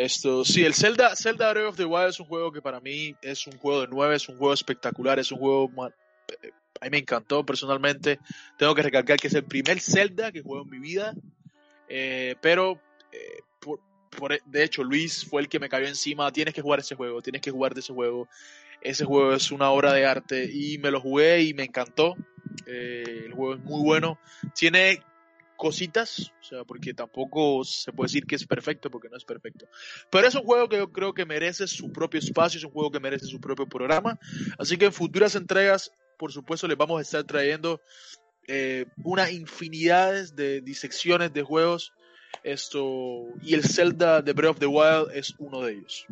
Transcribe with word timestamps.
Esto, 0.00 0.46
sí, 0.46 0.64
el 0.64 0.72
Zelda, 0.72 1.14
Zelda 1.14 1.52
Breath 1.52 1.66
of 1.66 1.76
the 1.76 1.84
Wild 1.84 2.08
es 2.08 2.20
un 2.20 2.24
juego 2.24 2.50
que 2.50 2.62
para 2.62 2.80
mí 2.80 3.14
es 3.20 3.46
un 3.46 3.58
juego 3.58 3.82
de 3.82 3.88
nueve, 3.88 4.16
es 4.16 4.30
un 4.30 4.38
juego 4.38 4.54
espectacular, 4.54 5.18
es 5.18 5.30
un 5.30 5.38
juego 5.38 5.70
eh, 5.86 6.52
a 6.80 6.86
mí 6.86 6.90
me 6.92 6.98
encantó 6.98 7.44
personalmente. 7.44 8.18
Tengo 8.56 8.74
que 8.74 8.80
recalcar 8.80 9.18
que 9.18 9.26
es 9.26 9.34
el 9.34 9.44
primer 9.44 9.78
Zelda 9.78 10.32
que 10.32 10.40
juego 10.40 10.64
en 10.64 10.70
mi 10.70 10.78
vida, 10.78 11.12
eh, 11.86 12.34
pero 12.40 12.80
eh, 13.12 14.38
de 14.46 14.64
hecho 14.64 14.82
Luis 14.84 15.26
fue 15.28 15.42
el 15.42 15.50
que 15.50 15.60
me 15.60 15.68
cayó 15.68 15.86
encima. 15.86 16.32
Tienes 16.32 16.54
que 16.54 16.62
jugar 16.62 16.80
ese 16.80 16.94
juego, 16.94 17.20
tienes 17.20 17.42
que 17.42 17.50
jugar 17.50 17.74
de 17.74 17.80
ese 17.80 17.92
juego. 17.92 18.26
Ese 18.80 19.04
juego 19.04 19.34
es 19.34 19.50
una 19.50 19.68
obra 19.68 19.92
de 19.92 20.06
arte 20.06 20.50
y 20.50 20.78
me 20.78 20.90
lo 20.90 21.02
jugué 21.02 21.42
y 21.42 21.52
me 21.52 21.64
encantó. 21.64 22.16
el 22.64 23.34
juego 23.34 23.52
es 23.52 23.60
muy 23.60 23.82
bueno. 23.82 24.18
Tiene 24.54 25.02
cositas, 25.60 26.32
o 26.40 26.42
sea, 26.42 26.64
porque 26.64 26.94
tampoco 26.94 27.62
se 27.64 27.92
puede 27.92 28.06
decir 28.06 28.24
que 28.24 28.34
es 28.34 28.46
perfecto 28.46 28.90
porque 28.90 29.10
no 29.10 29.18
es 29.18 29.26
perfecto. 29.26 29.68
Pero 30.10 30.26
es 30.26 30.34
un 30.34 30.42
juego 30.42 30.70
que 30.70 30.78
yo 30.78 30.90
creo 30.90 31.12
que 31.12 31.26
merece 31.26 31.66
su 31.66 31.92
propio 31.92 32.18
espacio, 32.18 32.56
es 32.56 32.64
un 32.64 32.70
juego 32.70 32.90
que 32.90 32.98
merece 32.98 33.26
su 33.26 33.38
propio 33.38 33.66
programa. 33.66 34.18
Así 34.58 34.78
que 34.78 34.86
en 34.86 34.92
futuras 34.94 35.34
entregas, 35.34 35.92
por 36.16 36.32
supuesto, 36.32 36.66
les 36.66 36.78
vamos 36.78 36.98
a 36.98 37.02
estar 37.02 37.24
trayendo 37.24 37.82
eh, 38.48 38.86
una 39.04 39.30
infinidad 39.30 40.32
de 40.32 40.62
disecciones 40.62 41.30
de 41.34 41.42
juegos. 41.42 41.92
Esto 42.42 43.26
y 43.42 43.52
el 43.52 43.62
Zelda 43.62 44.22
de 44.22 44.32
Breath 44.32 44.52
of 44.52 44.58
the 44.60 44.66
Wild 44.66 45.10
es 45.12 45.34
uno 45.36 45.60
de 45.60 45.72
ellos. 45.74 46.06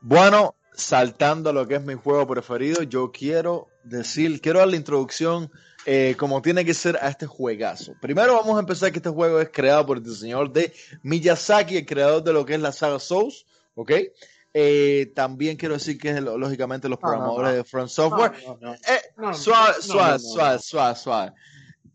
Bueno, 0.00 0.56
saltando 0.74 1.50
a 1.50 1.52
lo 1.52 1.68
que 1.68 1.76
es 1.76 1.84
mi 1.84 1.94
juego 1.94 2.26
preferido, 2.26 2.82
yo 2.82 3.12
quiero 3.12 3.68
decir, 3.84 4.40
quiero 4.40 4.58
dar 4.58 4.68
la 4.68 4.76
introducción 4.76 5.48
eh, 5.90 6.16
como 6.18 6.42
tiene 6.42 6.66
que 6.66 6.74
ser 6.74 6.98
a 7.00 7.08
este 7.08 7.24
juegazo. 7.24 7.94
Primero 7.98 8.34
vamos 8.34 8.58
a 8.58 8.60
empezar 8.60 8.92
que 8.92 8.98
este 8.98 9.08
juego 9.08 9.40
es 9.40 9.48
creado 9.48 9.86
por 9.86 9.96
el 9.96 10.04
diseñador 10.04 10.52
de 10.52 10.70
Miyazaki, 11.02 11.78
el 11.78 11.86
creador 11.86 12.22
de 12.22 12.34
lo 12.34 12.44
que 12.44 12.56
es 12.56 12.60
la 12.60 12.72
saga 12.72 12.98
Souls, 12.98 13.46
¿ok? 13.74 13.92
Eh, 14.52 15.10
también 15.14 15.56
quiero 15.56 15.72
decir 15.72 15.96
que 15.96 16.10
es 16.10 16.20
lógicamente 16.20 16.90
los 16.90 16.98
programadores 16.98 17.54
de 17.54 17.64
Front 17.64 17.88
Software. 17.88 18.32
suave, 19.32 19.74
suave, 19.80 20.18
suave, 20.18 20.58
suave, 20.58 20.94
suave. 20.94 21.32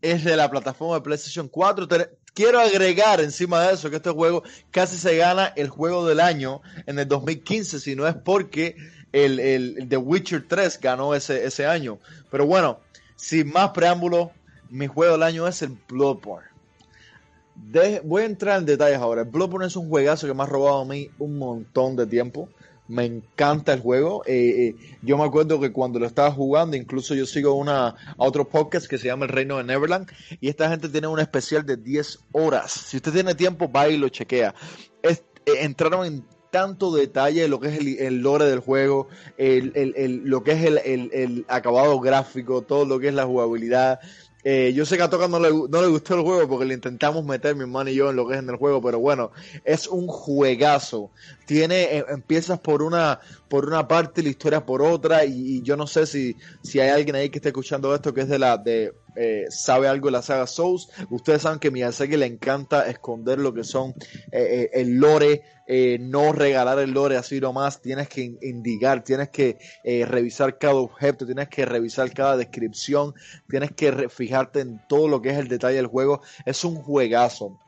Es 0.02 0.24
de 0.24 0.36
la 0.36 0.50
plataforma 0.50 0.96
de 0.96 1.00
PlayStation 1.02 1.46
4. 1.46 1.86
Quiero 2.34 2.58
agregar 2.58 3.20
encima 3.20 3.62
de 3.62 3.74
eso 3.74 3.90
que 3.90 3.96
este 3.96 4.10
juego 4.10 4.42
casi 4.72 4.96
se 4.96 5.16
gana 5.18 5.52
el 5.54 5.68
juego 5.68 6.04
del 6.04 6.18
año 6.18 6.62
en 6.86 6.98
el 6.98 7.06
2015, 7.06 7.78
si 7.78 7.94
no 7.94 8.08
es 8.08 8.16
porque 8.16 8.74
el, 9.12 9.38
el, 9.38 9.86
The 9.88 9.98
Witcher 9.98 10.48
3 10.48 10.80
ganó 10.80 11.14
ese, 11.14 11.44
ese 11.44 11.64
año. 11.64 12.00
Pero 12.28 12.44
bueno, 12.44 12.80
sin 13.16 13.52
más 13.52 13.70
preámbulos, 13.70 14.30
mi 14.70 14.86
juego 14.86 15.12
del 15.12 15.22
año 15.22 15.46
es 15.46 15.62
el 15.62 15.76
Bloodborne. 15.88 16.48
voy 18.04 18.22
a 18.22 18.26
entrar 18.26 18.58
en 18.58 18.66
detalles 18.66 18.98
ahora. 18.98 19.22
El 19.22 19.28
Bloodborne 19.28 19.66
es 19.66 19.76
un 19.76 19.88
juegazo 19.88 20.26
que 20.26 20.34
me 20.34 20.42
ha 20.42 20.46
robado 20.46 20.80
a 20.80 20.84
mí 20.84 21.10
un 21.18 21.38
montón 21.38 21.96
de 21.96 22.06
tiempo. 22.06 22.48
Me 22.86 23.04
encanta 23.04 23.72
el 23.72 23.80
juego. 23.80 24.22
Eh, 24.26 24.66
eh, 24.66 24.76
yo 25.00 25.16
me 25.16 25.24
acuerdo 25.24 25.58
que 25.58 25.72
cuando 25.72 25.98
lo 25.98 26.06
estaba 26.06 26.30
jugando, 26.30 26.76
incluso 26.76 27.14
yo 27.14 27.24
sigo 27.24 27.54
una, 27.54 27.88
a 27.88 27.96
otro 28.18 28.46
podcast 28.46 28.86
que 28.86 28.98
se 28.98 29.06
llama 29.06 29.24
El 29.24 29.30
Reino 29.30 29.56
de 29.56 29.64
Neverland. 29.64 30.10
Y 30.40 30.48
esta 30.48 30.68
gente 30.68 30.88
tiene 30.88 31.06
un 31.06 31.18
especial 31.18 31.64
de 31.64 31.76
10 31.76 32.18
horas. 32.32 32.72
Si 32.72 32.98
usted 32.98 33.12
tiene 33.12 33.34
tiempo, 33.34 33.70
va 33.70 33.88
y 33.88 33.96
lo 33.96 34.08
chequea. 34.10 34.54
Eh, 35.02 35.16
entraron 35.46 36.06
en 36.06 36.24
tanto 36.54 36.94
detalle 36.94 37.48
lo 37.48 37.58
que 37.58 37.66
es 37.66 37.80
el, 37.98 38.20
lore 38.20 38.44
del 38.44 38.60
juego, 38.60 39.08
lo 39.36 40.44
que 40.44 40.52
es 40.52 40.62
el, 40.62 41.44
acabado 41.48 41.98
gráfico, 41.98 42.62
todo 42.62 42.84
lo 42.84 43.00
que 43.00 43.08
es 43.08 43.14
la 43.14 43.26
jugabilidad. 43.26 43.98
Eh, 44.44 44.72
yo 44.72 44.86
sé 44.86 44.96
que 44.96 45.02
a 45.02 45.10
Toca 45.10 45.26
no 45.26 45.40
le, 45.40 45.48
no 45.50 45.82
le 45.82 45.88
gustó 45.88 46.14
el 46.14 46.20
juego 46.20 46.48
porque 46.48 46.64
le 46.66 46.74
intentamos 46.74 47.24
meter 47.24 47.56
mi 47.56 47.62
hermano 47.62 47.90
y 47.90 47.96
yo 47.96 48.10
en 48.10 48.14
lo 48.14 48.28
que 48.28 48.34
es 48.34 48.38
en 48.38 48.48
el 48.50 48.54
juego, 48.54 48.80
pero 48.80 49.00
bueno, 49.00 49.32
es 49.64 49.88
un 49.88 50.06
juegazo. 50.06 51.10
Tiene, 51.46 51.98
eh, 51.98 52.04
empiezas 52.08 52.58
por 52.58 52.82
una, 52.82 53.20
por 53.48 53.66
una 53.66 53.86
parte, 53.86 54.22
la 54.22 54.28
historia 54.28 54.64
por 54.64 54.82
otra, 54.82 55.24
y, 55.24 55.62
yo 55.62 55.76
no 55.76 55.86
sé 55.86 56.06
si, 56.06 56.36
si 56.62 56.80
hay 56.80 56.90
alguien 56.90 57.16
ahí 57.16 57.30
que 57.30 57.38
esté 57.38 57.50
escuchando 57.50 57.94
esto 57.94 58.14
que 58.14 58.22
es 58.22 58.28
de 58.28 58.38
la, 58.38 58.56
de, 58.56 58.94
eh, 59.16 59.46
sabe 59.50 59.88
algo 59.88 60.08
de 60.08 60.12
la 60.12 60.22
saga 60.22 60.46
Souls. 60.46 60.88
Ustedes 61.10 61.42
saben 61.42 61.58
que 61.58 61.68
a 61.68 61.70
Miyazaki 61.70 62.16
le 62.16 62.26
encanta 62.26 62.88
esconder 62.88 63.38
lo 63.38 63.52
que 63.52 63.64
son 63.64 63.94
el 64.30 64.96
lore, 64.96 65.42
eh, 65.66 65.96
no 65.98 66.32
regalar 66.32 66.78
el 66.78 66.90
lore 66.90 67.16
así 67.16 67.40
nomás, 67.40 67.80
tienes 67.80 68.08
que 68.08 68.36
indicar, 68.42 69.02
tienes 69.02 69.30
que 69.30 69.58
eh, 69.82 70.04
revisar 70.04 70.58
cada 70.58 70.74
objeto, 70.74 71.24
tienes 71.24 71.48
que 71.48 71.64
revisar 71.64 72.12
cada 72.12 72.36
descripción, 72.36 73.14
tienes 73.48 73.72
que 73.72 74.10
fijarte 74.10 74.60
en 74.60 74.82
todo 74.88 75.08
lo 75.08 75.22
que 75.22 75.30
es 75.30 75.38
el 75.38 75.48
detalle 75.48 75.76
del 75.76 75.86
juego. 75.86 76.20
Es 76.44 76.64
un 76.64 76.76
juegazo. 76.76 77.58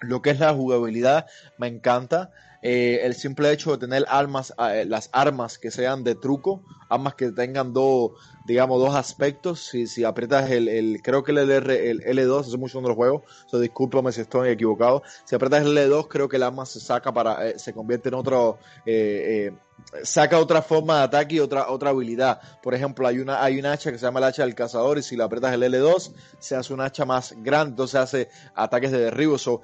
Lo 0.00 0.22
que 0.22 0.30
es 0.30 0.38
la 0.38 0.54
jugabilidad 0.54 1.26
me 1.58 1.66
encanta. 1.66 2.30
Eh, 2.62 3.00
el 3.04 3.14
simple 3.14 3.50
hecho 3.52 3.72
de 3.72 3.78
tener 3.78 4.04
armas, 4.08 4.52
las 4.86 5.08
armas 5.12 5.58
que 5.58 5.70
sean 5.70 6.04
de 6.04 6.14
truco, 6.14 6.62
armas 6.88 7.14
que 7.14 7.32
tengan 7.32 7.72
dos, 7.72 8.12
digamos, 8.44 8.80
dos 8.80 8.94
aspectos. 8.94 9.60
Si, 9.60 9.86
si 9.86 10.04
aprietas 10.04 10.50
el, 10.50 10.68
el, 10.68 11.02
creo 11.02 11.22
que 11.22 11.32
el, 11.32 11.50
R, 11.50 11.90
el 11.90 12.00
L2, 12.02 12.40
hace 12.40 12.56
mucho 12.56 12.80
no 12.80 12.88
lo 12.88 12.94
juego, 12.94 13.24
so, 13.46 13.58
discúlpame 13.58 14.12
si 14.12 14.22
estoy 14.22 14.50
equivocado. 14.50 15.02
Si 15.24 15.34
aprietas 15.34 15.64
el 15.64 15.76
L2, 15.76 16.08
creo 16.08 16.28
que 16.28 16.36
el 16.36 16.42
arma 16.42 16.66
se 16.66 16.80
saca 16.80 17.12
para, 17.12 17.48
eh, 17.48 17.58
se 17.58 17.72
convierte 17.72 18.08
en 18.08 18.14
otro, 18.14 18.58
eh, 18.86 19.52
eh, 19.52 20.02
saca 20.02 20.38
otra 20.38 20.62
forma 20.62 20.98
de 20.98 21.04
ataque 21.04 21.34
y 21.36 21.40
otra, 21.40 21.70
otra 21.70 21.90
habilidad. 21.90 22.40
Por 22.62 22.74
ejemplo, 22.74 23.06
hay 23.06 23.18
una, 23.18 23.42
hay 23.42 23.58
un 23.58 23.66
hacha 23.66 23.90
que 23.92 23.98
se 23.98 24.06
llama 24.06 24.20
el 24.20 24.24
hacha 24.24 24.42
del 24.42 24.54
cazador 24.54 24.98
y 24.98 25.02
si 25.02 25.16
la 25.16 25.24
aprietas 25.24 25.54
el 25.54 25.62
L2, 25.62 26.12
se 26.38 26.56
hace 26.56 26.72
un 26.72 26.80
hacha 26.80 27.04
más 27.04 27.34
grande, 27.38 27.70
entonces 27.70 28.00
hace 28.00 28.28
ataques 28.54 28.90
de 28.90 28.98
derribo. 28.98 29.38
So, 29.38 29.62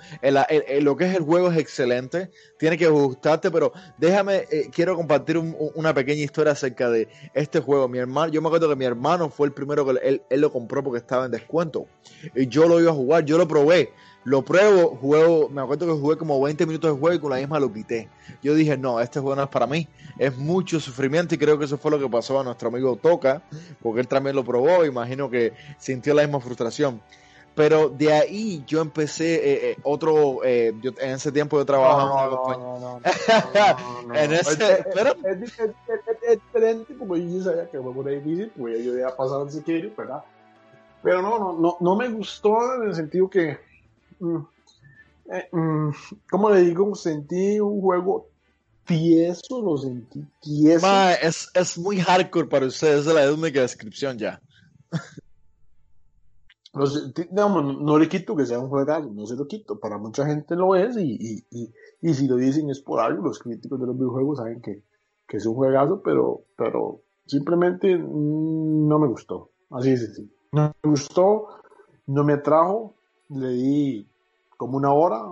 lo 0.80 0.96
que 0.96 1.04
es 1.04 1.16
el 1.16 1.22
juego 1.22 1.50
es 1.50 1.58
excelente, 1.58 2.30
tiene 2.58 2.78
que 2.78 2.88
gustarte, 2.88 3.50
pero 3.50 3.72
déjame, 3.98 4.46
quiero 4.72 4.96
compartir 4.96 5.38
una 5.38 5.94
pequeña 5.94 6.22
historia 6.22 6.52
acerca 6.52 6.88
de 6.90 7.08
este 7.34 7.60
juego. 7.60 7.88
Mi 7.88 7.98
hermano, 7.98 8.32
yo 8.32 8.40
me 8.40 8.48
acuerdo 8.48 8.65
que 8.68 8.76
mi 8.76 8.84
hermano 8.84 9.28
fue 9.28 9.46
el 9.46 9.52
primero 9.52 9.84
que 9.84 9.98
él, 10.02 10.22
él 10.28 10.40
lo 10.40 10.52
compró 10.52 10.82
porque 10.82 10.98
estaba 10.98 11.26
en 11.26 11.30
descuento. 11.30 11.86
Y 12.34 12.46
yo 12.46 12.68
lo 12.68 12.80
iba 12.80 12.90
a 12.90 12.94
jugar, 12.94 13.24
yo 13.24 13.38
lo 13.38 13.46
probé. 13.46 13.92
Lo 14.26 14.42
pruebo, 14.44 14.96
juego, 14.96 15.48
me 15.48 15.62
acuerdo 15.62 15.86
que 15.86 15.92
jugué 15.92 16.16
como 16.16 16.40
20 16.40 16.66
minutos 16.66 16.92
de 16.92 16.98
juego 16.98 17.14
y 17.14 17.20
con 17.20 17.30
la 17.30 17.36
misma 17.36 17.60
lo 17.60 17.72
quité. 17.72 18.08
Yo 18.42 18.56
dije, 18.56 18.76
no, 18.76 18.98
este 18.98 19.20
juego 19.20 19.36
no 19.36 19.44
es 19.44 19.48
para 19.48 19.68
mí. 19.68 19.86
Es 20.18 20.36
mucho 20.36 20.80
sufrimiento 20.80 21.36
y 21.36 21.38
creo 21.38 21.56
que 21.60 21.66
eso 21.66 21.78
fue 21.78 21.92
lo 21.92 22.00
que 22.00 22.08
pasó 22.08 22.40
a 22.40 22.42
nuestro 22.42 22.68
amigo 22.68 22.96
Toca, 22.96 23.42
porque 23.80 24.00
él 24.00 24.08
también 24.08 24.34
lo 24.34 24.44
probó, 24.44 24.84
imagino 24.84 25.30
que 25.30 25.52
sintió 25.78 26.12
la 26.12 26.22
misma 26.22 26.40
frustración. 26.40 27.00
Pero 27.56 27.88
de 27.88 28.12
ahí 28.12 28.62
yo 28.66 28.82
empecé 28.82 29.36
eh, 29.36 29.70
eh, 29.70 29.76
otro, 29.82 30.44
eh, 30.44 30.74
yo, 30.82 30.90
en 31.00 31.12
ese 31.12 31.32
tiempo 31.32 31.56
yo 31.56 31.64
trabajaba 31.64 32.26
no, 32.26 33.00
no, 33.54 34.02
no, 34.02 34.14
en 34.14 34.34
ese, 34.34 34.84
pero... 34.92 35.14
es, 35.24 35.40
diferente 35.40 36.94
porque 36.98 37.32
yo 37.32 37.42
sabía 37.42 37.70
que 37.70 37.80
fue 37.80 38.14
difícil, 38.14 38.52
porque 38.58 38.84
yo 38.84 38.92
había 38.92 39.16
pasado 39.16 39.44
el 39.44 39.50
Siquerio, 39.50 39.90
¿verdad? 39.96 40.22
Pero 41.02 41.22
no, 41.22 41.38
no, 41.38 41.52
no, 41.54 41.76
no 41.80 41.96
me 41.96 42.10
gustó 42.10 42.58
en 42.74 42.90
el 42.90 42.94
sentido 42.94 43.30
que, 43.30 43.58
mm, 44.20 44.36
eh, 45.32 45.48
mm, 45.50 45.90
¿cómo 46.30 46.50
le 46.50 46.60
digo? 46.60 46.94
Sentí 46.94 47.58
un 47.58 47.80
juego 47.80 48.28
tieso, 48.84 49.62
lo 49.62 49.78
sentí 49.78 50.22
tieso. 50.42 50.86
es, 51.22 51.48
es 51.54 51.78
muy 51.78 52.00
hardcore 52.00 52.48
para 52.48 52.66
ustedes, 52.66 53.06
es 53.06 53.14
la 53.14 53.32
única 53.32 53.62
descripción 53.62 54.18
ya. 54.18 54.42
No, 57.32 57.62
no, 57.62 57.98
le 57.98 58.08
quito 58.08 58.36
que 58.36 58.44
sea 58.44 58.58
un 58.58 58.68
juegazo, 58.68 59.10
no 59.10 59.26
se 59.26 59.34
lo 59.34 59.46
quito. 59.46 59.80
Para 59.80 59.96
mucha 59.96 60.26
gente 60.26 60.54
lo 60.54 60.74
es 60.74 60.96
y, 60.98 61.44
y, 61.50 61.72
y, 62.02 62.14
si 62.14 62.28
lo 62.28 62.36
dicen 62.36 62.68
es 62.68 62.80
por 62.80 63.00
algo. 63.00 63.24
Los 63.24 63.38
críticos 63.38 63.80
de 63.80 63.86
los 63.86 63.96
videojuegos 63.96 64.38
saben 64.38 64.60
que, 64.60 64.82
que 65.26 65.38
es 65.38 65.46
un 65.46 65.54
juegazo, 65.54 66.02
pero, 66.02 66.42
pero 66.56 67.00
simplemente 67.24 67.96
no 67.98 68.98
me 68.98 69.06
gustó. 69.06 69.50
Así 69.70 69.92
es 69.92 70.00
sencillo. 70.00 70.28
No 70.52 70.74
me 70.82 70.90
gustó, 70.90 71.48
no 72.06 72.24
me 72.24 72.34
atrajo. 72.34 72.94
Le 73.30 73.48
di 73.48 74.06
como 74.58 74.76
una 74.76 74.92
hora, 74.92 75.22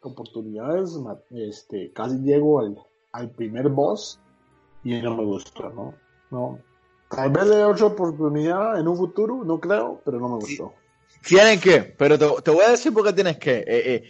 oportunidades, 0.00 0.98
este, 1.30 1.92
casi 1.92 2.18
llego 2.20 2.60
al, 2.60 2.78
al 3.12 3.30
primer 3.30 3.68
boss 3.68 4.20
y 4.84 5.00
no 5.02 5.16
me 5.16 5.24
gustó, 5.24 5.70
¿no? 5.70 5.94
No, 6.30 6.58
Tal 7.14 7.30
vez 7.30 7.46
le 7.46 7.56
dé 7.56 7.64
otra 7.64 7.86
oportunidad 7.86 8.78
en 8.78 8.88
un 8.88 8.96
futuro, 8.96 9.44
no 9.44 9.60
creo, 9.60 10.00
pero 10.04 10.18
no 10.18 10.28
me 10.28 10.34
gustó. 10.36 10.72
Tienen 11.24 11.58
que, 11.58 11.80
pero 11.80 12.18
te, 12.18 12.50
voy 12.50 12.64
a 12.64 12.70
decir 12.70 12.92
por 12.92 13.04
qué 13.04 13.12
tienes 13.12 13.38
que. 13.38 13.56
Eh, 13.56 13.64
eh, 13.66 14.04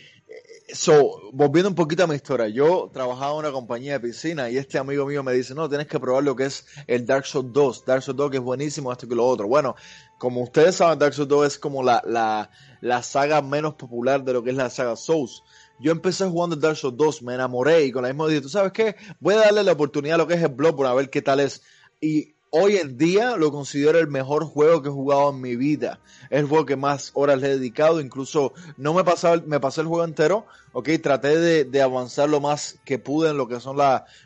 so, 0.74 1.30
volviendo 1.32 1.68
un 1.68 1.74
poquito 1.76 2.02
a 2.02 2.06
mi 2.08 2.16
historia, 2.16 2.48
yo 2.48 2.90
trabajaba 2.92 3.32
en 3.34 3.38
una 3.38 3.52
compañía 3.52 3.92
de 3.92 4.00
piscina 4.00 4.50
y 4.50 4.56
este 4.56 4.78
amigo 4.78 5.06
mío 5.06 5.22
me 5.22 5.32
dice, 5.32 5.54
no, 5.54 5.68
tienes 5.68 5.86
que 5.86 6.00
probar 6.00 6.24
lo 6.24 6.34
que 6.34 6.46
es 6.46 6.66
el 6.88 7.06
Dark 7.06 7.26
Souls 7.26 7.52
2. 7.52 7.84
Dark 7.84 8.02
Souls 8.02 8.16
2 8.16 8.30
que 8.32 8.36
es 8.38 8.42
buenísimo, 8.42 8.90
esto 8.90 9.08
que 9.08 9.14
lo 9.14 9.26
otro. 9.26 9.46
Bueno, 9.46 9.76
como 10.18 10.42
ustedes 10.42 10.74
saben, 10.76 10.98
Dark 10.98 11.14
Souls 11.14 11.28
2 11.28 11.46
es 11.46 11.58
como 11.58 11.84
la, 11.84 12.02
la, 12.04 12.50
la 12.80 13.02
saga 13.02 13.40
menos 13.42 13.74
popular 13.74 14.24
de 14.24 14.32
lo 14.32 14.42
que 14.42 14.50
es 14.50 14.56
la 14.56 14.68
saga 14.68 14.96
Souls. 14.96 15.44
Yo 15.78 15.92
empecé 15.92 16.24
jugando 16.26 16.56
el 16.56 16.62
Dark 16.62 16.76
Souls 16.76 16.96
2, 16.96 17.22
me 17.22 17.34
enamoré 17.34 17.84
y 17.84 17.92
con 17.92 18.02
la 18.02 18.08
misma 18.08 18.26
dije, 18.26 18.40
¿tú 18.40 18.48
sabes 18.48 18.72
qué? 18.72 18.96
Voy 19.20 19.34
a 19.34 19.38
darle 19.38 19.62
la 19.62 19.72
oportunidad 19.72 20.16
a 20.16 20.18
lo 20.18 20.26
que 20.26 20.34
es 20.34 20.42
el 20.42 20.48
Bloodborne 20.48 20.90
a 20.90 20.94
ver 20.94 21.10
qué 21.10 21.22
tal 21.22 21.38
es. 21.38 21.62
Y 22.00 22.33
hoy 22.56 22.76
en 22.76 22.96
día 22.96 23.36
lo 23.36 23.50
considero 23.50 23.98
el 23.98 24.06
mejor 24.06 24.44
juego 24.44 24.80
que 24.80 24.88
he 24.88 24.92
jugado 24.92 25.30
en 25.30 25.40
mi 25.40 25.56
vida. 25.56 25.98
Es 26.30 26.38
el 26.38 26.46
juego 26.46 26.64
que 26.64 26.76
más 26.76 27.10
horas 27.14 27.40
le 27.40 27.48
he 27.48 27.58
dedicado. 27.58 28.00
Incluso 28.00 28.52
no 28.76 28.94
me 28.94 29.02
pasaba, 29.02 29.42
me 29.44 29.58
pasé 29.58 29.80
el 29.80 29.88
juego 29.88 30.04
entero. 30.04 30.46
Ok, 30.72 30.88
traté 31.02 31.64
de, 31.64 31.82
avanzar 31.82 32.28
lo 32.30 32.40
más 32.40 32.78
que 32.84 33.00
pude 33.00 33.30
en 33.30 33.38
lo 33.38 33.48
que 33.48 33.58
son 33.58 33.76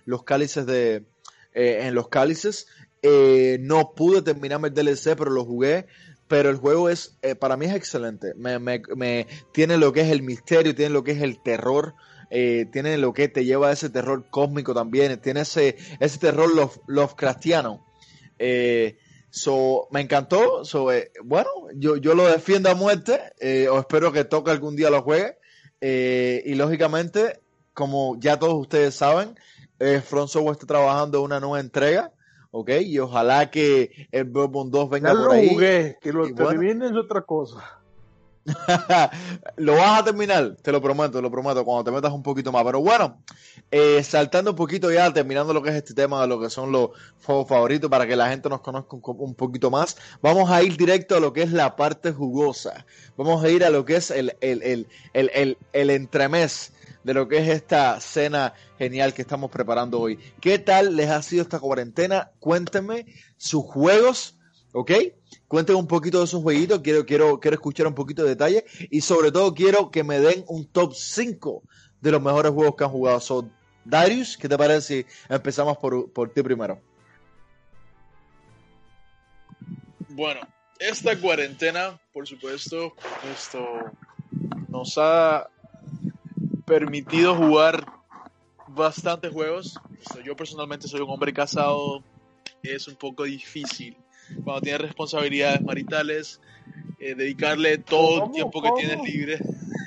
los 0.04 0.24
cálices 0.24 0.66
de, 0.66 1.06
eh, 1.54 1.86
en 1.86 1.94
los 1.94 2.08
cálices. 2.08 2.66
Eh, 3.00 3.56
no 3.62 3.94
pude 3.94 4.20
terminarme 4.20 4.68
el 4.68 4.74
DLC, 4.74 5.16
pero 5.16 5.30
lo 5.30 5.46
jugué. 5.46 5.86
Pero 6.28 6.50
el 6.50 6.56
juego 6.56 6.90
es, 6.90 7.16
eh, 7.22 7.34
para 7.34 7.56
mí 7.56 7.64
es 7.64 7.74
excelente. 7.74 8.34
Me, 8.36 8.58
me, 8.58 8.82
me, 8.94 9.26
tiene 9.52 9.78
lo 9.78 9.94
que 9.94 10.02
es 10.02 10.10
el 10.10 10.22
misterio, 10.22 10.74
tiene 10.74 10.92
lo 10.92 11.02
que 11.02 11.12
es 11.12 11.22
el 11.22 11.42
terror. 11.42 11.94
Eh, 12.28 12.66
tiene 12.70 12.98
lo 12.98 13.14
que 13.14 13.28
te 13.28 13.46
lleva 13.46 13.68
a 13.68 13.72
ese 13.72 13.88
terror 13.88 14.26
cósmico 14.28 14.74
también, 14.74 15.18
tiene 15.18 15.40
ese, 15.40 15.78
ese 15.98 16.18
terror 16.18 16.54
love, 16.54 16.78
Lovecraftiano. 16.86 17.87
Eh, 18.38 18.98
so, 19.30 19.88
me 19.90 20.00
encantó. 20.00 20.64
So, 20.64 20.92
eh, 20.92 21.10
bueno, 21.24 21.48
yo, 21.74 21.96
yo 21.96 22.14
lo 22.14 22.26
defiendo 22.26 22.70
a 22.70 22.74
muerte. 22.74 23.20
Eh, 23.40 23.68
o 23.68 23.78
espero 23.78 24.12
que 24.12 24.24
toque 24.24 24.50
algún 24.50 24.76
día 24.76 24.90
lo 24.90 25.02
juegue. 25.02 25.38
Eh, 25.80 26.42
y 26.46 26.54
lógicamente, 26.54 27.40
como 27.74 28.16
ya 28.18 28.38
todos 28.38 28.54
ustedes 28.54 28.94
saben, 28.94 29.38
eh, 29.78 30.00
Front 30.00 30.28
Software 30.30 30.52
está 30.54 30.66
trabajando 30.66 31.18
en 31.18 31.24
una 31.24 31.40
nueva 31.40 31.60
entrega. 31.60 32.12
¿Ok? 32.50 32.70
Y 32.80 32.98
ojalá 32.98 33.50
que 33.50 34.08
el 34.10 34.24
Bloodborne 34.24 34.70
2 34.70 34.88
venga 34.90 35.10
Ya 35.10 35.14
por 35.16 35.24
lo 35.26 35.32
ahí. 35.32 35.48
jugué, 35.50 35.98
que 36.00 36.12
lo 36.12 36.26
Y 36.26 36.32
bueno. 36.32 36.48
termine 36.50 36.86
es 36.86 36.92
otra 36.96 37.20
cosa. 37.22 37.77
lo 39.56 39.74
vas 39.74 40.00
a 40.00 40.04
terminar, 40.04 40.56
te 40.62 40.72
lo 40.72 40.80
prometo, 40.80 41.20
lo 41.20 41.30
prometo, 41.30 41.64
cuando 41.64 41.84
te 41.84 41.90
metas 41.90 42.12
un 42.12 42.22
poquito 42.22 42.52
más. 42.52 42.64
Pero 42.64 42.80
bueno, 42.80 43.22
eh, 43.70 44.02
saltando 44.02 44.52
un 44.52 44.56
poquito 44.56 44.90
ya, 44.90 45.12
terminando 45.12 45.52
lo 45.52 45.62
que 45.62 45.70
es 45.70 45.76
este 45.76 45.94
tema 45.94 46.20
de 46.22 46.28
lo 46.28 46.40
que 46.40 46.50
son 46.50 46.72
los 46.72 46.90
juegos 47.24 47.48
favoritos, 47.48 47.90
para 47.90 48.06
que 48.06 48.16
la 48.16 48.28
gente 48.28 48.48
nos 48.48 48.60
conozca 48.60 48.96
un, 48.96 49.02
un 49.18 49.34
poquito 49.34 49.70
más, 49.70 49.96
vamos 50.22 50.50
a 50.50 50.62
ir 50.62 50.76
directo 50.76 51.16
a 51.16 51.20
lo 51.20 51.32
que 51.32 51.42
es 51.42 51.52
la 51.52 51.76
parte 51.76 52.12
jugosa. 52.12 52.86
Vamos 53.16 53.42
a 53.44 53.48
ir 53.48 53.64
a 53.64 53.70
lo 53.70 53.84
que 53.84 53.96
es 53.96 54.10
el, 54.10 54.36
el, 54.40 54.62
el, 54.62 54.88
el, 55.12 55.30
el, 55.34 55.58
el 55.72 55.90
entremés 55.90 56.72
de 57.04 57.14
lo 57.14 57.28
que 57.28 57.38
es 57.38 57.48
esta 57.48 58.00
cena 58.00 58.54
genial 58.78 59.14
que 59.14 59.22
estamos 59.22 59.50
preparando 59.50 60.00
hoy. 60.00 60.18
¿Qué 60.40 60.58
tal 60.58 60.96
les 60.96 61.10
ha 61.10 61.22
sido 61.22 61.42
esta 61.42 61.58
cuarentena? 61.58 62.32
Cuéntenme 62.38 63.06
sus 63.36 63.64
juegos, 63.64 64.38
¿ok? 64.72 64.92
Cuéntenme 65.48 65.80
un 65.80 65.86
poquito 65.86 66.18
de 66.18 66.24
esos 66.26 66.42
jueguitos, 66.42 66.80
quiero, 66.80 67.06
quiero, 67.06 67.40
quiero 67.40 67.54
escuchar 67.54 67.86
un 67.86 67.94
poquito 67.94 68.22
de 68.22 68.30
detalle 68.30 68.66
y 68.90 69.00
sobre 69.00 69.32
todo 69.32 69.54
quiero 69.54 69.90
que 69.90 70.04
me 70.04 70.20
den 70.20 70.44
un 70.46 70.66
top 70.66 70.92
5 70.94 71.62
de 72.02 72.10
los 72.12 72.20
mejores 72.20 72.52
juegos 72.52 72.76
que 72.76 72.84
han 72.84 72.90
jugado. 72.90 73.18
So, 73.18 73.48
Darius, 73.82 74.36
¿qué 74.36 74.46
te 74.46 74.58
parece 74.58 74.82
si 74.82 75.06
empezamos 75.30 75.78
por, 75.78 76.12
por 76.12 76.30
ti 76.30 76.42
primero? 76.42 76.78
Bueno, 80.10 80.40
esta 80.78 81.18
cuarentena, 81.18 81.98
por 82.12 82.28
supuesto, 82.28 82.92
esto 83.34 83.66
nos 84.68 84.98
ha 84.98 85.48
permitido 86.66 87.34
jugar 87.34 87.86
bastantes 88.66 89.32
juegos. 89.32 89.80
Yo 90.22 90.36
personalmente 90.36 90.88
soy 90.88 91.00
un 91.00 91.08
hombre 91.08 91.32
casado, 91.32 92.04
es 92.62 92.86
un 92.86 92.96
poco 92.96 93.24
difícil 93.24 93.96
cuando 94.44 94.62
tienes 94.62 94.80
responsabilidades 94.82 95.62
maritales, 95.62 96.40
eh, 96.98 97.14
dedicarle 97.14 97.78
todo 97.78 98.24
el 98.24 98.30
tiempo 98.32 98.62
que 98.62 98.70
tienes 98.72 99.02
libre, 99.04 99.38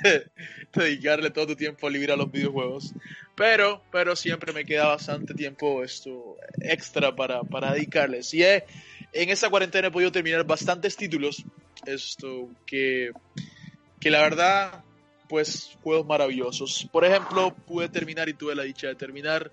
dedicarle 0.74 1.30
todo 1.30 1.48
tu 1.48 1.56
tiempo 1.56 1.88
libre 1.90 2.12
a 2.12 2.16
los 2.16 2.30
videojuegos. 2.30 2.92
Pero, 3.36 3.82
pero 3.90 4.14
siempre 4.14 4.52
me 4.52 4.64
queda 4.64 4.86
bastante 4.88 5.34
tiempo 5.34 5.82
esto 5.82 6.36
extra 6.60 7.14
para, 7.16 7.42
para 7.42 7.72
dedicarles. 7.72 8.32
Y 8.34 8.42
he- 8.42 8.64
en 9.12 9.30
esta 9.30 9.48
cuarentena 9.50 9.88
he 9.88 9.90
podido 9.90 10.12
terminar 10.12 10.44
bastantes 10.44 10.96
títulos 10.96 11.44
esto 11.86 12.48
que, 12.66 13.10
que 14.00 14.10
la 14.10 14.20
verdad, 14.22 14.84
pues 15.28 15.76
juegos 15.82 16.06
maravillosos. 16.06 16.88
Por 16.92 17.04
ejemplo, 17.04 17.54
pude 17.66 17.88
terminar 17.88 18.28
y 18.28 18.34
tuve 18.34 18.54
la 18.54 18.62
dicha 18.64 18.88
de 18.88 18.94
terminar 18.94 19.50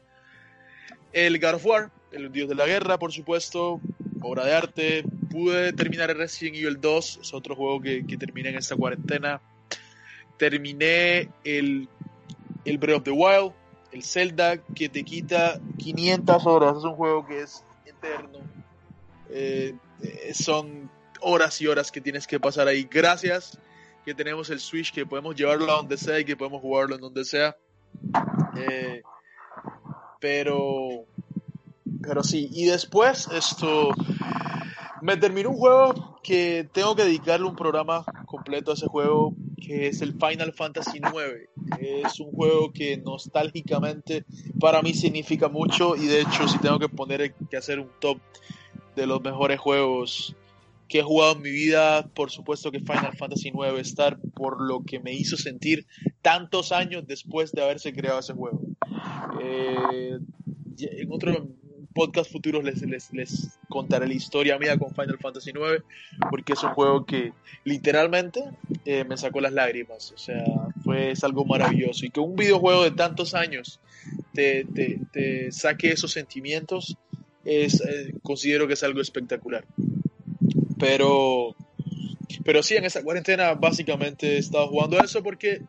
el 1.13 1.39
God 1.39 1.55
of 1.55 1.65
War, 1.65 1.91
el 2.11 2.31
Dios 2.31 2.49
de 2.49 2.55
la 2.55 2.65
Guerra, 2.67 2.97
por 2.99 3.11
supuesto, 3.11 3.79
obra 4.21 4.45
de 4.45 4.53
arte. 4.53 5.03
Pude 5.29 5.73
terminar 5.73 6.15
Resident 6.15 6.57
Evil 6.57 6.79
2, 6.79 7.19
es 7.21 7.33
otro 7.33 7.55
juego 7.55 7.81
que, 7.81 8.05
que 8.05 8.17
terminé 8.17 8.49
en 8.49 8.57
esta 8.57 8.75
cuarentena. 8.75 9.41
Terminé 10.37 11.29
el, 11.43 11.87
el 12.65 12.77
Breath 12.77 12.97
of 12.97 13.03
the 13.03 13.11
Wild, 13.11 13.53
el 13.91 14.03
Zelda, 14.03 14.57
que 14.57 14.89
te 14.89 15.03
quita 15.03 15.59
500 15.77 16.45
horas. 16.45 16.77
Es 16.77 16.83
un 16.83 16.95
juego 16.95 17.25
que 17.25 17.41
es 17.41 17.63
eterno. 17.85 18.39
Eh, 19.29 19.75
son 20.33 20.89
horas 21.21 21.61
y 21.61 21.67
horas 21.67 21.91
que 21.91 22.01
tienes 22.01 22.27
que 22.27 22.39
pasar 22.39 22.67
ahí. 22.67 22.87
Gracias 22.89 23.57
que 24.05 24.13
tenemos 24.13 24.49
el 24.49 24.59
Switch, 24.59 24.93
que 24.93 25.05
podemos 25.05 25.35
llevarlo 25.35 25.71
a 25.71 25.75
donde 25.77 25.97
sea 25.97 26.19
y 26.19 26.25
que 26.25 26.35
podemos 26.35 26.61
jugarlo 26.61 26.95
en 26.95 27.01
donde 27.01 27.25
sea. 27.25 27.55
Eh, 28.57 29.01
pero, 30.19 31.05
pero 32.01 32.23
sí, 32.23 32.49
y 32.51 32.65
después 32.65 33.27
esto, 33.33 33.89
me 35.01 35.17
terminó 35.17 35.49
un 35.49 35.57
juego 35.57 36.19
que 36.23 36.67
tengo 36.71 36.95
que 36.95 37.03
dedicarle 37.03 37.47
un 37.47 37.55
programa 37.55 38.03
completo 38.25 38.71
a 38.71 38.73
ese 38.73 38.87
juego, 38.87 39.33
que 39.55 39.87
es 39.87 40.01
el 40.01 40.13
Final 40.13 40.53
Fantasy 40.53 40.97
IX. 40.97 41.49
Es 41.79 42.19
un 42.19 42.31
juego 42.31 42.71
que 42.71 42.97
nostálgicamente 42.97 44.25
para 44.59 44.81
mí 44.81 44.93
significa 44.93 45.47
mucho 45.49 45.95
y 45.95 46.07
de 46.07 46.21
hecho 46.21 46.47
si 46.47 46.57
tengo 46.59 46.79
que 46.79 46.89
poner 46.89 47.33
que 47.33 47.57
hacer 47.57 47.79
un 47.79 47.89
top 47.99 48.19
de 48.95 49.07
los 49.07 49.21
mejores 49.21 49.59
juegos 49.59 50.35
que 50.87 50.99
he 50.99 51.03
jugado 51.03 51.33
en 51.33 51.43
mi 51.43 51.51
vida, 51.51 52.07
por 52.15 52.31
supuesto 52.31 52.71
que 52.71 52.79
Final 52.79 53.15
Fantasy 53.15 53.49
IX 53.49 53.79
estar 53.79 54.19
por 54.33 54.59
lo 54.59 54.83
que 54.83 54.99
me 54.99 55.13
hizo 55.13 55.37
sentir 55.37 55.85
tantos 56.21 56.71
años 56.71 57.05
después 57.05 57.51
de 57.51 57.61
haberse 57.61 57.93
creado 57.93 58.19
ese 58.19 58.33
juego. 58.33 58.59
Eh, 59.41 60.17
en 60.79 61.11
otro 61.11 61.47
podcast 61.99 62.31
futuros 62.31 62.63
les, 62.63 62.81
les, 62.83 63.11
les, 63.11 63.59
contaré 63.67 64.07
la 64.07 64.13
historia 64.13 64.57
mía 64.57 64.77
con 64.77 64.95
Final 64.95 65.17
Fantasy 65.19 65.49
IX, 65.49 65.83
porque 66.29 66.53
es 66.53 66.63
un 66.63 66.69
juego 66.69 67.05
que 67.05 67.33
literalmente 67.65 68.41
eh, 68.85 69.03
me 69.03 69.17
sacó 69.17 69.41
las 69.41 69.51
lágrimas, 69.51 70.13
o 70.13 70.17
sea, 70.17 70.41
fue 70.81 71.11
es 71.11 71.25
algo 71.25 71.43
maravilloso. 71.43 72.05
Y 72.05 72.09
que 72.09 72.21
un 72.21 72.37
videojuego 72.37 72.85
de 72.85 72.91
tantos 72.91 73.33
años 73.33 73.81
te, 74.33 74.63
te, 74.63 74.97
te 75.11 75.51
saque 75.51 75.89
esos 75.89 76.13
sentimientos, 76.13 76.95
es, 77.43 77.81
eh, 77.81 78.13
considero 78.23 78.65
que 78.65 78.75
es 78.75 78.83
algo 78.83 79.01
espectacular. 79.01 79.65
Pero, 80.77 81.53
pero 82.45 82.63
sí, 82.63 82.77
en 82.77 82.85
esta 82.85 83.03
cuarentena 83.03 83.55
básicamente 83.55 84.35
he 84.35 84.37
estado 84.37 84.69
jugando 84.69 85.03
eso 85.03 85.21
porque 85.21 85.63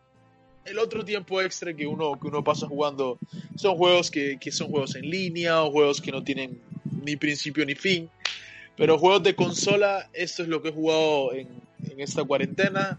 el 0.65 0.79
otro 0.79 1.05
tiempo 1.05 1.41
extra 1.41 1.75
que 1.75 1.87
uno, 1.87 2.19
que 2.21 2.29
uno 2.29 2.45
pasa 2.45 2.67
jugando 2.67 3.19
son 3.57 3.77
juegos 3.77 4.11
que, 4.11 4.39
que, 4.39 4.53
son 4.53 4.69
juegos 4.69 4.95
en 4.95 5.09
línea 5.09 5.63
o 5.63 5.71
juegos 5.71 6.01
que 6.01 6.13
no 6.13 6.23
tienen 6.23 6.61
ni 7.05 7.17
principio 7.17 7.65
ni 7.65 7.75
fin. 7.75 8.09
Pero 8.77 8.99
juegos 8.99 9.23
de 9.23 9.35
consola, 9.35 10.09
esto 10.13 10.43
es 10.43 10.49
lo 10.49 10.63
que 10.63 10.69
he 10.69 10.73
jugado 10.73 11.33
en, 11.35 11.49
en 11.91 12.01
esta 12.01 12.25
cuarentena. 12.25 12.99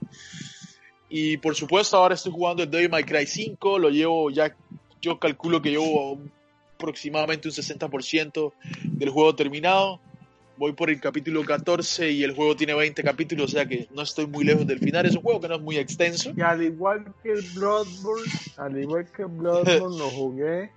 Y 1.09 1.37
por 1.37 1.55
supuesto 1.55 1.97
ahora 1.97 2.15
estoy 2.15 2.31
jugando 2.31 2.63
el 2.63 2.71
Devil 2.71 2.89
May 2.89 3.03
Cry 3.03 3.25
5, 3.25 3.79
lo 3.79 3.89
llevo 3.89 4.29
ya, 4.29 4.55
yo 5.01 5.19
calculo 5.19 5.61
que 5.61 5.71
llevo 5.71 6.19
aproximadamente 6.75 7.47
un 7.47 7.53
60% 7.53 8.53
del 8.83 9.09
juego 9.09 9.35
terminado. 9.35 9.99
Voy 10.61 10.73
por 10.73 10.91
el 10.91 11.01
capítulo 11.01 11.43
14 11.43 12.11
y 12.11 12.23
el 12.23 12.35
juego 12.35 12.55
tiene 12.55 12.75
20 12.75 13.01
capítulos, 13.01 13.45
o 13.45 13.55
sea 13.55 13.65
que 13.65 13.87
no 13.95 14.03
estoy 14.03 14.27
muy 14.27 14.45
lejos 14.45 14.67
del 14.67 14.77
final. 14.77 15.07
Es 15.07 15.15
un 15.15 15.23
juego 15.23 15.41
que 15.41 15.47
no 15.47 15.55
es 15.55 15.61
muy 15.61 15.77
extenso. 15.77 16.33
Y 16.37 16.41
al 16.41 16.61
igual 16.61 17.15
que 17.23 17.31
el 17.31 17.41
Bloodborne, 17.55 18.31
al 18.57 18.77
igual 18.77 19.11
que 19.11 19.23
el 19.23 19.29
Bloodborne, 19.29 19.97
lo 19.97 20.11
jugué 20.11 20.69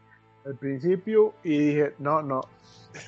al 0.47 0.57
principio 0.57 1.35
y 1.45 1.59
dije, 1.59 1.93
no, 1.99 2.23
no. 2.23 2.49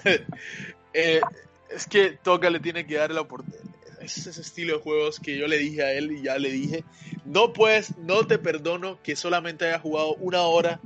eh, 0.93 1.23
es 1.71 1.87
que 1.87 2.11
Toca 2.11 2.51
le 2.51 2.61
tiene 2.61 2.87
que 2.87 2.97
dar 2.97 3.11
la 3.11 3.23
oportunidad. 3.23 3.65
Es 4.03 4.27
ese 4.27 4.43
estilo 4.43 4.77
de 4.77 4.83
juegos 4.83 5.19
que 5.19 5.39
yo 5.39 5.47
le 5.47 5.57
dije 5.57 5.83
a 5.83 5.95
él 5.95 6.13
y 6.13 6.25
ya 6.25 6.37
le 6.39 6.51
dije, 6.51 6.85
no 7.25 7.55
puedes, 7.55 7.97
no 7.97 8.27
te 8.27 8.37
perdono 8.39 8.99
que 9.03 9.17
solamente 9.17 9.65
haya 9.65 9.79
jugado 9.79 10.13
una 10.17 10.43
hora 10.43 10.79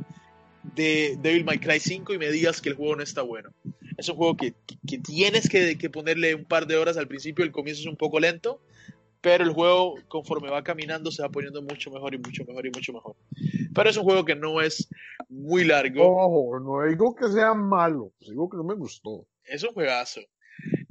de 0.63 1.19
Devil 1.21 1.45
May 1.45 1.59
Cry 1.59 1.81
5 1.81 2.15
y 2.15 2.19
me 2.19 2.31
digas 2.31 2.61
que 2.61 2.69
el 2.69 2.77
juego 2.77 2.95
no 2.95 3.03
está 3.03 3.23
bueno. 3.23 3.51
Es 4.01 4.09
un 4.09 4.17
juego 4.17 4.35
que, 4.35 4.55
que, 4.89 4.99
tienes 4.99 5.47
que, 5.47 5.77
que, 5.77 5.91
ponerle 5.91 6.35
un 6.35 6.47
par 6.47 6.67
de 6.67 6.79
horas 6.79 6.97
al 6.97 7.07
principio, 7.07 7.45
el 7.45 7.53
comienzo 7.53 7.83
es 7.83 7.87
un 7.87 7.99
poco 7.99 8.19
lento, 8.19 8.63
pero 9.21 9.45
el 9.45 9.51
juego 9.51 9.97
conforme 10.09 10.49
va 10.49 10.65
caminando 10.65 11.11
se 11.11 11.21
va 11.21 11.29
poniendo 11.29 11.61
mucho 11.61 11.91
mejor 11.91 12.15
y 12.15 12.19
mucho 12.19 12.43
mejor 12.47 12.65
y 12.65 12.71
mucho 12.71 12.95
mejor. 12.95 13.15
Pero 13.75 13.91
es 13.91 13.99
un 13.99 14.05
juego 14.05 14.25
que 14.25 14.35
no 14.35 14.63
es 14.63 14.89
muy 15.29 15.65
largo. 15.65 16.17
Ojo, 16.17 16.59
no 16.61 16.89
digo 16.89 17.15
que 17.15 17.29
sea 17.29 17.53
malo, 17.53 18.11
digo 18.21 18.49
que 18.49 18.57
no 18.57 18.65
me 18.65 18.75
gustó. 18.75 19.27
Es 19.45 19.63
un 19.65 19.75
juegazo. 19.75 20.21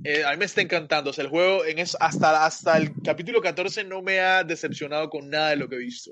Eh, 0.04 0.24
a 0.24 0.32
mí 0.32 0.38
me 0.38 0.46
está 0.46 0.62
encantando. 0.62 1.10
O 1.10 1.14
sea, 1.14 1.24
el 1.24 1.32
juego 1.32 1.66
en 1.66 1.80
es, 1.80 1.98
hasta, 2.00 2.46
hasta 2.46 2.78
el 2.78 2.94
capítulo 3.04 3.42
14 3.42 3.86
no 3.86 4.04
me 4.04 4.20
ha 4.20 4.44
decepcionado 4.44 5.10
con 5.10 5.32
nada 5.32 5.50
de 5.50 5.56
lo 5.56 5.68
que 5.68 5.78
he 5.78 5.80
visto. 5.80 6.12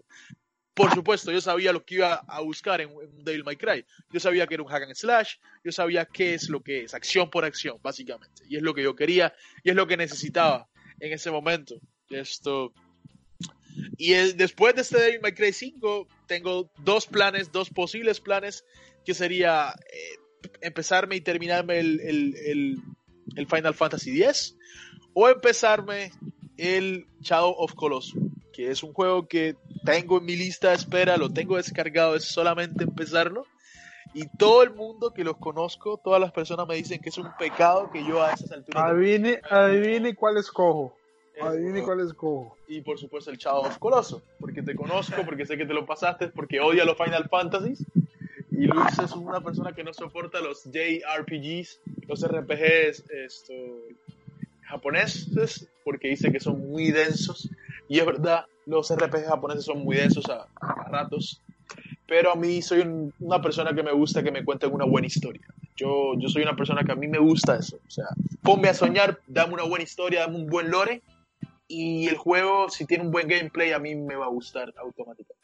Por 0.77 0.93
supuesto, 0.93 1.31
yo 1.31 1.41
sabía 1.41 1.73
lo 1.73 1.83
que 1.83 1.95
iba 1.95 2.13
a 2.27 2.39
buscar 2.41 2.81
en, 2.81 2.91
Devil 3.23 3.43
May 3.43 3.55
Cry. 3.55 3.83
Yo 4.11 4.19
sabía 4.19 4.45
que 4.45 4.53
era 4.53 4.61
un 4.61 4.69
hack 4.69 4.83
and 4.83 4.93
slash. 4.93 5.37
Yo 5.63 5.71
sabía 5.71 6.05
qué 6.05 6.35
es 6.35 6.49
lo 6.49 6.61
que 6.61 6.83
es, 6.83 6.93
acción 6.93 7.31
por 7.31 7.45
acción, 7.45 7.79
básicamente. 7.81 8.43
Y 8.47 8.57
es 8.57 8.61
lo 8.61 8.75
que 8.75 8.83
yo 8.83 8.95
quería 8.95 9.33
y 9.63 9.71
es 9.71 9.75
lo 9.75 9.87
que 9.87 9.97
necesitaba 9.97 10.69
en 10.99 11.13
ese 11.13 11.31
momento. 11.31 11.81
Esto. 12.11 12.73
Y 13.97 14.13
después 14.33 14.75
de 14.75 14.81
este 14.81 14.99
Devil 14.99 15.21
May 15.21 15.33
Cry 15.33 15.51
5, 15.51 16.07
tengo 16.27 16.69
dos 16.83 17.07
planes, 17.07 17.51
dos 17.51 17.71
posibles 17.71 18.19
planes, 18.19 18.63
que 19.03 19.15
sería 19.15 19.73
eh, 19.91 20.19
empezarme 20.61 21.15
y 21.15 21.21
terminarme 21.21 21.79
el, 21.79 21.99
el, 22.01 22.35
el, 22.45 22.77
el 23.35 23.47
Final 23.47 23.73
Fantasy 23.73 24.21
X 24.21 24.55
o 25.15 25.27
empezarme 25.27 26.11
el 26.57 27.07
Shadow 27.21 27.55
of 27.57 27.73
Colossus, 27.73 28.21
que 28.57 28.71
es 28.71 28.81
un 28.81 28.91
juego 28.91 29.27
que 29.27 29.55
tengo 29.85 30.17
en 30.17 30.25
mi 30.25 30.35
lista 30.35 30.69
de 30.69 30.77
espera, 30.77 31.15
lo 31.15 31.29
tengo 31.29 31.57
descargado, 31.57 32.15
es 32.15 32.23
solamente 32.23 32.85
empezarlo. 32.85 33.45
Y 34.15 34.27
todo 34.35 34.63
el 34.63 34.73
mundo 34.73 35.13
que 35.13 35.23
los 35.23 35.37
conozco, 35.37 36.01
todas 36.03 36.19
las 36.19 36.31
personas 36.31 36.67
me 36.67 36.75
dicen 36.75 36.99
que 36.99 37.09
es 37.09 37.19
un 37.19 37.29
pecado 37.37 37.91
que 37.91 38.03
yo 38.03 38.23
a 38.23 38.31
esas 38.31 38.51
alturas. 38.51 38.83
Adivine, 38.83 39.41
adivine 39.47 40.15
cuál 40.15 40.37
escojo. 40.37 40.97
Adivine 41.39 41.83
cuál 41.83 41.99
escojo. 41.99 42.57
Y 42.67 42.81
por 42.81 42.97
supuesto 42.97 43.29
el 43.29 43.37
Shadow 43.37 43.61
of 43.61 43.77
Colossus, 43.77 44.23
porque 44.39 44.63
te 44.63 44.75
conozco, 44.75 45.23
porque 45.23 45.45
sé 45.45 45.55
que 45.55 45.67
te 45.67 45.75
lo 45.75 45.85
pasaste, 45.85 46.29
porque 46.29 46.59
odia 46.59 46.83
los 46.83 46.97
Final 46.97 47.29
Fantasies. 47.29 47.85
Y 48.49 48.65
Luis 48.65 48.97
es 48.97 49.11
una 49.11 49.39
persona 49.39 49.73
que 49.73 49.83
no 49.83 49.93
soporta 49.93 50.41
los 50.41 50.63
JRPGs, 50.63 51.79
los 52.07 52.27
RPGs 52.27 53.03
esto, 53.11 53.53
japoneses, 54.63 55.67
porque 55.83 56.07
dice 56.07 56.31
que 56.31 56.39
son 56.39 56.67
muy 56.67 56.89
densos. 56.89 57.51
Y 57.87 57.99
es 57.99 58.05
verdad, 58.05 58.45
los 58.65 58.93
RPGs 58.93 59.27
japoneses 59.27 59.65
son 59.65 59.83
muy 59.83 59.95
densos 59.95 60.25
a, 60.29 60.47
ratos. 60.89 61.41
Pero 62.07 62.31
a 62.31 62.35
mí 62.35 62.61
soy 62.61 62.79
un, 62.79 63.13
una 63.19 63.41
persona 63.41 63.73
que 63.73 63.83
me 63.83 63.91
gusta 63.91 64.23
que 64.23 64.31
me 64.31 64.45
cuenten 64.45 64.73
una 64.73 64.85
buena 64.85 65.07
historia. 65.07 65.45
Yo, 65.75 66.13
yo 66.17 66.29
soy 66.29 66.43
una 66.43 66.55
persona 66.55 66.83
que 66.83 66.91
a 66.91 66.95
mí 66.95 67.07
me 67.07 67.19
gusta 67.19 67.57
eso. 67.57 67.77
O 67.85 67.91
sea, 67.91 68.05
ponme 68.41 68.69
a 68.69 68.73
soñar, 68.73 69.19
dame 69.27 69.53
una 69.53 69.63
buena 69.63 69.83
historia, 69.83 70.21
dame 70.21 70.37
un 70.37 70.47
buen 70.47 70.71
lore. 70.71 71.01
Y 71.67 72.07
el 72.07 72.15
juego, 72.15 72.69
si 72.69 72.85
tiene 72.85 73.03
un 73.03 73.11
buen 73.11 73.27
gameplay, 73.27 73.73
a 73.73 73.79
mí 73.79 73.93
me 73.95 74.15
va 74.15 74.25
a 74.25 74.29
gustar 74.29 74.73
automáticamente. 74.77 75.37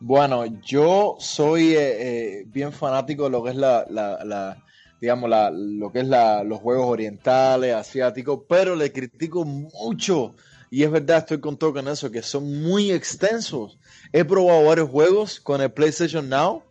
Bueno, 0.00 0.46
yo 0.62 1.16
soy 1.18 1.74
eh, 1.74 2.38
eh, 2.38 2.44
bien 2.46 2.72
fanático 2.72 3.24
de 3.24 3.30
lo 3.30 3.42
que 3.42 3.50
es 3.50 3.56
la, 3.56 3.84
la 3.88 4.64
digamos, 5.00 5.30
la, 5.30 5.50
lo 5.50 5.92
que 5.92 6.00
es 6.00 6.08
la, 6.08 6.42
los 6.42 6.60
juegos 6.60 6.86
orientales, 6.86 7.74
asiáticos, 7.74 8.40
pero 8.48 8.74
le 8.74 8.92
critico 8.92 9.44
mucho. 9.44 10.34
Y 10.70 10.82
es 10.82 10.90
verdad, 10.90 11.18
estoy 11.18 11.40
con 11.40 11.56
todo 11.56 11.72
con 11.72 11.88
eso, 11.88 12.10
que 12.10 12.22
son 12.22 12.62
muy 12.62 12.92
extensos. 12.92 13.78
He 14.12 14.24
probado 14.24 14.64
varios 14.64 14.90
juegos 14.90 15.40
con 15.40 15.60
el 15.60 15.72
PlayStation 15.72 16.28
Now 16.28 16.62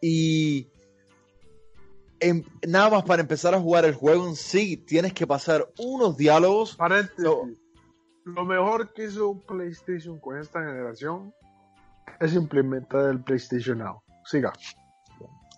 y 0.00 0.68
en, 2.20 2.46
nada 2.66 2.90
más 2.90 3.04
para 3.04 3.22
empezar 3.22 3.54
a 3.54 3.60
jugar 3.60 3.84
el 3.84 3.94
juego 3.94 4.28
en 4.28 4.36
sí, 4.36 4.76
tienes 4.76 5.12
que 5.12 5.26
pasar 5.26 5.68
unos 5.78 6.16
diálogos. 6.16 6.76
Lo, 7.16 7.48
lo 8.24 8.44
mejor 8.44 8.92
que 8.92 9.04
hizo 9.04 9.38
PlayStation 9.46 10.18
con 10.18 10.38
esta 10.38 10.60
generación 10.60 11.32
es 12.20 12.34
implementar 12.34 13.10
el 13.10 13.22
PlayStation 13.22 13.78
Now. 13.78 14.02
Siga. 14.24 14.52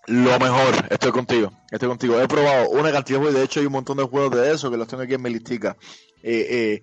Lo 0.08 0.38
mejor, 0.38 0.74
estoy 0.90 1.10
contigo, 1.10 1.50
estoy 1.70 1.88
contigo. 1.88 2.20
He 2.20 2.28
probado 2.28 2.70
una 2.70 2.92
cantidad 2.92 3.18
de 3.18 3.24
juegos, 3.24 3.34
de 3.34 3.44
hecho 3.44 3.60
hay 3.60 3.66
un 3.66 3.72
montón 3.72 3.96
de 3.96 4.04
juegos 4.04 4.36
de 4.36 4.52
eso 4.52 4.70
que 4.70 4.76
los 4.76 4.86
tengo 4.86 5.02
aquí 5.02 5.14
en 5.14 5.22
mi 5.22 5.30
listica. 5.30 5.76
Eh, 6.22 6.46
eh, 6.48 6.82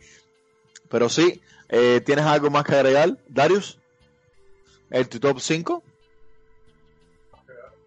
pero 0.93 1.09
sí, 1.09 1.41
eh, 1.69 2.01
¿tienes 2.05 2.23
algo 2.23 2.51
más 2.51 2.63
que 2.65 2.75
agregar, 2.75 3.17
Darius? 3.27 3.79
¿El 4.91 5.09
tu 5.09 5.19
top 5.19 5.39
5? 5.39 5.83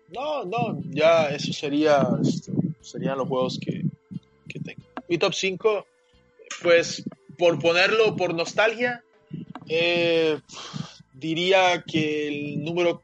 No, 0.08 0.44
no, 0.44 0.82
ya 0.90 1.28
eso 1.28 1.52
sería, 1.52 2.04
esto, 2.20 2.50
serían 2.80 3.16
los 3.16 3.28
juegos 3.28 3.60
que, 3.64 3.84
que 4.48 4.58
tengo. 4.58 4.82
Mi 5.08 5.18
top 5.18 5.34
5, 5.34 5.86
pues 6.64 7.04
por 7.38 7.60
ponerlo 7.60 8.16
por 8.16 8.34
nostalgia, 8.34 9.04
eh, 9.68 10.40
diría 11.12 11.84
que 11.86 12.26
el 12.26 12.64
número 12.64 13.02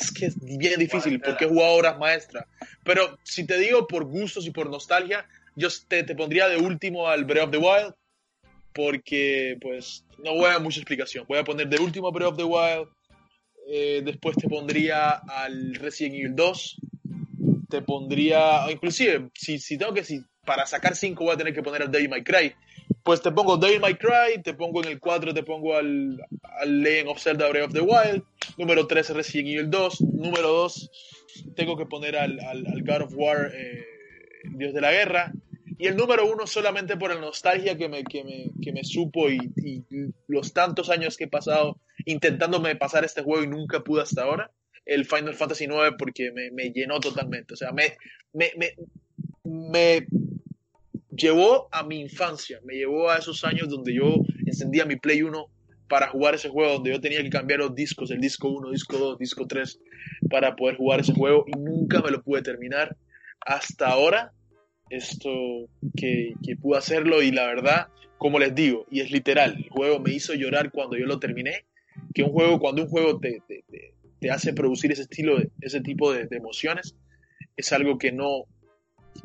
es 0.00 0.12
que 0.12 0.26
es 0.26 0.42
bien 0.42 0.80
difícil 0.80 1.20
porque 1.20 1.44
he 1.44 1.48
jugado 1.48 1.98
maestras. 1.98 2.46
Pero 2.84 3.18
si 3.22 3.46
te 3.46 3.58
digo 3.58 3.86
por 3.86 4.04
gustos 4.04 4.46
y 4.46 4.50
por 4.50 4.70
nostalgia, 4.70 5.28
yo 5.56 5.68
te, 5.88 6.04
te, 6.04 6.14
pondría 6.14 6.48
de 6.48 6.56
último 6.56 7.06
al 7.06 7.26
Breath 7.26 7.48
of 7.48 7.50
the 7.50 7.58
Wild 7.58 7.94
porque 8.76 9.56
pues 9.60 10.04
no 10.22 10.34
voy 10.34 10.44
a 10.44 10.52
dar 10.52 10.62
mucha 10.62 10.80
explicación. 10.80 11.24
Voy 11.26 11.38
a 11.38 11.44
poner 11.44 11.66
de 11.68 11.78
último 11.78 12.12
Breath 12.12 12.32
of 12.32 12.36
the 12.36 12.44
Wild. 12.44 12.88
Eh, 13.68 14.02
después 14.04 14.36
te 14.36 14.48
pondría 14.48 15.12
al 15.12 15.74
Resident 15.74 16.14
Evil 16.16 16.36
2. 16.36 16.76
Te 17.70 17.82
pondría, 17.82 18.70
inclusive, 18.70 19.30
si, 19.34 19.58
si 19.58 19.78
tengo 19.78 19.94
que, 19.94 20.04
si 20.04 20.22
para 20.44 20.66
sacar 20.66 20.94
5 20.94 21.24
voy 21.24 21.34
a 21.34 21.36
tener 21.36 21.54
que 21.54 21.62
poner 21.62 21.82
al 21.82 21.90
Devil 21.90 22.10
May 22.10 22.22
Cry. 22.22 22.54
Pues 23.02 23.22
te 23.22 23.32
pongo 23.32 23.56
Devil 23.56 23.80
May 23.80 23.94
Cry, 23.94 24.42
te 24.44 24.54
pongo 24.54 24.84
en 24.84 24.90
el 24.90 25.00
4, 25.00 25.32
te 25.32 25.42
pongo 25.42 25.74
al, 25.74 26.22
al 26.60 26.82
Legend 26.82 27.08
of 27.08 27.20
Zelda 27.20 27.48
Breath 27.48 27.68
of 27.68 27.72
the 27.72 27.80
Wild. 27.80 28.22
Número 28.58 28.86
3, 28.86 29.10
Resident 29.10 29.48
Evil 29.48 29.70
2. 29.70 30.00
Número 30.02 30.48
2, 30.48 30.90
tengo 31.56 31.76
que 31.76 31.86
poner 31.86 32.16
al, 32.16 32.38
al, 32.40 32.66
al 32.66 32.82
God 32.82 33.02
of 33.02 33.14
War, 33.16 33.50
eh, 33.54 33.84
Dios 34.50 34.74
de 34.74 34.80
la 34.80 34.92
Guerra. 34.92 35.32
Y 35.78 35.86
el 35.86 35.96
número 35.96 36.30
uno 36.30 36.46
solamente 36.46 36.96
por 36.96 37.14
la 37.14 37.20
nostalgia 37.20 37.76
que 37.76 37.88
me, 37.88 38.02
que 38.04 38.24
me, 38.24 38.50
que 38.62 38.72
me 38.72 38.82
supo 38.82 39.28
y, 39.28 39.38
y, 39.56 39.84
los 40.26 40.52
tantos 40.52 40.88
años 40.88 41.16
que 41.16 41.24
he 41.24 41.28
pasado 41.28 41.78
intentándome 42.06 42.76
pasar 42.76 43.04
este 43.04 43.22
juego 43.22 43.44
y 43.44 43.48
nunca 43.48 43.80
pude 43.80 44.02
hasta 44.02 44.22
ahora. 44.22 44.50
El 44.86 45.04
Final 45.04 45.34
Fantasy 45.34 45.64
IX 45.64 45.96
porque 45.98 46.32
me, 46.32 46.50
me 46.50 46.70
llenó 46.70 47.00
totalmente. 47.00 47.54
O 47.54 47.56
sea, 47.56 47.72
me, 47.72 47.96
me, 48.32 48.52
me, 48.56 48.74
me, 49.44 50.06
llevó 51.10 51.68
a 51.72 51.82
mi 51.82 52.00
infancia, 52.00 52.60
me 52.64 52.74
llevó 52.74 53.10
a 53.10 53.18
esos 53.18 53.44
años 53.44 53.68
donde 53.68 53.94
yo 53.94 54.14
encendía 54.46 54.86
mi 54.86 54.96
Play 54.96 55.22
1 55.22 55.46
para 55.88 56.08
jugar 56.08 56.34
ese 56.34 56.48
juego, 56.48 56.74
donde 56.74 56.90
yo 56.90 57.00
tenía 57.00 57.22
que 57.22 57.30
cambiar 57.30 57.60
los 57.60 57.74
discos, 57.74 58.10
el 58.10 58.20
disco 58.20 58.48
1, 58.48 58.70
disco 58.70 58.98
2, 58.98 59.18
disco 59.18 59.46
3, 59.46 59.80
para 60.30 60.56
poder 60.56 60.76
jugar 60.76 61.00
ese 61.00 61.12
juego 61.12 61.44
y 61.46 61.52
nunca 61.58 62.00
me 62.00 62.10
lo 62.10 62.22
pude 62.22 62.42
terminar. 62.42 62.96
Hasta 63.40 63.88
ahora 63.88 64.32
esto 64.90 65.30
que, 65.96 66.34
que 66.44 66.56
pude 66.56 66.78
hacerlo 66.78 67.22
y 67.22 67.30
la 67.30 67.46
verdad, 67.46 67.88
como 68.18 68.38
les 68.38 68.54
digo, 68.54 68.86
y 68.90 69.00
es 69.00 69.10
literal, 69.10 69.56
el 69.56 69.68
juego 69.68 70.00
me 70.00 70.12
hizo 70.12 70.34
llorar 70.34 70.70
cuando 70.70 70.96
yo 70.96 71.06
lo 71.06 71.18
terminé, 71.18 71.64
que 72.14 72.22
un 72.22 72.32
juego, 72.32 72.58
cuando 72.58 72.82
un 72.82 72.88
juego 72.88 73.18
te, 73.18 73.42
te, 73.46 73.64
te, 74.20 74.30
hace 74.30 74.52
producir 74.52 74.92
ese 74.92 75.02
estilo, 75.02 75.38
ese 75.60 75.80
tipo 75.80 76.12
de, 76.12 76.26
emociones, 76.30 76.96
es 77.56 77.72
algo 77.72 77.98
que 77.98 78.12
no, 78.12 78.44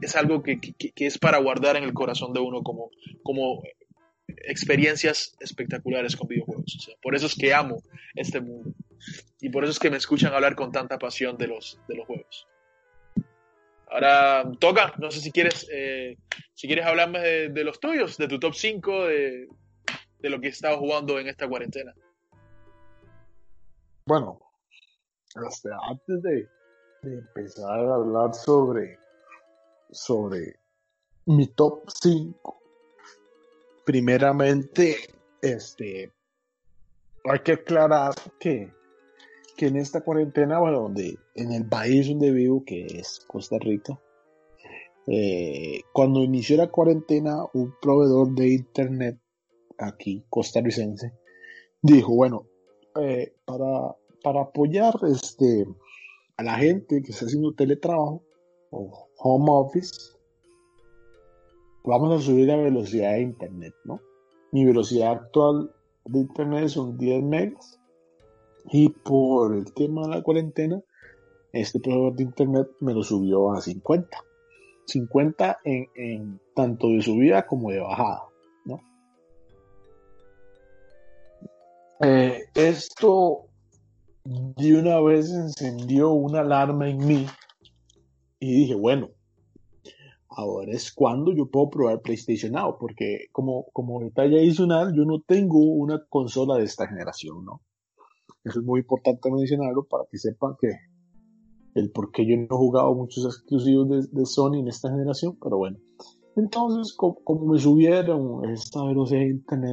es 0.01 0.15
algo 0.15 0.41
que, 0.43 0.59
que, 0.59 1.05
es 1.05 1.17
para 1.17 1.39
guardar 1.39 1.75
en 1.75 1.83
el 1.83 1.93
corazón 1.93 2.33
de 2.33 2.39
uno 2.39 2.63
como, 2.63 2.89
como 3.23 3.61
experiencias 4.27 5.35
espectaculares 5.39 6.15
con 6.15 6.27
videojuegos. 6.27 6.95
Por 7.01 7.15
eso 7.15 7.25
es 7.25 7.35
que 7.35 7.53
amo 7.53 7.81
este 8.15 8.41
mundo. 8.41 8.73
Y 9.39 9.49
por 9.49 9.63
eso 9.63 9.71
es 9.71 9.79
que 9.79 9.89
me 9.89 9.97
escuchan 9.97 10.33
hablar 10.33 10.55
con 10.55 10.71
tanta 10.71 10.97
pasión 10.99 11.37
de 11.37 11.47
los, 11.47 11.79
de 11.87 11.95
los 11.95 12.05
juegos. 12.05 12.47
Ahora 13.91 14.49
toca, 14.57 14.93
no 14.99 15.11
sé 15.11 15.19
si 15.19 15.31
quieres, 15.31 15.67
eh, 15.69 16.17
si 16.53 16.65
quieres 16.65 16.85
hablarme 16.85 17.19
de, 17.19 17.63
los 17.65 17.77
tuyos, 17.77 18.17
de 18.17 18.29
tu 18.29 18.39
top 18.39 18.53
5, 18.53 19.07
de, 19.07 19.49
de 20.19 20.29
lo 20.29 20.39
que 20.39 20.47
has 20.47 20.53
estado 20.53 20.77
jugando 20.77 21.19
en 21.19 21.27
esta 21.27 21.45
cuarentena. 21.45 21.93
Bueno, 24.05 24.39
este, 25.45 25.69
antes 25.89 26.21
de, 26.21 26.47
de, 27.03 27.17
empezar 27.17 27.79
a 27.79 27.95
hablar 27.95 28.33
sobre, 28.33 28.97
sobre 29.91 30.57
mi 31.25 31.47
top 31.47 31.83
5, 31.89 32.61
primeramente, 33.85 35.13
este, 35.41 36.09
hay 37.25 37.39
que 37.39 37.51
aclarar 37.51 38.13
que 38.39 38.73
que 39.55 39.67
en 39.67 39.77
esta 39.77 40.01
cuarentena, 40.01 40.59
bueno, 40.59 40.81
donde, 40.81 41.17
en 41.35 41.51
el 41.51 41.67
país 41.67 42.07
donde 42.07 42.31
vivo, 42.31 42.63
que 42.65 42.85
es 42.85 43.25
Costa 43.27 43.57
Rica, 43.59 43.99
eh, 45.07 45.81
cuando 45.93 46.21
inició 46.21 46.57
la 46.57 46.69
cuarentena, 46.69 47.45
un 47.53 47.73
proveedor 47.81 48.33
de 48.35 48.49
internet 48.49 49.19
aquí, 49.77 50.23
costarricense, 50.29 51.13
dijo, 51.81 52.15
bueno, 52.15 52.45
eh, 52.99 53.33
para, 53.45 53.95
para 54.23 54.41
apoyar 54.41 54.93
este, 55.11 55.65
a 56.37 56.43
la 56.43 56.55
gente 56.55 57.01
que 57.01 57.11
está 57.11 57.25
haciendo 57.25 57.53
teletrabajo 57.53 58.23
o 58.69 59.09
home 59.17 59.47
office, 59.49 60.13
vamos 61.83 62.13
a 62.13 62.23
subir 62.23 62.47
la 62.47 62.57
velocidad 62.57 63.13
de 63.13 63.21
internet, 63.21 63.73
¿no? 63.85 63.99
mi 64.51 64.65
velocidad 64.65 65.11
actual 65.13 65.71
de 66.05 66.19
internet 66.19 66.67
son 66.69 66.97
10 66.97 67.23
megas 67.23 67.79
y 68.69 68.89
por 68.89 69.55
el 69.55 69.73
tema 69.73 70.03
de 70.03 70.15
la 70.15 70.21
cuarentena 70.21 70.81
este 71.53 71.79
proveedor 71.79 72.15
de 72.15 72.23
internet 72.23 72.67
me 72.79 72.93
lo 72.93 73.03
subió 73.03 73.51
a 73.51 73.61
50. 73.61 74.17
50 74.85 75.59
en, 75.63 75.87
en 75.95 76.41
tanto 76.55 76.87
de 76.87 77.01
subida 77.01 77.45
como 77.45 77.71
de 77.71 77.79
bajada. 77.79 78.23
¿no? 78.65 78.79
Eh, 82.01 82.45
esto 82.55 83.47
de 84.23 84.77
una 84.77 84.99
vez 85.01 85.31
encendió 85.31 86.11
una 86.11 86.41
alarma 86.41 86.89
en 86.89 86.97
mí 87.05 87.25
y 88.39 88.53
dije, 88.53 88.75
bueno, 88.75 89.09
ahora 90.29 90.71
es 90.71 90.91
cuando 90.91 91.33
yo 91.33 91.47
puedo 91.47 91.69
probar 91.69 92.01
PlayStation 92.01 92.53
Now, 92.53 92.77
porque 92.79 93.27
como, 93.31 93.65
como 93.73 94.01
detalle 94.01 94.39
adicional, 94.39 94.93
yo 94.95 95.03
no 95.05 95.21
tengo 95.21 95.59
una 95.59 96.03
consola 96.07 96.55
de 96.55 96.63
esta 96.63 96.87
generación, 96.87 97.45
¿no? 97.45 97.61
Eso 98.43 98.59
es 98.59 98.65
muy 98.65 98.79
importante 98.79 99.31
mencionarlo 99.31 99.83
para 99.85 100.05
que 100.09 100.17
sepan 100.17 100.55
que 100.59 100.69
el 101.75 101.91
por 101.91 102.11
qué 102.11 102.25
yo 102.25 102.35
no 102.37 102.43
he 102.43 102.57
jugado 102.57 102.93
muchos 102.95 103.25
exclusivos 103.25 104.11
de, 104.11 104.25
Sony 104.25 104.59
en 104.59 104.67
esta 104.67 104.89
generación, 104.89 105.37
pero 105.41 105.57
bueno. 105.57 105.77
Entonces, 106.35 106.93
como, 106.93 107.19
me 107.45 107.59
subieron 107.59 108.49
esta 108.49 108.83
velocidad 108.83 109.21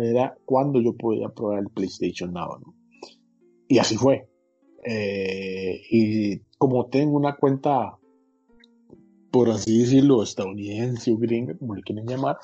era 0.02 0.36
cuando 0.44 0.80
yo 0.80 0.96
podía 0.96 1.28
probar 1.28 1.60
el 1.60 1.70
PlayStation 1.70 2.32
Now, 2.32 2.58
¿no? 2.58 2.74
Y 3.68 3.78
así 3.78 3.96
fue. 3.96 4.28
Eh, 4.84 5.80
y 5.90 6.38
como 6.58 6.86
tengo 6.86 7.16
una 7.16 7.36
cuenta, 7.36 7.96
por 9.30 9.50
así 9.50 9.80
decirlo, 9.80 10.22
estadounidense 10.22 11.12
o 11.12 11.16
gringa, 11.16 11.56
como 11.56 11.74
le 11.74 11.82
quieren 11.82 12.06
llamar, 12.06 12.38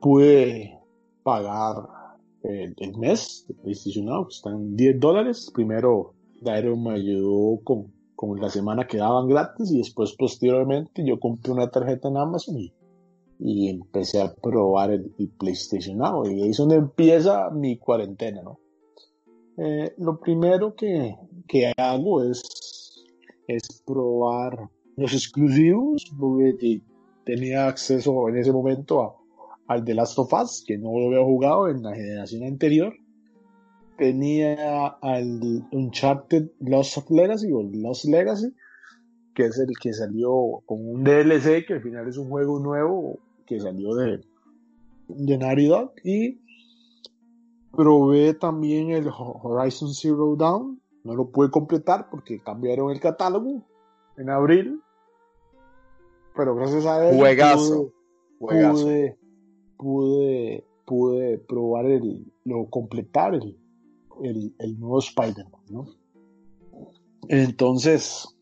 pude 0.00 0.78
pagar 1.22 2.05
el, 2.46 2.96
mes 2.98 3.44
de 3.48 3.54
PlayStation 3.54 4.06
Now, 4.06 4.28
están 4.28 4.76
10 4.76 5.00
dólares. 5.00 5.50
Primero, 5.54 6.14
Dairo 6.40 6.76
me 6.76 6.94
ayudó 6.94 7.60
con, 7.64 7.92
con 8.14 8.40
la 8.40 8.48
semana 8.50 8.86
que 8.86 8.98
daban 8.98 9.28
gratis 9.28 9.70
y 9.70 9.78
después, 9.78 10.14
posteriormente, 10.16 11.04
yo 11.04 11.18
compré 11.18 11.52
una 11.52 11.70
tarjeta 11.70 12.08
en 12.08 12.16
Amazon 12.16 12.58
y, 12.58 12.72
y 13.38 13.68
empecé 13.68 14.20
a 14.20 14.34
probar 14.34 14.90
el, 14.92 15.12
el 15.18 15.28
PlayStation 15.28 15.98
Now. 15.98 16.24
Y 16.26 16.42
ahí 16.42 16.50
es 16.50 16.56
donde 16.56 16.76
empieza 16.76 17.50
mi 17.50 17.78
cuarentena, 17.78 18.42
¿no? 18.42 18.60
Eh, 19.58 19.94
lo 19.98 20.20
primero 20.20 20.74
que, 20.74 21.16
que 21.48 21.72
hago 21.76 22.22
es, 22.22 23.04
es 23.48 23.82
probar 23.86 24.68
los 24.96 25.12
exclusivos, 25.14 26.04
porque 26.18 26.82
tenía 27.24 27.66
acceso 27.66 28.28
en 28.28 28.36
ese 28.36 28.52
momento 28.52 29.02
a, 29.02 29.16
al 29.68 29.84
The 29.84 29.94
Last 29.94 30.18
of 30.18 30.32
Us, 30.32 30.64
que 30.66 30.78
no 30.78 30.98
lo 30.98 31.06
había 31.06 31.24
jugado 31.24 31.68
en 31.68 31.82
la 31.82 31.94
generación 31.94 32.44
anterior. 32.44 32.94
Tenía 33.98 34.86
al 35.00 35.66
Uncharted 35.72 36.50
Lost 36.60 36.98
of 36.98 37.10
Legacy 37.10 37.50
o 37.52 37.62
Lost 37.62 38.04
Legacy, 38.04 38.54
que 39.34 39.46
es 39.46 39.58
el 39.58 39.72
que 39.80 39.92
salió 39.92 40.62
con 40.66 40.86
un 40.86 41.02
DLC, 41.02 41.66
que 41.66 41.74
al 41.74 41.82
final 41.82 42.08
es 42.08 42.16
un 42.16 42.28
juego 42.28 42.58
nuevo 42.58 43.18
que 43.46 43.58
salió 43.60 43.94
de, 43.94 44.20
de 45.08 45.38
Naughty 45.38 45.66
Dog. 45.66 45.92
Y 46.04 46.40
Probé 47.76 48.32
también 48.32 48.90
el 48.90 49.08
Horizon 49.08 49.92
Zero 49.92 50.34
Dawn. 50.34 50.80
No 51.04 51.14
lo 51.14 51.30
pude 51.30 51.50
completar 51.50 52.08
porque 52.10 52.40
cambiaron 52.40 52.90
el 52.90 53.00
catálogo 53.00 53.62
en 54.16 54.30
abril. 54.30 54.80
Pero 56.34 56.56
gracias 56.56 56.86
a 56.86 57.08
él 57.08 57.16
Juegazo. 57.16 57.92
Pude, 58.38 58.70
pude, 58.70 59.18
pude, 59.76 60.64
probar 61.48 61.86
el, 61.86 62.32
lo 62.44 62.68
completar 62.70 63.34
el, 63.34 64.54
el, 64.58 64.80
nuevo 64.80 64.98
Spider-Man, 64.98 65.62
¿no? 65.70 65.86
Entonces, 67.28 68.36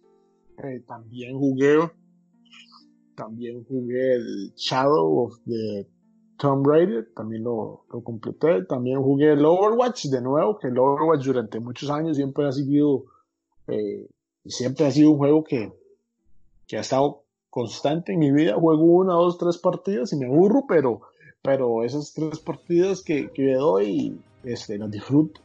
eh, 0.63 0.81
también 0.87 1.39
jugué, 1.39 1.79
también 3.17 3.65
jugué 3.65 4.15
el 4.15 4.53
Shadow 4.57 5.25
of 5.25 5.39
the 5.47 5.89
Tomb 6.37 6.67
Raider, 6.67 7.09
también 7.15 7.45
lo, 7.45 7.87
lo, 7.91 8.03
completé. 8.03 8.65
También 8.65 9.03
jugué 9.03 9.33
el 9.33 9.45
Overwatch 9.45 10.07
de 10.07 10.21
nuevo, 10.21 10.59
que 10.59 10.69
el 10.69 10.79
Overwatch 10.79 11.25
durante 11.25 11.61
muchos 11.61 11.91
años 11.91 12.17
siempre 12.17 12.47
ha 12.47 12.53
sido, 12.53 13.05
eh, 13.69 14.09
siempre 14.45 14.87
ha 14.87 14.91
sido 14.91 15.13
un 15.13 15.19
juego 15.19 15.45
que, 15.45 15.73
que 16.67 16.77
ha 16.77 16.81
estado 16.81 17.25
constante 17.49 18.13
en 18.13 18.19
mi 18.19 18.33
vida. 18.33 18.55
Juego 18.59 18.83
una, 18.83 19.15
dos, 19.15 19.39
tres 19.39 19.59
partidas 19.59 20.13
y 20.13 20.17
me 20.17 20.27
aburro, 20.27 20.65
pero, 20.69 21.03
pero 21.45 21.85
esas 21.85 22.13
tres 22.15 22.41
partidas 22.41 23.03
que, 23.03 23.31
que 23.31 23.53
doy, 23.53 24.19
este, 24.43 24.79
las 24.79 24.91
disfruto. 24.91 25.41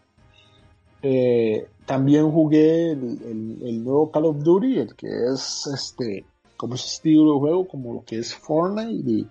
Eh, 1.03 1.67
también 1.85 2.31
jugué 2.31 2.93
el, 2.93 3.59
el, 3.61 3.83
nuevo 3.83 4.09
Call 4.09 4.25
of 4.25 4.41
Duty, 4.41 4.79
el 4.79 4.95
que 4.95 5.07
es 5.07 5.67
este, 5.67 6.25
como 6.57 6.75
ese 6.75 6.87
estilo 6.87 7.33
de 7.33 7.39
juego, 7.39 7.67
como 7.67 7.93
lo 7.93 8.03
que 8.03 8.19
es 8.19 8.33
Fortnite 8.33 9.11
y 9.11 9.27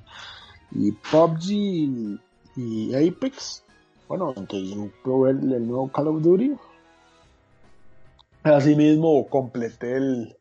y 0.72 0.92
PUBG 0.92 2.20
y, 2.56 2.94
Apex. 2.94 3.62
Bueno, 4.08 4.32
entonces 4.36 4.74
yo 4.74 4.90
probé 5.02 5.30
el, 5.30 5.66
nuevo 5.66 5.90
Call 5.90 6.08
of 6.08 6.22
Duty. 6.22 6.54
Asimismo 8.42 9.26
completé 9.28 9.96
el, 9.96 10.36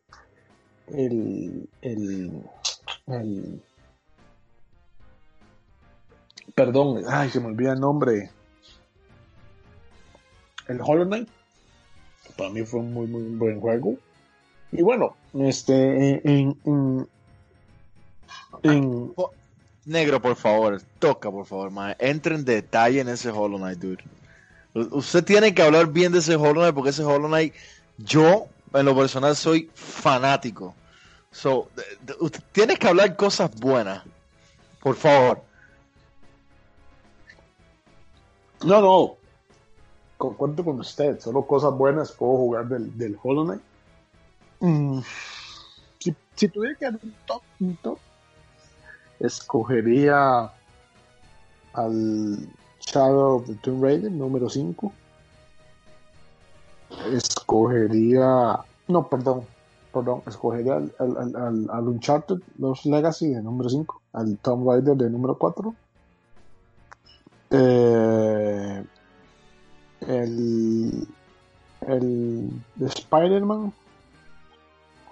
el, 0.88 1.70
el 1.82 3.62
perdón, 6.58 7.04
ay, 7.08 7.30
se 7.30 7.40
me 7.40 7.50
olvida 7.50 7.74
el 7.74 7.80
nombre. 7.80 8.32
El 10.68 10.82
Hollow 10.82 11.06
Knight. 11.06 11.30
Para 12.36 12.50
mí 12.50 12.64
fue 12.64 12.80
un 12.80 12.94
muy, 12.94 13.06
muy 13.06 13.22
buen 13.38 13.62
juego. 13.62 13.96
Y 14.72 14.82
bueno, 14.82 15.16
este, 15.36 16.16
en, 16.28 16.58
en, 16.66 17.08
en, 18.64 19.14
Negro, 19.86 20.20
por 20.20 20.36
favor, 20.36 20.82
toca, 20.98 21.30
por 21.30 21.46
favor, 21.46 21.70
mae. 21.70 21.96
Entre 22.00 22.34
en 22.34 22.44
detalle 22.44 23.02
en 23.02 23.10
ese 23.10 23.30
Hollow 23.30 23.60
Knight, 23.60 23.78
dude. 23.78 24.04
Usted 24.74 25.24
tiene 25.24 25.54
que 25.54 25.62
hablar 25.62 25.88
bien 25.88 26.12
de 26.12 26.20
ese 26.20 26.36
Hollow 26.36 26.56
Knight 26.56 26.74
porque 26.74 26.90
ese 26.90 27.04
Hollow 27.04 27.28
Knight, 27.28 27.54
yo, 28.00 28.48
en 28.74 28.84
lo 28.84 28.96
personal, 28.96 29.36
soy 29.36 29.70
fanático. 29.76 30.74
So, 31.32 31.70
usted 32.20 32.42
tiene 32.52 32.78
que 32.78 32.88
hablar 32.88 33.16
cosas 33.16 33.52
buenas. 33.60 34.04
Por 34.82 34.96
favor. 34.96 35.46
No, 38.64 38.82
no. 38.82 39.16
Concuerdo 40.18 40.66
con 40.66 40.80
usted. 40.80 41.20
Solo 41.20 41.46
cosas 41.46 41.74
buenas 41.74 42.12
puedo 42.12 42.38
jugar 42.38 42.68
del, 42.68 42.98
del 42.98 43.18
Hollow 43.22 43.46
Knight. 43.46 43.62
Mm, 44.60 45.00
si, 46.00 46.48
tuviera 46.48 46.76
que 46.76 46.86
dar 46.86 47.00
un 47.04 47.14
top, 47.26 47.42
un 47.60 47.76
top 47.78 48.00
escogería 49.20 50.52
al 51.74 52.50
Shadow 52.80 53.38
of 53.38 53.48
the 53.48 53.56
Tomb 53.56 53.84
Raider 53.84 54.12
número 54.12 54.50
5. 54.50 54.92
Escogería. 57.12 58.60
No, 58.88 59.08
perdón. 59.08 59.46
Perdón. 59.94 60.24
Escogería 60.26 60.76
al, 60.76 60.94
al, 61.00 61.70
al, 61.70 61.88
Uncharted 61.88 62.40
Los 62.58 62.86
Legacy 62.86 63.30
de 63.30 63.42
número 63.42 63.70
5. 63.70 64.02
Al 64.14 64.38
Tomb 64.38 64.68
Raider 64.68 64.96
de 64.96 65.10
número 65.10 65.38
4. 65.38 65.76
Eh, 67.52 68.84
el. 70.08 71.08
El 71.88 72.50
de 72.76 72.86
Spider-Man. 72.86 73.74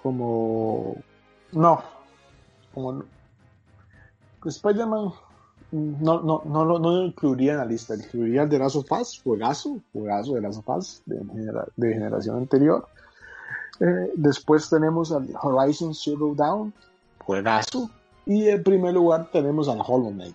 Como. 0.02 0.96
No. 1.52 1.82
Como 2.74 3.02
Spider-Man 4.44 5.12
no, 5.72 6.22
no, 6.22 6.42
no, 6.44 6.64
no, 6.64 6.78
lo 6.78 7.04
incluiría 7.04 7.52
en 7.52 7.58
la 7.58 7.64
lista, 7.64 7.94
incluiría 7.94 8.42
el 8.42 8.48
de 8.48 8.62
of 8.62 8.92
Us, 8.92 9.20
juegazo, 9.22 9.80
juegazo 9.92 10.34
de 10.34 10.46
of 10.46 10.68
Us 10.68 11.02
de, 11.06 11.92
generación 11.92 12.38
anterior. 12.38 12.86
Eh, 13.80 14.12
después 14.14 14.70
tenemos 14.70 15.12
al 15.12 15.28
Horizon 15.42 15.94
Zero 15.94 16.34
Dawn, 16.34 16.72
juegazo. 17.24 17.90
Y 18.24 18.48
en 18.48 18.62
primer 18.62 18.94
lugar 18.94 19.28
tenemos 19.30 19.68
al 19.68 19.80
Hollow 19.86 20.10
Knight, 20.10 20.34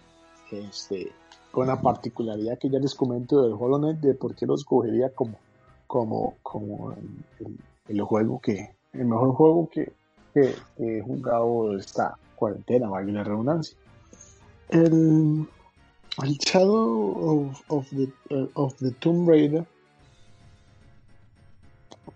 este, 0.51 1.11
con 1.51 1.67
la 1.67 1.81
particularidad 1.81 2.57
que 2.57 2.69
ya 2.69 2.79
les 2.79 2.95
comento 2.95 3.41
del 3.43 3.53
Hollow 3.53 3.79
Knight, 3.79 3.99
de 3.99 4.13
por 4.13 4.35
qué 4.35 4.45
lo 4.45 4.55
escogería 4.55 5.09
como, 5.09 5.37
como, 5.87 6.35
como 6.41 6.95
el, 7.87 8.01
juego 8.01 8.39
que, 8.39 8.75
el 8.93 9.05
mejor 9.05 9.33
juego 9.33 9.69
que, 9.69 9.91
he 10.33 11.01
jugado 11.01 11.77
esta 11.77 12.17
cuarentena, 12.35 12.87
valga 12.87 13.11
la 13.11 13.23
redundancia 13.25 13.77
el, 14.71 15.45
el 16.23 16.37
Shadow 16.37 17.51
of, 17.67 17.89
the, 17.89 18.09
uh, 18.33 18.47
of 18.53 18.73
the 18.79 18.91
Tomb 18.91 19.27
Raider 19.27 19.65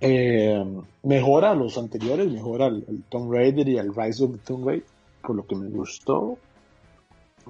eh, 0.01 0.63
mejora 1.03 1.51
a 1.51 1.55
los 1.55 1.77
anteriores, 1.77 2.31
mejora 2.31 2.67
el, 2.67 3.03
Tomb 3.09 3.31
Raider 3.31 3.67
y 3.67 3.77
el 3.77 3.93
Rise 3.93 4.23
of 4.23 4.31
the 4.31 4.37
Tomb 4.39 4.67
Raider, 4.67 4.85
por 5.21 5.35
lo 5.35 5.45
que 5.45 5.55
me 5.55 5.69
gustó. 5.69 6.37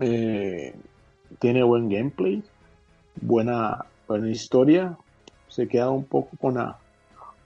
Eh, 0.01 0.75
tiene 1.39 1.63
buen 1.63 1.89
gameplay. 1.89 2.43
buena, 3.21 3.85
buena 4.07 4.29
historia. 4.29 4.97
Se 5.47 5.67
queda 5.67 5.89
un 5.89 6.05
poco 6.05 6.35
con 6.37 6.55
la, 6.55 6.77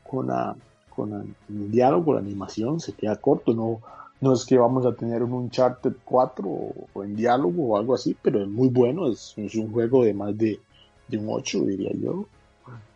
con 0.10 0.28
la, 0.28 0.56
con 0.96 1.36
el 1.50 1.72
diálogo, 1.72 2.14
la 2.14 2.20
animación, 2.20 2.80
se 2.80 2.94
queda 2.94 3.16
corto. 3.18 3.54
No, 3.54 3.82
no 4.22 4.34
es 4.34 4.46
que 4.46 4.58
vamos 4.58 4.86
a 4.86 4.94
tener 4.94 5.24
un 5.24 5.34
Uncharted 5.34 5.94
4 6.04 6.46
o, 6.48 7.04
en 7.04 7.16
diálogo 7.16 7.70
o 7.70 7.78
algo 7.78 7.96
así, 7.96 8.16
pero 8.22 8.42
es 8.42 8.48
muy 8.48 8.70
bueno. 8.70 9.08
Es, 9.08 9.36
un 9.38 9.72
juego 9.72 10.04
de 10.04 10.14
más 10.14 10.38
de, 10.38 10.60
de 11.08 11.18
un 11.18 11.28
8, 11.30 11.62
diría 11.66 11.92
yo. 11.94 12.26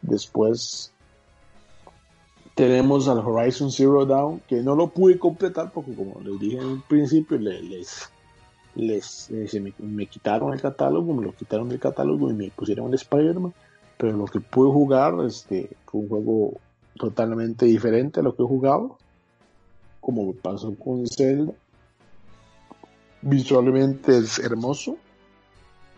Después 0.02 0.94
tenemos 2.56 3.08
al 3.08 3.20
Horizon 3.20 3.72
Zero 3.72 4.06
Dawn, 4.06 4.42
que 4.48 4.62
no 4.62 4.76
lo 4.76 4.88
pude 4.88 5.18
completar 5.18 5.72
porque 5.72 5.94
como 5.94 6.20
les 6.22 6.40
dije 6.40 6.58
en 6.58 6.66
un 6.66 6.82
principio, 6.82 7.38
les, 7.38 8.12
eh, 8.76 9.74
me, 9.80 10.06
quitaron 10.08 10.54
el 10.54 10.62
catálogo, 10.62 11.14
me 11.14 11.24
lo 11.24 11.34
quitaron 11.34 11.70
del 11.70 11.80
catálogo 11.80 12.30
y 12.30 12.34
me 12.34 12.50
pusieron 12.52 12.88
el 12.88 12.96
Spider-Man. 12.96 13.54
Pero 13.98 14.18
lo 14.18 14.26
que 14.26 14.40
pude 14.40 14.72
jugar 14.72 15.16
este, 15.26 15.70
fue 15.86 16.02
un 16.02 16.10
juego 16.10 16.54
totalmente 16.96 17.66
diferente 17.66 18.20
a 18.20 18.24
lo 18.24 18.36
que 18.36 18.44
he 18.44 18.46
jugado, 18.46 18.98
como 20.02 20.34
pasó 20.34 20.76
con 20.76 21.08
Zelda. 21.08 21.54
Visualmente 23.22 24.18
es 24.18 24.40
hermoso. 24.40 24.98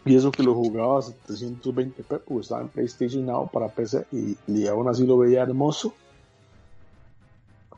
Y 0.03 0.15
eso 0.15 0.31
que 0.31 0.43
lo 0.43 0.53
jugaba 0.53 0.99
a 0.99 1.01
720p, 1.01 2.03
porque 2.07 2.41
estaba 2.41 2.61
en 2.61 2.67
PlayStation 2.67 3.25
Now 3.25 3.49
para 3.51 3.69
PC 3.69 4.05
y, 4.11 4.37
y 4.45 4.67
aún 4.67 4.87
así 4.87 5.03
lo 5.07 5.17
veía 5.17 5.41
hermoso 5.41 5.95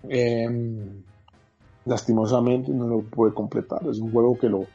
Em, 0.09 1.03
lastimosamente 1.85 2.71
no 2.71 2.87
lo 2.87 3.01
pude 3.01 3.33
completar. 3.33 3.81
Es 3.87 3.99
un 3.99 4.11
juego 4.11 4.37
que 4.37 4.49
lo, 4.49 4.65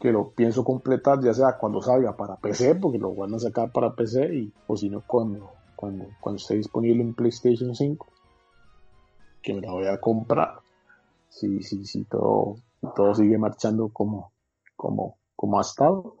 que 0.00 0.12
lo 0.12 0.30
pienso 0.30 0.64
completar 0.64 1.22
ya 1.22 1.32
sea 1.32 1.56
cuando 1.58 1.80
salga 1.80 2.16
para 2.16 2.36
PC, 2.36 2.76
porque 2.76 2.98
lo 2.98 3.14
van 3.14 3.34
a 3.34 3.38
sacar 3.38 3.72
para 3.72 3.94
PC, 3.94 4.34
y, 4.34 4.52
o 4.66 4.76
si 4.76 4.90
no 4.90 5.02
cuando, 5.06 5.50
cuando, 5.76 6.06
cuando 6.20 6.38
esté 6.38 6.56
disponible 6.56 7.02
en 7.02 7.14
PlayStation 7.14 7.74
5, 7.74 8.06
que 9.42 9.54
me 9.54 9.60
la 9.60 9.72
voy 9.72 9.86
a 9.86 10.00
comprar. 10.00 10.58
Si, 11.28 11.62
si, 11.62 11.84
si 11.84 12.04
todo, 12.04 12.56
todo 12.94 13.14
sigue 13.14 13.38
marchando 13.38 13.88
como, 13.88 14.32
como, 14.76 15.16
como 15.34 15.58
ha 15.58 15.62
estado. 15.62 16.16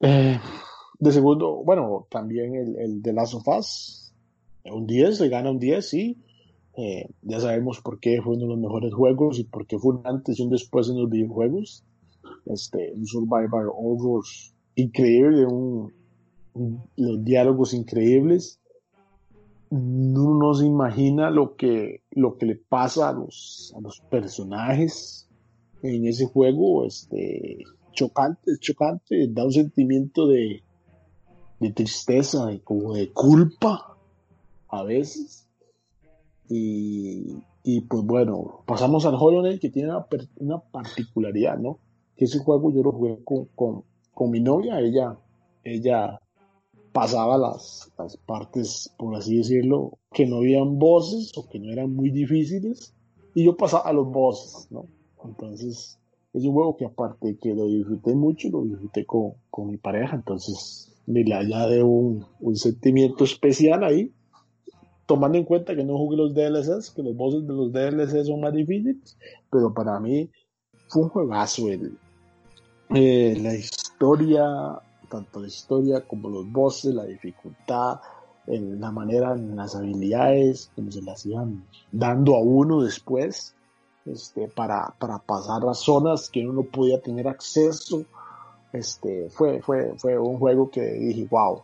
Eh, 0.00 0.38
de 0.98 1.12
segundo, 1.12 1.62
bueno, 1.64 2.06
también 2.10 2.54
el, 2.54 2.76
el 2.76 3.02
de 3.02 3.12
Last 3.12 3.34
of 3.34 3.48
Us, 3.48 4.14
un 4.64 4.86
10, 4.86 5.18
se 5.18 5.28
gana 5.28 5.50
un 5.50 5.58
10, 5.58 5.88
sí. 5.88 6.22
Eh, 6.76 7.08
ya 7.22 7.40
sabemos 7.40 7.80
por 7.80 8.00
qué 8.00 8.20
fue 8.20 8.34
uno 8.34 8.42
de 8.42 8.48
los 8.48 8.58
mejores 8.58 8.92
juegos 8.92 9.38
y 9.38 9.44
por 9.44 9.66
qué 9.66 9.78
fue 9.78 9.94
un 9.94 10.02
antes 10.06 10.38
y 10.38 10.42
un 10.42 10.50
después 10.50 10.88
en 10.88 11.00
los 11.00 11.08
videojuegos. 11.08 11.84
Este, 12.46 12.92
un 12.94 13.06
Survivor 13.06 13.72
Horror 13.74 14.24
increíble, 14.74 15.46
un, 15.46 15.92
los 16.96 17.24
diálogos 17.24 17.74
increíbles. 17.74 18.60
Uno 19.70 20.38
no 20.38 20.54
se 20.54 20.66
imagina 20.66 21.30
lo 21.30 21.56
que, 21.56 22.02
lo 22.10 22.38
que 22.38 22.46
le 22.46 22.56
pasa 22.56 23.08
a 23.08 23.12
los, 23.12 23.74
a 23.76 23.80
los 23.80 24.00
personajes 24.00 25.28
en 25.82 26.06
ese 26.06 26.26
juego. 26.26 26.84
Este, 26.84 27.58
chocante, 27.92 28.52
chocante, 28.60 29.28
da 29.28 29.44
un 29.44 29.52
sentimiento 29.52 30.26
de, 30.28 30.62
de 31.58 31.70
tristeza 31.72 32.52
y 32.52 32.60
como 32.60 32.94
de 32.94 33.10
culpa 33.12 33.96
a 34.68 34.82
veces 34.84 35.46
y, 36.48 37.42
y 37.62 37.80
pues 37.82 38.04
bueno, 38.04 38.62
pasamos 38.66 39.04
al 39.06 39.14
Hollow 39.14 39.40
Knight 39.40 39.60
que 39.60 39.70
tiene 39.70 39.90
una, 40.36 40.58
particularidad, 40.60 41.58
¿no? 41.58 41.78
Que 42.16 42.24
ese 42.24 42.38
juego 42.38 42.72
yo 42.72 42.82
lo 42.82 42.92
jugué 42.92 43.22
con, 43.24 43.46
con, 43.54 43.84
con 44.12 44.30
mi 44.30 44.40
novia, 44.40 44.80
ella, 44.80 45.18
ella 45.62 46.18
pasaba 46.92 47.36
las, 47.36 47.92
las, 47.98 48.16
partes, 48.16 48.90
por 48.96 49.14
así 49.14 49.36
decirlo, 49.36 49.98
que 50.12 50.24
no 50.24 50.36
habían 50.36 50.78
voces 50.78 51.36
o 51.36 51.46
que 51.46 51.58
no 51.58 51.70
eran 51.70 51.94
muy 51.94 52.10
difíciles, 52.10 52.94
y 53.34 53.44
yo 53.44 53.54
pasaba 53.54 53.90
a 53.90 53.92
los 53.92 54.10
bosses, 54.10 54.70
¿no? 54.70 54.86
Entonces, 55.22 55.98
es 56.32 56.44
un 56.44 56.54
juego 56.54 56.76
que 56.78 56.86
aparte 56.86 57.36
que 57.36 57.54
lo 57.54 57.66
disfruté 57.66 58.14
mucho, 58.14 58.48
lo 58.48 58.62
disfruté 58.62 59.04
con, 59.04 59.34
con 59.50 59.68
mi 59.68 59.76
pareja, 59.76 60.16
entonces 60.16 60.94
me 61.06 61.22
le 61.22 61.34
añade 61.34 61.82
un, 61.82 62.24
un 62.40 62.56
sentimiento 62.56 63.24
especial 63.24 63.84
ahí, 63.84 64.10
tomando 65.04 65.36
en 65.36 65.44
cuenta 65.44 65.76
que 65.76 65.84
no 65.84 65.98
jugué 65.98 66.16
los 66.16 66.34
DLCs, 66.34 66.92
que 66.92 67.02
los 67.02 67.14
bosses 67.14 67.46
de 67.46 67.52
los 67.52 67.72
DLCs 67.72 68.26
son 68.26 68.40
más 68.40 68.54
difíciles, 68.54 69.18
pero 69.50 69.74
para 69.74 70.00
mí 70.00 70.30
fue 70.88 71.02
un 71.02 71.08
juegazo 71.10 71.68
el, 71.68 71.98
eh, 72.94 73.36
la 73.40 73.54
historia, 73.54 74.80
tanto 75.08 75.40
la 75.40 75.46
historia 75.48 76.00
como 76.02 76.28
los 76.28 76.50
bosses, 76.50 76.94
la 76.94 77.04
dificultad, 77.04 78.00
en 78.46 78.80
la 78.80 78.92
manera, 78.92 79.32
en 79.32 79.56
las 79.56 79.74
habilidades, 79.74 80.70
como 80.74 80.90
se 80.92 81.02
las 81.02 81.26
iban 81.26 81.64
dando 81.90 82.36
a 82.36 82.40
uno 82.40 82.82
después, 82.82 83.54
este, 84.04 84.48
para, 84.48 84.94
para 84.98 85.18
pasar 85.18 85.62
a 85.68 85.74
zonas 85.74 86.30
que 86.30 86.46
uno 86.46 86.62
no 86.62 86.62
podía 86.62 87.00
tener 87.00 87.26
acceso. 87.26 88.04
Este, 88.72 89.30
fue, 89.30 89.60
fue, 89.62 89.94
fue 89.96 90.18
un 90.18 90.38
juego 90.38 90.70
que 90.70 90.82
dije, 90.82 91.26
wow, 91.30 91.62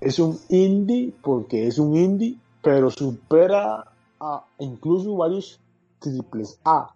es 0.00 0.18
un 0.18 0.38
indie 0.48 1.12
porque 1.22 1.66
es 1.66 1.78
un 1.78 1.96
indie, 1.96 2.38
pero 2.62 2.90
supera 2.90 3.92
a 4.20 4.44
incluso 4.58 5.16
varios 5.16 5.60
triples 5.98 6.60
A. 6.64 6.94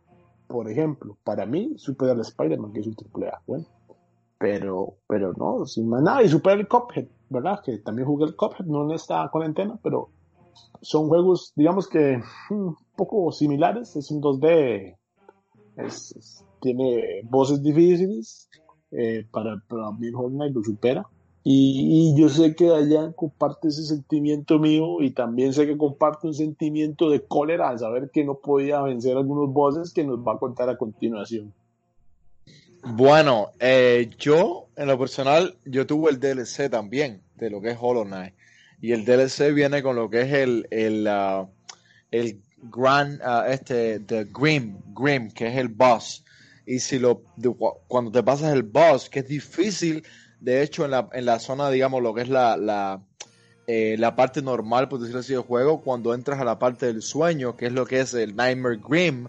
Por 0.50 0.68
ejemplo, 0.68 1.16
para 1.22 1.46
mí 1.46 1.74
supera 1.76 2.10
al 2.10 2.20
Spider-Man, 2.20 2.72
que 2.72 2.80
es 2.80 2.86
un 2.88 2.96
triple 2.96 3.28
A. 3.28 3.40
Bueno, 3.46 3.66
pero, 4.36 4.96
pero 5.06 5.32
no, 5.34 5.64
sin 5.64 5.88
más 5.88 6.02
nada. 6.02 6.24
Y 6.24 6.28
supera 6.28 6.56
el 6.56 6.66
Cuphead, 6.66 7.06
¿verdad? 7.28 7.60
Que 7.64 7.78
también 7.78 8.08
jugué 8.08 8.24
el 8.24 8.34
Cuphead, 8.34 8.66
no 8.66 8.84
en 8.84 8.96
esta 8.96 9.28
cuarentena, 9.30 9.78
pero 9.80 10.10
son 10.82 11.06
juegos, 11.06 11.52
digamos 11.54 11.86
que 11.86 12.18
hmm, 12.48 12.66
un 12.66 12.76
poco 12.96 13.30
similares. 13.30 13.94
Es 13.94 14.10
un 14.10 14.20
2D, 14.20 14.96
tiene 16.60 17.22
voces 17.30 17.62
difíciles. 17.62 18.48
Eh, 18.90 19.24
para, 19.30 19.62
para 19.68 19.92
mí 19.92 20.10
Fortnite 20.10 20.52
lo 20.52 20.64
supera 20.64 21.06
y, 21.42 22.14
yo 22.18 22.28
sé 22.28 22.54
que 22.54 22.66
Dayan 22.66 23.12
comparte 23.14 23.68
ese 23.68 23.84
sentimiento 23.84 24.58
mío 24.58 25.00
y 25.00 25.12
también 25.12 25.54
sé 25.54 25.66
que 25.66 25.78
comparte 25.78 26.26
un 26.26 26.34
sentimiento 26.34 27.08
de 27.08 27.22
cólera 27.22 27.70
al 27.70 27.78
saber 27.78 28.10
que 28.12 28.24
no 28.24 28.40
podía 28.40 28.82
vencer 28.82 29.16
algunos 29.16 29.50
bosses 29.50 29.92
que 29.94 30.04
nos 30.04 30.18
va 30.18 30.34
a 30.34 30.38
contar 30.38 30.68
a 30.68 30.76
continuación. 30.76 31.54
Bueno, 32.82 33.48
eh, 33.58 34.10
yo 34.18 34.68
en 34.76 34.88
lo 34.88 34.98
personal, 34.98 35.56
yo 35.64 35.86
tuve 35.86 36.10
el 36.10 36.20
DLC 36.20 36.70
también 36.70 37.22
de 37.36 37.50
lo 37.50 37.60
que 37.60 37.70
es 37.70 37.78
Hollow 37.80 38.04
Knight. 38.04 38.34
Y 38.82 38.92
el 38.92 39.04
DLC 39.04 39.52
viene 39.52 39.82
con 39.82 39.96
lo 39.96 40.08
que 40.08 40.22
es 40.22 40.32
el, 40.32 40.66
el, 40.70 41.06
uh, 41.06 41.48
el 42.10 42.40
Grand, 42.62 43.20
uh, 43.20 43.50
este, 43.50 44.00
the 44.00 44.24
Grim, 44.24 44.78
Grim, 44.94 45.30
que 45.30 45.48
es 45.48 45.56
el 45.56 45.68
boss. 45.68 46.24
Y 46.66 46.78
si 46.78 46.98
lo, 46.98 47.22
cuando 47.88 48.10
te 48.10 48.22
pasas 48.22 48.52
el 48.52 48.62
boss, 48.62 49.10
que 49.10 49.20
es 49.20 49.28
difícil 49.28 50.02
de 50.40 50.62
hecho, 50.62 50.84
en 50.84 50.90
la, 50.92 51.08
en 51.12 51.26
la 51.26 51.38
zona, 51.38 51.70
digamos, 51.70 52.02
lo 52.02 52.14
que 52.14 52.22
es 52.22 52.28
la, 52.28 52.56
la, 52.56 53.02
eh, 53.66 53.96
la 53.98 54.16
parte 54.16 54.42
normal, 54.42 54.88
por 54.88 54.98
decirlo 54.98 55.20
así, 55.20 55.32
del 55.32 55.42
juego, 55.42 55.82
cuando 55.82 56.14
entras 56.14 56.40
a 56.40 56.44
la 56.44 56.58
parte 56.58 56.86
del 56.86 57.02
sueño, 57.02 57.56
que 57.56 57.66
es 57.66 57.72
lo 57.72 57.86
que 57.86 58.00
es 58.00 58.14
el 58.14 58.34
Nightmare 58.34 58.80
Grim, 58.82 59.28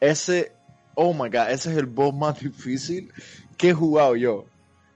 ese, 0.00 0.52
oh 0.94 1.12
my 1.12 1.28
god, 1.28 1.50
ese 1.50 1.72
es 1.72 1.76
el 1.76 1.86
boss 1.86 2.14
más 2.18 2.40
difícil 2.40 3.12
que 3.58 3.70
he 3.70 3.74
jugado 3.74 4.16
yo. 4.16 4.46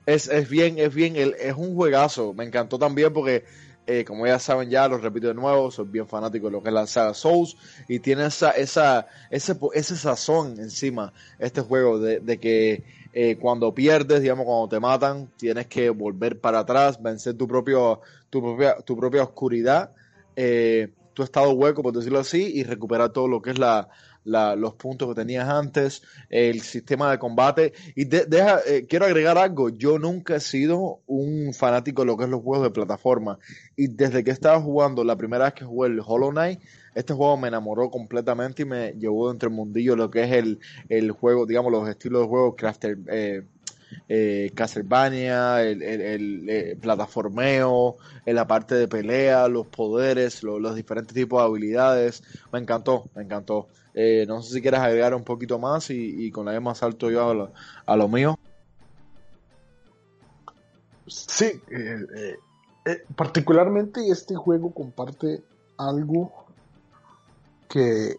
Es, 0.07 0.29
es 0.29 0.49
bien, 0.49 0.79
es 0.79 0.95
bien, 0.95 1.17
es 1.17 1.55
un 1.55 1.75
juegazo. 1.75 2.33
Me 2.33 2.45
encantó 2.45 2.79
también 2.79 3.13
porque, 3.13 3.45
eh, 3.87 4.05
como 4.07 4.27
ya 4.27 4.39
saben 4.39 4.71
ya, 4.71 4.89
lo 4.89 4.97
repito 4.97 5.29
de 5.29 5.35
nuevo, 5.35 5.71
soy 5.71 5.87
bien 5.87 6.07
fanático 6.07 6.47
de 6.47 6.53
lo 6.53 6.63
que 6.63 6.71
es 6.71 6.75
la 6.75 6.87
saga 6.87 7.13
Souls 7.13 7.59
y 7.89 7.99
tiene 7.99 8.27
esa, 8.27 8.53
esa, 8.53 9.07
ese, 9.31 9.55
ese 9.75 9.97
sazón 9.97 10.59
encima, 10.59 11.13
este 11.39 11.61
juego, 11.61 11.99
de, 11.99 12.21
de 12.21 12.39
que 12.39 12.85
eh, 13.13 13.37
cuando 13.39 13.75
pierdes, 13.75 14.21
digamos, 14.21 14.45
cuando 14.45 14.69
te 14.69 14.81
matan, 14.81 15.29
tienes 15.37 15.67
que 15.67 15.91
volver 15.91 16.41
para 16.41 16.61
atrás, 16.61 17.03
vencer 17.03 17.35
tu, 17.35 17.49
propio, 17.49 18.01
tu, 18.31 18.41
propia, 18.43 18.77
tu 18.83 18.97
propia 18.97 19.23
oscuridad, 19.23 19.93
eh, 20.37 20.93
tu 21.19 21.25
estado 21.25 21.51
hueco, 21.51 21.83
por 21.83 21.93
decirlo 21.93 22.21
así, 22.21 22.53
y 22.55 22.63
recuperar 22.63 23.11
todo 23.11 23.27
lo 23.27 23.43
que 23.43 23.51
es 23.51 23.59
la, 23.59 23.89
los 24.25 24.75
puntos 24.75 25.09
que 25.09 25.17
tenías 25.17 25.49
antes, 25.49 26.03
el 26.31 26.61
sistema 26.61 27.11
de 27.11 27.19
combate. 27.19 27.73
Y 27.97 28.05
deja, 28.05 28.61
eh, 28.65 28.87
quiero 28.89 29.07
agregar 29.07 29.37
algo, 29.37 29.69
yo 29.69 29.99
nunca 29.99 30.37
he 30.37 30.41
sido 30.41 31.01
un 31.09 31.53
fanático 31.55 32.03
de 32.03 32.07
lo 32.07 32.17
que 32.17 32.23
es 32.23 32.31
los 32.31 32.41
juegos 32.41 32.69
de 32.69 32.71
plataforma. 32.71 33.41
Y 33.75 33.89
desde 33.89 34.23
que 34.23 34.31
estaba 34.31 34.61
jugando, 34.61 35.03
la 35.03 35.17
primera 35.17 35.47
vez 35.47 35.55
que 35.55 35.65
jugué 35.65 35.89
el 35.89 36.01
Hollow 36.07 36.31
Knight, 36.31 36.61
este 36.95 37.15
juego 37.15 37.37
me 37.37 37.49
enamoró 37.49 37.91
completamente 37.91 38.63
y 38.63 38.67
me 38.67 38.93
llevó 38.93 39.33
entre 39.33 39.49
el 39.49 39.57
mundillo 39.57 39.97
lo 39.97 40.13
que 40.13 40.23
es 40.23 40.33
el, 40.33 40.61
el 40.89 41.11
juego, 41.11 41.47
digamos, 41.47 41.73
los 41.73 41.89
estilos 41.89 42.23
de 42.23 42.29
juego 42.29 42.55
Crafter, 42.55 42.97
eh, 43.09 43.43
eh, 44.09 44.51
Castlevania, 44.55 45.63
el, 45.63 45.83
el, 45.83 46.49
eh, 46.49 46.77
plataformeo, 46.81 47.97
la 48.25 48.47
parte 48.47 48.75
de 48.75 48.89
pelea, 48.89 49.49
los 49.49 49.67
poderes, 49.67 50.43
los 50.43 50.75
diferentes 50.75 51.15
tipos 51.15 51.41
de 51.41 51.47
habilidades. 51.47 52.23
Me 52.53 52.59
encantó, 52.59 53.09
me 53.15 53.23
encantó. 53.23 53.69
Eh, 53.95 54.25
no 54.29 54.43
sé 54.43 54.55
si 54.55 54.63
quieres 54.63 54.81
agregar 54.81 55.15
un 55.15 55.25
poquito 55.25 55.59
más 55.59 55.91
y, 55.91 56.31
con 56.31 56.47
la 56.47 56.53
vez 56.53 56.63
más 56.63 56.83
alto 56.83 57.11
yo 57.11 57.31
a 57.31 57.35
lo, 57.35 57.53
a 57.87 57.97
lo 57.97 58.09
mío. 58.09 58.39
Sí, 61.07 61.61
particularmente 63.17 64.09
este 64.09 64.35
juego 64.37 64.73
comparte 64.73 65.43
algo 65.79 66.33
que, 67.69 68.17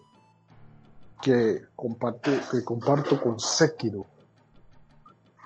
que, 1.21 1.61
comparte, 1.75 2.39
que 2.51 2.63
comparto 2.63 3.21
con 3.21 3.39
Sekiro. 3.39 4.05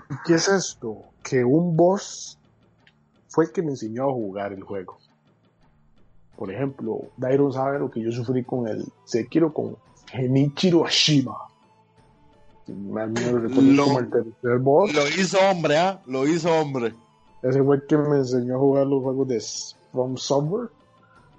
¿Y 0.09 0.15
qué 0.25 0.35
es 0.35 0.47
esto? 0.47 0.97
Que 1.23 1.43
un 1.43 1.75
boss 1.75 2.37
fue 3.29 3.45
el 3.45 3.51
que 3.51 3.61
me 3.61 3.69
enseñó 3.71 4.09
a 4.09 4.13
jugar 4.13 4.53
el 4.53 4.63
juego. 4.63 4.97
Por 6.35 6.51
ejemplo, 6.51 6.99
Dairon 7.17 7.53
sabe 7.53 7.79
lo 7.79 7.89
que 7.91 8.01
yo 8.01 8.11
sufrí 8.11 8.43
con 8.43 8.67
el 8.67 8.85
Sekiro 9.05 9.53
con 9.53 9.77
Genichiro 10.11 10.85
Ashima. 10.85 11.37
Me 12.67 13.05
Lo- 13.07 13.83
como 13.85 13.99
el 13.99 14.09
tercer 14.09 14.57
boss. 14.59 14.93
Lo 14.93 15.07
hizo 15.07 15.37
hombre, 15.49 15.77
¿ah? 15.77 16.01
Lo 16.05 16.27
hizo 16.27 16.49
hombre. 16.51 16.93
Ese 17.41 17.61
fue 17.61 17.75
el 17.77 17.85
que 17.87 17.97
me 17.97 18.17
enseñó 18.17 18.55
a 18.55 18.59
jugar 18.59 18.87
los 18.87 19.03
juegos 19.03 19.27
de 19.27 19.43
From 19.91 20.15
Software, 20.17 20.69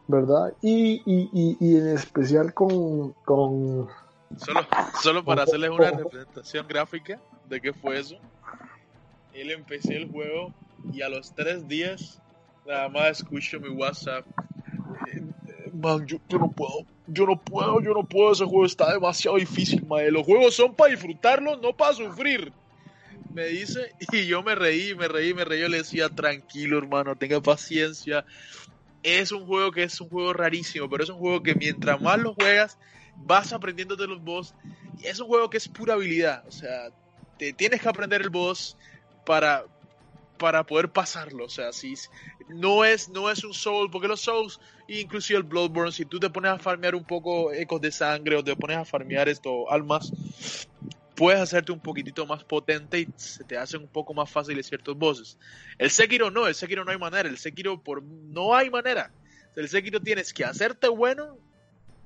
¿verdad? 0.07 0.53
Y, 0.61 1.03
y, 1.07 1.31
y, 1.33 1.57
y 1.61 1.77
en 1.77 1.88
especial 1.88 2.53
con, 2.53 3.12
con 3.24 3.88
Solo, 4.37 4.61
solo 5.03 5.24
para 5.24 5.44
hacerles 5.44 5.70
una 5.70 5.90
representación 5.92 6.66
gráfica 6.68 7.18
de 7.48 7.61
qué 7.61 7.72
fue 7.72 7.98
eso. 8.00 8.16
Él 9.35 9.51
empecé 9.51 9.97
el 9.97 10.09
juego 10.09 10.55
y 10.92 11.03
a 11.03 11.09
los 11.09 11.35
tres 11.35 11.66
días 11.66 12.20
nada 12.66 12.88
más 12.88 13.18
escucho 13.18 13.61
mi 13.61 13.68
WhatsApp. 13.68 14.25
Man, 15.73 16.07
yo, 16.07 16.18
yo 16.29 16.38
no 16.38 16.51
puedo, 16.53 16.87
yo 17.09 17.27
no 17.27 17.40
puedo, 17.40 17.81
yo 17.81 17.92
no 17.92 18.05
puedo, 18.05 18.33
ese 18.33 18.44
juego 18.44 18.64
está 18.64 18.92
demasiado 18.92 19.37
difícil, 19.37 19.85
mae. 19.87 20.11
Los 20.11 20.25
juegos 20.25 20.55
son 20.55 20.75
para 20.75 20.92
disfrutarlos, 20.92 21.61
no 21.61 21.77
para 21.77 21.94
sufrir. 21.94 22.53
Me 23.33 23.47
dice, 23.47 23.92
y 24.12 24.27
yo 24.27 24.42
me 24.44 24.55
reí, 24.55 24.94
me 24.94 25.09
reí, 25.09 25.35
me 25.35 25.44
reí, 25.44 25.61
yo 25.61 25.68
le 25.68 25.79
decía, 25.79 26.09
tranquilo 26.09 26.79
hermano, 26.79 27.16
tenga 27.16 27.40
paciencia. 27.40 28.25
Es 29.03 29.33
un 29.33 29.44
juego 29.47 29.73
que 29.73 29.83
es 29.83 30.01
un 30.01 30.09
juego 30.09 30.33
rarísimo, 30.33 30.88
pero 30.88 31.03
es 31.03 31.11
un 31.11 31.18
juego 31.18 31.42
que 31.42 31.55
mientras 31.57 32.01
más 32.01 32.18
lo 32.18 32.35
juegas, 32.35 32.79
vas 33.16 33.53
aprendiendo 33.53 33.97
de 33.97 34.07
los 34.07 34.23
boss. 34.23 34.55
Y 35.03 35.07
es 35.07 35.18
un 35.18 35.27
juego 35.27 35.51
que 35.51 35.57
es 35.57 35.68
pura 35.68 35.94
habilidad. 35.94 36.44
O 36.47 36.53
sea, 36.53 36.90
te 37.37 37.53
tienes 37.53 37.83
que 37.83 37.88
aprender 37.88 38.23
el 38.23 38.31
boss 38.31 38.77
para, 39.25 39.65
para 40.39 40.65
poder 40.65 40.91
pasarlo. 40.91 41.45
O 41.45 41.49
sea, 41.49 41.73
si 41.73 41.95
no 42.49 42.85
es, 42.85 43.09
no 43.09 43.31
es 43.31 43.45
un 43.45 43.55
soul, 43.55 43.91
porque 43.91 44.09
los 44.09 44.21
souls, 44.21 44.61
inclusive 44.89 45.39
el 45.39 45.45
Bloodborne, 45.45 45.93
si 45.93 46.05
tú 46.05 46.19
te 46.21 46.31
pones 46.31 46.53
a 46.53 46.59
farmear 46.59 46.95
un 46.95 47.05
poco 47.05 47.53
ecos 47.53 47.81
de 47.81 47.91
sangre 47.91 48.37
o 48.37 48.45
te 48.45 48.57
pones 48.57 48.77
a 48.77 48.85
farmear 48.85 49.29
esto, 49.29 49.71
almas, 49.71 50.13
puedes 51.15 51.41
hacerte 51.41 51.73
un 51.73 51.81
poquitito 51.81 52.27
más 52.27 52.45
potente 52.45 53.01
y 53.01 53.09
se 53.17 53.45
te 53.45 53.57
hacen 53.57 53.83
un 53.83 53.89
poco 53.89 54.15
más 54.15 54.31
fáciles 54.31 54.67
ciertos 54.67 54.97
bosses. 54.97 55.39
El 55.79 55.91
Sekiro 55.91 56.31
no, 56.31 56.47
el 56.47 56.55
Sekiro 56.55 56.85
no 56.85 56.91
hay 56.91 56.99
manera, 56.99 57.29
el 57.29 57.39
Sekiro 57.39 57.83
por 57.83 58.03
no 58.03 58.55
hay 58.55 58.71
manera. 58.71 59.13
El 59.57 59.69
Sekiro 59.69 60.01
tienes 60.01 60.33
que 60.33 60.45
hacerte 60.45 60.89
bueno 60.89 61.39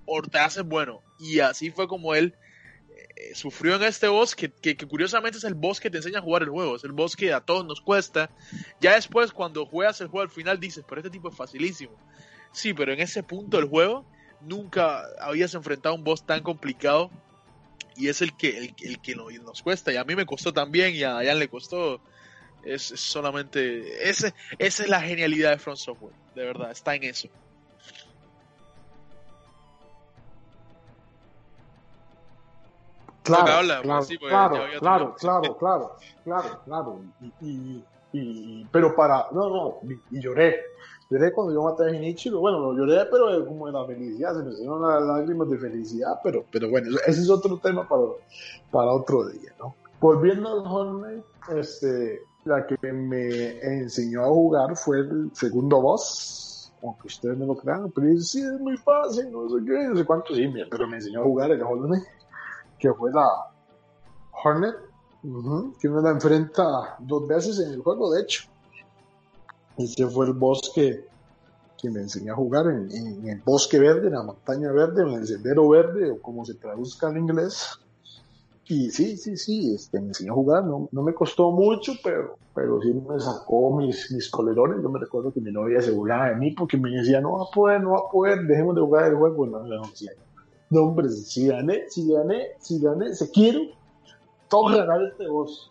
o 0.04 0.22
te 0.22 0.38
haces 0.38 0.64
bueno. 0.64 1.02
Y 1.18 1.40
así 1.40 1.70
fue 1.70 1.88
como 1.88 2.14
él 2.14 2.34
eh, 3.20 3.34
sufrió 3.34 3.74
en 3.74 3.82
este 3.82 4.06
boss, 4.06 4.36
que, 4.36 4.76
curiosamente 4.86 5.38
es 5.38 5.44
el 5.44 5.54
boss 5.54 5.80
que 5.80 5.90
te 5.90 5.96
enseña 5.96 6.20
a 6.20 6.22
jugar 6.22 6.42
el 6.42 6.50
juego, 6.50 6.76
es 6.76 6.84
el 6.84 6.92
boss 6.92 7.16
que 7.16 7.32
a 7.32 7.40
todos 7.40 7.66
nos 7.66 7.80
cuesta. 7.80 8.30
Ya 8.80 8.94
después, 8.94 9.32
cuando 9.32 9.66
juegas 9.66 10.00
el 10.00 10.06
juego 10.06 10.22
al 10.22 10.30
final, 10.30 10.60
dices, 10.60 10.84
pero 10.88 11.00
este 11.00 11.10
tipo 11.10 11.28
es 11.28 11.34
facilísimo. 11.34 11.92
Sí, 12.52 12.74
pero 12.74 12.92
en 12.92 13.00
ese 13.00 13.24
punto 13.24 13.56
del 13.56 13.66
juego, 13.66 14.06
nunca 14.40 15.02
habías 15.20 15.52
enfrentado 15.54 15.96
a 15.96 15.98
un 15.98 16.04
boss 16.04 16.24
tan 16.24 16.44
complicado. 16.44 17.10
Y 17.96 18.06
es 18.06 18.22
el 18.22 18.36
que, 18.36 18.72
el, 18.80 19.00
que 19.00 19.16
nos 19.16 19.62
cuesta. 19.62 19.92
Y 19.92 19.96
a 19.96 20.04
mí 20.04 20.14
me 20.14 20.24
costó 20.24 20.52
también, 20.52 20.94
y 20.94 21.02
a 21.02 21.14
Dayan 21.14 21.40
le 21.40 21.48
costó. 21.48 22.00
Es, 22.62 22.92
es 22.92 23.00
solamente. 23.00 24.08
Ese, 24.08 24.32
esa 24.58 24.82
es 24.84 24.88
la 24.88 25.00
genialidad 25.00 25.50
de 25.50 25.58
Front 25.58 25.80
Software, 25.80 26.14
de 26.36 26.44
verdad, 26.44 26.70
está 26.70 26.94
en 26.94 27.02
eso. 27.02 27.28
Claro, 33.28 33.52
habla, 33.52 33.82
claro, 33.82 34.02
sí, 34.02 34.18
pues, 34.18 34.30
claro, 34.30 34.54
claro, 34.78 35.14
claro, 35.18 35.56
claro, 35.56 35.96
claro, 36.24 36.62
claro. 36.64 37.02
Y, 37.20 37.34
y, 37.40 37.86
y- 38.12 38.64
pero 38.72 38.94
para, 38.96 39.26
no, 39.32 39.48
no, 39.48 39.78
y, 40.10 40.20
lloré. 40.20 40.56
Lloré 41.10 41.32
cuando 41.32 41.54
yo 41.54 41.62
maté 41.62 41.84
a 41.84 41.92
Genichiro. 41.92 42.40
Bueno, 42.40 42.60
no 42.60 42.74
lloré, 42.74 43.06
pero 43.10 43.46
como 43.46 43.66
de 43.66 43.72
la 43.72 43.86
felicidad, 43.86 44.34
se 44.34 44.42
me 44.44 44.52
salieron 44.52 44.82
las 44.82 45.02
lágrimas 45.02 45.48
de 45.48 45.58
felicidad, 45.58 46.18
pero, 46.22 46.44
pero 46.50 46.68
bueno, 46.68 46.88
ese 47.06 47.22
es 47.22 47.30
otro 47.30 47.58
tema 47.58 47.88
para, 47.88 48.02
para 48.70 48.92
otro 48.92 49.26
día, 49.28 49.52
¿no? 49.58 49.74
Volviendo 50.00 50.48
al 50.50 51.00
Knight, 51.00 51.24
este, 51.58 52.20
la 52.44 52.66
que 52.66 52.76
me 52.92 53.58
enseñó 53.60 54.24
a 54.24 54.28
jugar 54.28 54.76
fue 54.76 55.00
el 55.00 55.30
segundo 55.34 55.80
boss, 55.80 56.72
aunque 56.82 57.08
ustedes 57.08 57.36
no 57.36 57.46
lo 57.46 57.56
crean, 57.56 57.90
pero 57.90 58.06
dice, 58.06 58.24
sí, 58.24 58.40
es 58.40 58.60
muy 58.60 58.76
fácil, 58.76 59.30
no 59.32 59.48
sé 59.48 59.56
qué, 59.66 59.88
no 59.88 59.96
sé 59.96 60.04
cuánto, 60.04 60.34
sí, 60.34 60.48
pero 60.70 60.86
me 60.86 60.96
enseñó 60.96 61.20
a 61.20 61.24
jugar 61.24 61.50
el 61.50 61.58
Knight 61.60 62.04
que 62.78 62.92
fue 62.92 63.10
la 63.12 63.26
Hornet, 64.44 64.76
que 65.80 65.88
uno 65.88 66.00
la 66.00 66.10
enfrenta 66.10 66.96
dos 67.00 67.26
veces 67.26 67.58
en 67.60 67.72
el 67.72 67.82
juego, 67.82 68.12
de 68.12 68.22
hecho. 68.22 68.48
Ese 69.76 70.06
fue 70.08 70.26
el 70.26 70.32
boss 70.32 70.72
que, 70.74 71.06
que 71.80 71.90
me 71.90 72.00
enseñó 72.00 72.32
a 72.32 72.36
jugar 72.36 72.66
en, 72.66 72.90
en 72.90 73.28
el 73.28 73.40
bosque 73.42 73.78
verde, 73.78 74.08
en 74.08 74.14
la 74.14 74.22
montaña 74.22 74.72
verde, 74.72 75.02
en 75.02 75.20
el 75.20 75.26
sendero 75.26 75.68
verde, 75.68 76.10
o 76.10 76.20
como 76.20 76.44
se 76.44 76.54
traduzca 76.54 77.10
en 77.10 77.18
inglés. 77.18 77.78
Y 78.70 78.90
sí, 78.90 79.16
sí, 79.16 79.36
sí, 79.36 79.74
este, 79.74 79.98
me 79.98 80.08
enseñó 80.08 80.32
a 80.32 80.34
jugar, 80.34 80.64
no, 80.64 80.88
no 80.92 81.02
me 81.02 81.14
costó 81.14 81.50
mucho, 81.50 81.92
pero, 82.04 82.36
pero 82.54 82.80
sí 82.82 82.92
me 82.92 83.18
sacó 83.18 83.74
mis, 83.76 84.12
mis 84.12 84.28
colerones. 84.30 84.82
Yo 84.82 84.90
me 84.90 84.98
recuerdo 84.98 85.32
que 85.32 85.40
mi 85.40 85.50
novia 85.50 85.80
se 85.80 85.90
burlaba 85.90 86.28
de 86.28 86.36
mí 86.36 86.50
porque 86.50 86.76
me 86.76 86.90
decía, 86.90 87.20
no 87.20 87.38
va 87.38 87.44
a 87.44 87.54
poder, 87.54 87.80
no 87.80 87.92
va 87.92 88.00
a 88.00 88.10
poder, 88.12 88.46
dejemos 88.46 88.74
de 88.74 88.82
jugar 88.82 89.06
el 89.06 89.16
juego. 89.16 89.46
No, 89.46 89.60
no, 89.60 89.82
decía 89.88 90.12
yo. 90.14 90.27
No, 90.70 90.82
hombre, 90.82 91.08
si 91.08 91.46
gané, 91.46 91.88
si 91.88 92.10
gané, 92.10 92.48
si 92.60 92.80
gané, 92.80 93.14
si 93.14 93.26
quiero, 93.28 93.60
todo 94.48 94.76
ganar 94.76 95.02
este 95.02 95.26
boss. 95.28 95.70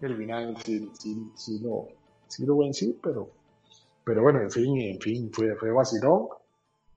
El 0.00 0.16
final, 0.16 0.56
sí, 0.64 0.90
sí, 0.98 1.30
sí, 1.34 1.58
lo, 1.60 1.88
sí 2.28 2.46
lo 2.46 2.58
vencí, 2.58 2.98
pero, 3.02 3.30
pero 4.04 4.22
bueno, 4.22 4.40
en 4.40 4.50
fin, 4.50 4.76
en 4.80 5.00
fin, 5.00 5.30
fue, 5.32 5.56
fue 5.56 5.72
vacilón. 5.72 6.28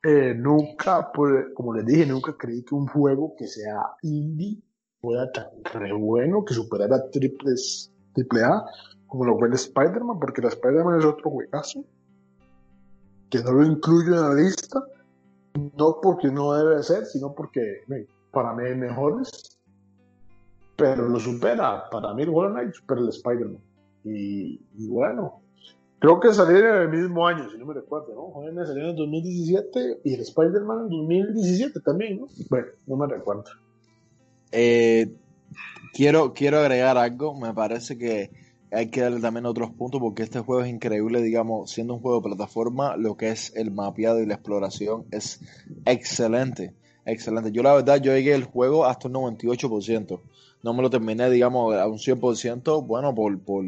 Eh, 0.03 0.33
nunca, 0.35 1.11
pues, 1.11 1.47
como 1.55 1.73
les 1.73 1.85
dije, 1.85 2.05
nunca 2.05 2.35
creí 2.37 2.63
que 2.63 2.75
un 2.75 2.87
juego 2.87 3.35
que 3.37 3.47
sea 3.47 3.95
indie 4.01 4.61
fuera 5.01 5.31
tan 5.31 5.47
re 5.73 5.93
bueno, 5.93 6.43
que 6.45 6.53
superara 6.53 7.09
triples, 7.09 7.91
triple 8.13 8.43
A, 8.43 8.63
como 9.07 9.25
lo 9.25 9.37
fue 9.37 9.47
el 9.47 9.55
Spider-Man, 9.55 10.19
porque 10.19 10.41
el 10.41 10.47
Spider-Man 10.47 10.99
es 10.99 11.05
otro 11.05 11.31
juegazo, 11.31 11.83
que 13.29 13.41
no 13.43 13.51
lo 13.53 13.65
incluyo 13.65 14.13
en 14.13 14.21
la 14.21 14.33
lista, 14.35 14.83
no 15.77 15.99
porque 16.01 16.29
no 16.29 16.53
debe 16.53 16.81
ser, 16.83 17.05
sino 17.05 17.33
porque 17.33 17.83
para 18.31 18.53
mí 18.53 18.63
hay 18.65 18.75
mejores, 18.75 19.59
pero 20.75 21.07
lo 21.07 21.19
supera, 21.19 21.89
para 21.89 22.13
mí 22.13 22.23
el 22.23 22.29
Hollow 22.29 22.51
Knight 22.51 22.73
supera 22.73 23.01
el 23.01 23.09
Spider-Man. 23.09 23.61
Y, 24.05 24.61
y 24.77 24.87
bueno, 24.87 25.41
creo 25.99 26.19
que 26.19 26.33
salieron 26.33 26.77
en 26.77 26.81
el 26.83 27.01
mismo 27.01 27.27
año, 27.27 27.49
si 27.49 27.57
no 27.57 27.65
me 27.65 27.73
recuerdo, 27.73 28.13
¿no? 28.13 28.21
Hollow 28.21 28.51
Knight 28.51 28.67
salió 28.67 28.83
en 28.83 28.89
el 28.91 28.95
2017 28.95 30.01
y 30.03 30.13
el 30.13 30.21
Spider-Man 30.21 30.79
en 30.83 30.89
2017 30.89 31.79
también, 31.81 32.21
¿no? 32.21 32.27
Bueno, 32.49 32.67
no 32.87 32.95
me 32.95 33.07
recuerdo. 33.07 33.43
Eh, 34.51 35.11
quiero, 35.93 36.33
quiero 36.33 36.59
agregar 36.59 36.97
algo. 36.97 37.35
Me 37.35 37.53
parece 37.53 37.97
que 37.97 38.31
hay 38.71 38.89
que 38.89 39.01
darle 39.01 39.19
también 39.19 39.45
otros 39.45 39.71
puntos 39.71 39.99
porque 39.99 40.23
este 40.23 40.39
juego 40.39 40.63
es 40.63 40.69
increíble, 40.69 41.21
digamos, 41.21 41.71
siendo 41.71 41.95
un 41.95 42.01
juego 42.01 42.17
de 42.17 42.29
plataforma, 42.29 42.95
lo 42.97 43.17
que 43.17 43.29
es 43.29 43.53
el 43.55 43.71
mapeado 43.71 44.21
y 44.21 44.25
la 44.25 44.35
exploración 44.35 45.05
es 45.11 45.41
excelente, 45.85 46.73
excelente. 47.05 47.51
Yo 47.51 47.63
la 47.63 47.73
verdad, 47.73 48.01
yo 48.01 48.13
llegué 48.13 48.33
el 48.33 48.43
juego 48.43 48.85
hasta 48.85 49.07
un 49.07 49.15
98%. 49.15 50.19
No 50.61 50.73
me 50.73 50.81
lo 50.81 50.89
terminé, 50.89 51.29
digamos, 51.29 51.75
a 51.75 51.87
un 51.87 51.97
100%, 51.97 52.85
bueno, 52.85 53.15
por, 53.15 53.39
por 53.39 53.65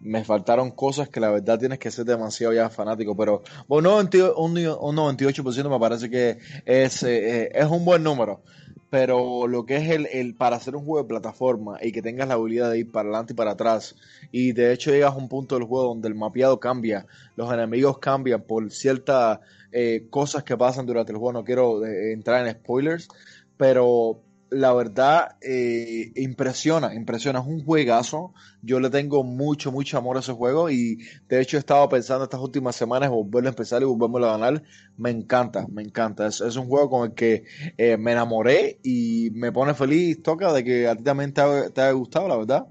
me 0.00 0.22
faltaron 0.22 0.70
cosas 0.70 1.08
que 1.08 1.18
la 1.18 1.30
verdad 1.30 1.58
tienes 1.58 1.78
que 1.78 1.90
ser 1.90 2.04
demasiado 2.04 2.52
ya 2.52 2.68
fanático, 2.68 3.16
pero 3.16 3.42
bueno, 3.66 3.88
un 3.88 4.10
90 4.10 4.34
un, 4.36 4.50
un 4.58 4.96
98% 4.96 5.70
me 5.70 5.80
parece 5.80 6.10
que 6.10 6.38
es, 6.66 7.02
eh, 7.04 7.50
es 7.54 7.66
un 7.66 7.84
buen 7.86 8.02
número 8.02 8.42
pero 8.90 9.46
lo 9.46 9.66
que 9.66 9.76
es 9.76 9.90
el, 9.90 10.06
el 10.06 10.34
para 10.34 10.56
hacer 10.56 10.76
un 10.76 10.84
juego 10.84 11.02
de 11.02 11.08
plataforma 11.08 11.78
y 11.82 11.92
que 11.92 12.02
tengas 12.02 12.28
la 12.28 12.34
habilidad 12.34 12.70
de 12.70 12.78
ir 12.78 12.92
para 12.92 13.08
adelante 13.08 13.32
y 13.32 13.36
para 13.36 13.52
atrás 13.52 13.96
y 14.30 14.52
de 14.52 14.72
hecho 14.72 14.90
llegas 14.90 15.12
a 15.12 15.16
un 15.16 15.28
punto 15.28 15.56
del 15.56 15.64
juego 15.64 15.88
donde 15.88 16.08
el 16.08 16.14
mapeado 16.14 16.60
cambia, 16.60 17.06
los 17.36 17.52
enemigos 17.52 17.98
cambian 17.98 18.42
por 18.42 18.70
ciertas 18.70 19.40
eh, 19.72 20.06
cosas 20.10 20.44
que 20.44 20.56
pasan 20.56 20.86
durante 20.86 21.12
el 21.12 21.18
juego, 21.18 21.32
no 21.32 21.44
quiero 21.44 21.84
eh, 21.84 22.12
entrar 22.12 22.46
en 22.46 22.52
spoilers, 22.54 23.08
pero 23.56 24.20
la 24.54 24.72
verdad 24.72 25.36
eh, 25.40 26.12
impresiona, 26.14 26.94
impresiona, 26.94 27.40
es 27.40 27.46
un 27.46 27.64
juegazo, 27.64 28.32
yo 28.62 28.78
le 28.78 28.88
tengo 28.88 29.24
mucho, 29.24 29.72
mucho 29.72 29.98
amor 29.98 30.16
a 30.16 30.20
ese 30.20 30.32
juego 30.32 30.70
y 30.70 30.98
de 31.28 31.40
hecho 31.40 31.56
he 31.56 31.60
estado 31.60 31.88
pensando 31.88 32.24
estas 32.24 32.40
últimas 32.40 32.76
semanas 32.76 33.10
volverlo 33.10 33.48
a 33.48 33.52
empezar 33.52 33.82
y 33.82 33.84
volverlo 33.84 34.28
a 34.28 34.38
ganar, 34.38 34.62
me 34.96 35.10
encanta, 35.10 35.66
me 35.68 35.82
encanta, 35.82 36.28
es, 36.28 36.40
un 36.40 36.68
juego 36.68 36.88
con 36.88 37.10
el 37.10 37.14
que 37.14 37.44
eh, 37.76 37.96
me 37.96 38.12
enamoré 38.12 38.78
y 38.84 39.30
me 39.34 39.50
pone 39.50 39.74
feliz, 39.74 40.22
toca 40.22 40.52
de 40.52 40.62
que 40.62 40.86
a 40.88 40.94
ti 40.94 41.02
también 41.02 41.32
te 41.34 41.42
haya 41.42 41.90
gustado, 41.90 42.28
la 42.28 42.36
verdad. 42.36 42.66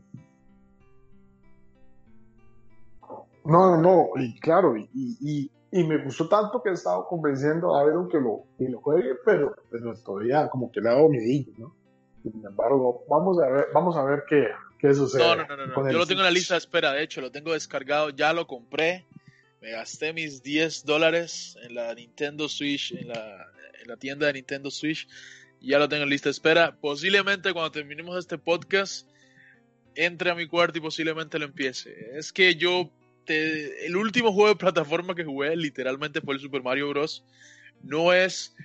No, 3.45 3.75
no, 3.75 3.81
no, 3.81 4.07
y 4.15 4.39
claro, 4.39 4.77
y, 4.77 4.89
y, 4.93 5.51
y 5.75 5.83
me 5.83 5.97
gustó 5.97 6.29
tanto 6.29 6.61
que 6.61 6.69
he 6.69 6.73
estado 6.73 7.07
convenciendo 7.07 7.75
a 7.75 7.81
Aaron 7.81 8.07
que 8.07 8.19
lo, 8.19 8.43
que 8.59 8.69
lo 8.69 8.79
juegue, 8.79 9.15
pero, 9.25 9.55
pero 9.71 9.95
todavía 9.95 10.47
como 10.47 10.71
que 10.71 10.79
le 10.79 10.89
hago 10.89 11.09
medillo, 11.09 11.51
¿no? 11.57 11.75
Sin 12.21 12.45
embargo, 12.45 13.03
vamos 13.09 13.39
a 13.41 13.49
ver, 13.49 13.65
vamos 13.73 13.97
a 13.97 14.03
ver 14.03 14.23
qué, 14.29 14.49
qué 14.77 14.93
sucede. 14.93 15.23
No, 15.23 15.35
no, 15.35 15.47
no, 15.47 15.57
no, 15.57 15.65
no. 15.65 15.91
yo 15.91 15.97
lo 15.97 16.05
tengo 16.05 16.21
en 16.21 16.25
la 16.25 16.31
lista 16.31 16.53
de 16.53 16.59
espera, 16.59 16.91
de 16.91 17.01
hecho, 17.01 17.21
lo 17.21 17.31
tengo 17.31 17.53
descargado, 17.53 18.11
ya 18.11 18.33
lo 18.33 18.45
compré, 18.45 19.07
me 19.61 19.71
gasté 19.71 20.13
mis 20.13 20.43
10 20.43 20.85
dólares 20.85 21.57
en 21.63 21.73
la 21.73 21.91
Nintendo 21.95 22.47
Switch, 22.47 22.91
en 22.91 23.07
la, 23.07 23.47
en 23.81 23.87
la 23.87 23.97
tienda 23.97 24.27
de 24.27 24.33
Nintendo 24.33 24.69
Switch, 24.69 25.07
y 25.59 25.69
ya 25.69 25.79
lo 25.79 25.89
tengo 25.89 26.03
en 26.03 26.09
lista 26.09 26.29
de 26.29 26.33
espera. 26.33 26.77
Posiblemente 26.79 27.51
cuando 27.51 27.71
terminemos 27.71 28.15
este 28.19 28.37
podcast, 28.37 29.09
entre 29.95 30.29
a 30.29 30.35
mi 30.35 30.45
cuarto 30.45 30.77
y 30.77 30.81
posiblemente 30.81 31.39
lo 31.39 31.45
empiece. 31.45 32.11
Es 32.15 32.31
que 32.31 32.53
yo 32.53 32.91
el 33.27 33.95
último 33.95 34.31
juego 34.31 34.49
de 34.49 34.55
plataforma 34.55 35.15
que 35.15 35.23
jugué 35.23 35.55
literalmente 35.55 36.21
fue 36.21 36.35
el 36.35 36.39
Super 36.39 36.63
Mario 36.63 36.89
Bros. 36.89 37.23
No 37.81 38.13
es 38.13 38.55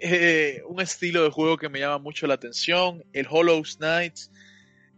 eh, 0.00 0.62
un 0.66 0.80
estilo 0.80 1.24
de 1.24 1.30
juego 1.30 1.56
que 1.56 1.68
me 1.68 1.80
llama 1.80 1.98
mucho 1.98 2.26
la 2.26 2.34
atención. 2.34 3.04
El 3.12 3.26
Hollow 3.28 3.62
Knight 3.78 4.14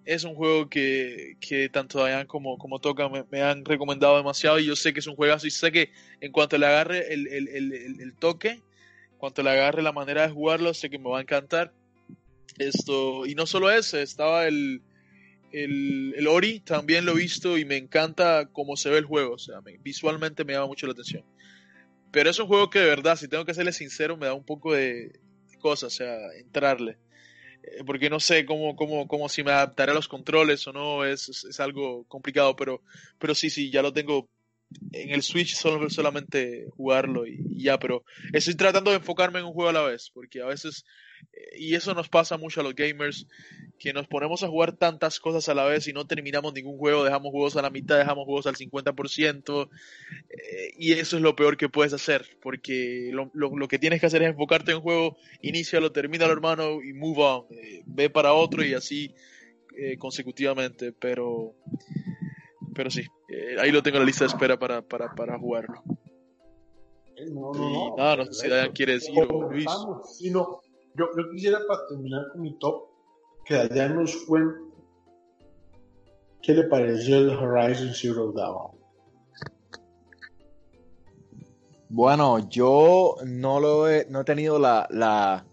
es 0.04 0.24
un 0.24 0.34
juego 0.34 0.68
que, 0.68 1.36
tanto 1.72 2.00
Dayan 2.00 2.26
como, 2.26 2.58
como 2.58 2.80
Toca 2.80 3.08
me, 3.08 3.42
han 3.42 3.64
recomendado 3.64 4.16
demasiado 4.16 4.58
y 4.58 4.66
yo 4.66 4.76
sé 4.76 4.92
que 4.92 5.00
es 5.00 5.06
un 5.06 5.16
juegazo 5.16 5.46
y 5.46 5.50
sé 5.50 5.70
que 5.70 5.92
en 6.20 6.32
cuanto 6.32 6.58
le 6.58 6.66
agarre 6.66 7.12
el, 7.12 7.28
el 7.28 8.14
toque, 8.18 8.50
en 8.50 9.18
cuanto 9.18 9.42
le 9.42 9.50
agarre 9.50 9.82
la 9.82 9.92
manera 9.92 10.22
de 10.26 10.32
jugarlo, 10.32 10.74
sé 10.74 10.90
que 10.90 10.98
me 10.98 11.08
va 11.08 11.18
a 11.18 11.22
encantar. 11.22 11.72
Esto, 12.58 13.26
y 13.26 13.34
no 13.34 13.46
solo 13.46 13.70
ese, 13.70 14.02
estaba 14.02 14.46
el, 14.46 14.82
el, 15.52 16.26
Ori 16.26 16.60
también 16.60 17.04
lo 17.04 17.12
he 17.12 17.16
visto 17.16 17.58
y 17.58 17.64
me 17.64 17.76
encanta 17.76 18.48
cómo 18.52 18.76
se 18.76 18.90
ve 18.90 18.98
el 18.98 19.04
juego. 19.04 19.34
O 19.34 19.38
sea, 19.38 19.60
visualmente 19.80 20.44
me 20.44 20.54
llama 20.54 20.66
mucho 20.66 20.86
la 20.86 20.92
atención. 20.92 21.24
Pero 22.10 22.30
es 22.30 22.38
un 22.38 22.46
juego 22.46 22.70
que 22.70 22.80
de 22.80 22.86
verdad, 22.86 23.16
si 23.16 23.28
tengo 23.28 23.44
que 23.44 23.54
serle 23.54 23.72
sincero, 23.72 24.16
me 24.16 24.26
da 24.26 24.34
un 24.34 24.44
poco 24.44 24.74
de, 24.74 25.18
cosas, 25.62 25.94
o 25.94 25.96
sea, 25.96 26.14
entrarle. 26.38 26.98
Eh, 27.62 27.84
porque 27.86 28.10
no 28.10 28.20
sé 28.20 28.44
cómo, 28.44 28.76
cómo, 28.76 29.08
cómo 29.08 29.28
si 29.30 29.42
me 29.42 29.52
adaptaré 29.52 29.92
a 29.92 29.94
los 29.94 30.08
controles 30.08 30.66
o 30.66 30.72
no, 30.72 31.06
es, 31.06 31.28
es, 31.28 31.60
algo 31.60 32.04
complicado, 32.08 32.54
pero, 32.56 32.82
pero 33.18 33.34
sí, 33.34 33.48
sí, 33.48 33.70
ya 33.70 33.80
lo 33.80 33.92
tengo 33.94 34.28
en 34.92 35.10
el 35.10 35.22
Switch 35.22 35.54
solo, 35.54 35.88
solamente 35.90 36.66
jugarlo 36.76 37.26
y, 37.26 37.62
ya, 37.62 37.78
pero 37.78 38.04
estoy 38.32 38.54
tratando 38.54 38.90
de 38.90 38.98
enfocarme 38.98 39.38
en 39.38 39.46
un 39.46 39.52
juego 39.52 39.70
a 39.70 39.72
la 39.72 39.82
vez, 39.82 40.10
porque 40.12 40.42
a 40.42 40.46
veces, 40.46 40.84
eh, 41.32 41.58
y 41.58 41.74
eso 41.74 41.94
nos 41.94 42.08
pasa 42.08 42.36
mucho 42.36 42.60
a 42.60 42.64
los 42.64 42.74
gamers, 42.74 43.26
que 43.78 43.92
nos 43.92 44.06
ponemos 44.06 44.42
a 44.42 44.48
jugar 44.48 44.76
tantas 44.76 45.18
cosas 45.18 45.48
a 45.48 45.54
la 45.54 45.64
vez 45.64 45.88
y 45.88 45.92
no 45.92 46.06
terminamos 46.06 46.52
ningún 46.52 46.78
juego, 46.78 47.04
dejamos 47.04 47.30
juegos 47.32 47.56
a 47.56 47.62
la 47.62 47.70
mitad, 47.70 47.98
dejamos 47.98 48.26
juegos 48.26 48.46
al 48.46 48.56
50%, 48.56 49.68
eh, 50.28 50.74
y 50.78 50.92
eso 50.92 51.16
es 51.16 51.22
lo 51.22 51.34
peor 51.34 51.56
que 51.56 51.68
puedes 51.68 51.92
hacer, 51.92 52.26
porque 52.40 53.10
lo, 53.12 53.30
lo, 53.34 53.68
que 53.68 53.78
tienes 53.78 54.00
que 54.00 54.06
hacer 54.06 54.22
es 54.22 54.28
enfocarte 54.28 54.72
en 54.72 54.78
un 54.78 54.82
juego, 54.82 55.16
lo 55.80 55.92
termina 55.92 56.26
hermano 56.26 56.82
y 56.82 56.92
move 56.92 57.22
on, 57.22 57.46
eh, 57.50 57.82
ve 57.86 58.10
para 58.10 58.34
otro 58.34 58.64
y 58.64 58.74
así 58.74 59.14
consecutivamente, 59.98 60.92
pero 60.92 61.54
pero 62.74 62.90
sí, 62.90 63.02
eh, 63.28 63.56
ahí 63.60 63.70
lo 63.70 63.82
tengo 63.82 63.96
en 63.96 64.02
la 64.02 64.06
lista 64.06 64.24
de 64.24 64.28
espera 64.28 64.58
para, 64.58 64.82
para, 64.82 65.14
para 65.14 65.38
jugarlo. 65.38 65.82
No, 67.30 67.52
no, 67.52 67.70
no. 67.70 67.96
nada, 67.96 68.16
no 68.16 68.24
sé 68.26 68.32
si 68.32 68.48
Dayan 68.48 68.72
quiere 68.72 68.94
decir 68.94 69.14
o 69.30 69.50
Luis. 69.50 69.66
yo, 70.20 70.60
yo 70.94 71.30
quisiera 71.30 71.60
para 71.68 71.86
terminar 71.88 72.22
con 72.32 72.40
mi 72.40 72.58
top 72.58 72.88
que 73.44 73.54
Dayan 73.54 73.96
nos 73.96 74.16
cuente 74.26 74.72
qué 76.42 76.54
le 76.54 76.64
pareció 76.64 77.18
el 77.18 77.30
Horizon 77.30 77.94
Zero 77.94 78.32
Dawn. 78.32 78.72
Bueno, 81.88 82.48
yo 82.48 83.16
no 83.24 83.60
lo 83.60 83.88
he, 83.88 84.06
no 84.08 84.22
he 84.22 84.24
tenido 84.24 84.58
la, 84.58 84.88
la, 84.90 85.44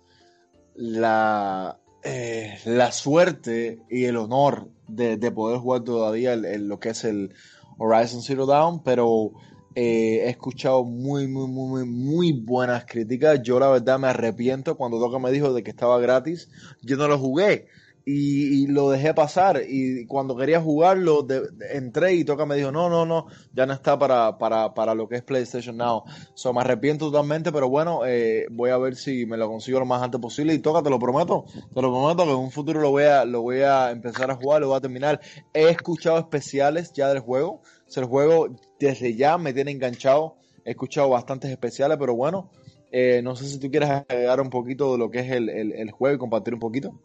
la, 0.75 1.77
eh, 2.03 2.57
la 2.65 2.91
suerte 2.91 3.79
y 3.89 4.05
el 4.05 4.17
honor 4.17 4.69
de, 4.87 5.17
poder 5.31 5.59
jugar 5.59 5.83
todavía 5.83 6.35
lo 6.35 6.79
que 6.79 6.89
es 6.89 7.03
el 7.03 7.33
Horizon 7.77 8.21
Zero 8.21 8.45
Dawn, 8.45 8.83
pero 8.83 9.31
eh, 9.75 10.23
he 10.25 10.29
escuchado 10.29 10.83
muy, 10.83 11.27
muy, 11.27 11.47
muy, 11.47 11.85
muy 11.85 12.31
buenas 12.31 12.85
críticas. 12.85 13.41
Yo 13.41 13.59
la 13.59 13.69
verdad 13.69 13.99
me 13.99 14.07
arrepiento 14.07 14.75
cuando 14.75 14.99
Toca 14.99 15.19
me 15.19 15.31
dijo 15.31 15.53
de 15.53 15.63
que 15.63 15.71
estaba 15.71 15.99
gratis. 15.99 16.49
Yo 16.81 16.97
no 16.97 17.07
lo 17.07 17.17
jugué 17.17 17.67
y, 18.05 18.67
lo 18.67 18.89
dejé 18.89 19.13
pasar. 19.13 19.61
Y 19.67 20.05
cuando 20.05 20.35
quería 20.35 20.61
jugarlo, 20.61 21.25
entré 21.71 22.15
y 22.15 22.23
Toca 22.23 22.45
me 22.45 22.55
dijo, 22.55 22.71
no, 22.71 22.89
no, 22.89 23.05
no, 23.05 23.27
ya 23.53 23.65
no 23.65 23.73
está 23.73 23.97
para, 23.97 24.37
para, 24.37 24.73
para 24.73 24.95
lo 24.95 25.07
que 25.07 25.17
es 25.17 25.23
PlayStation 25.23 25.77
Now. 25.77 26.03
So, 26.33 26.53
me 26.53 26.61
arrepiento 26.61 27.11
totalmente, 27.11 27.51
pero 27.51 27.69
bueno, 27.69 28.05
eh, 28.05 28.47
voy 28.51 28.71
a 28.71 28.77
ver 28.77 28.95
si 28.95 29.25
me 29.25 29.37
lo 29.37 29.47
consigo 29.47 29.79
lo 29.79 29.85
más 29.85 30.01
antes 30.01 30.19
posible. 30.19 30.53
Y 30.53 30.59
Toca, 30.59 30.81
te 30.81 30.89
lo 30.89 30.99
prometo, 30.99 31.45
te 31.53 31.81
lo 31.81 31.91
prometo 31.91 32.23
que 32.25 32.31
en 32.31 32.37
un 32.37 32.51
futuro 32.51 32.81
lo 32.81 32.91
voy 32.91 33.03
a, 33.03 33.25
lo 33.25 33.41
voy 33.41 33.61
a 33.61 33.91
empezar 33.91 34.31
a 34.31 34.35
jugar, 34.35 34.61
lo 34.61 34.69
voy 34.69 34.77
a 34.77 34.81
terminar. 34.81 35.19
He 35.53 35.69
escuchado 35.69 36.17
especiales 36.17 36.91
ya 36.93 37.09
del 37.09 37.19
juego. 37.19 37.61
el 37.95 38.05
juego 38.05 38.47
desde 38.79 39.15
ya 39.15 39.37
me 39.37 39.53
tiene 39.53 39.71
enganchado. 39.71 40.37
He 40.65 40.71
escuchado 40.71 41.09
bastantes 41.09 41.51
especiales, 41.51 41.97
pero 41.99 42.15
bueno, 42.15 42.51
eh, 42.91 43.21
no 43.23 43.35
sé 43.35 43.45
si 43.45 43.59
tú 43.59 43.69
quieres 43.69 43.89
agregar 43.89 44.41
un 44.41 44.49
poquito 44.49 44.91
de 44.91 44.97
lo 44.97 45.09
que 45.09 45.19
es 45.19 45.31
el, 45.31 45.49
el 45.49 45.91
juego 45.91 46.15
y 46.15 46.19
compartir 46.19 46.53
un 46.53 46.59
poquito. 46.59 46.99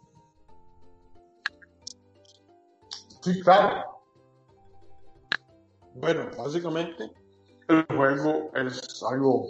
Sí, 3.24 3.40
claro. 3.40 3.84
Bueno, 5.94 6.26
básicamente 6.36 7.10
el 7.68 7.86
juego 7.86 8.50
es 8.54 9.02
algo 9.10 9.46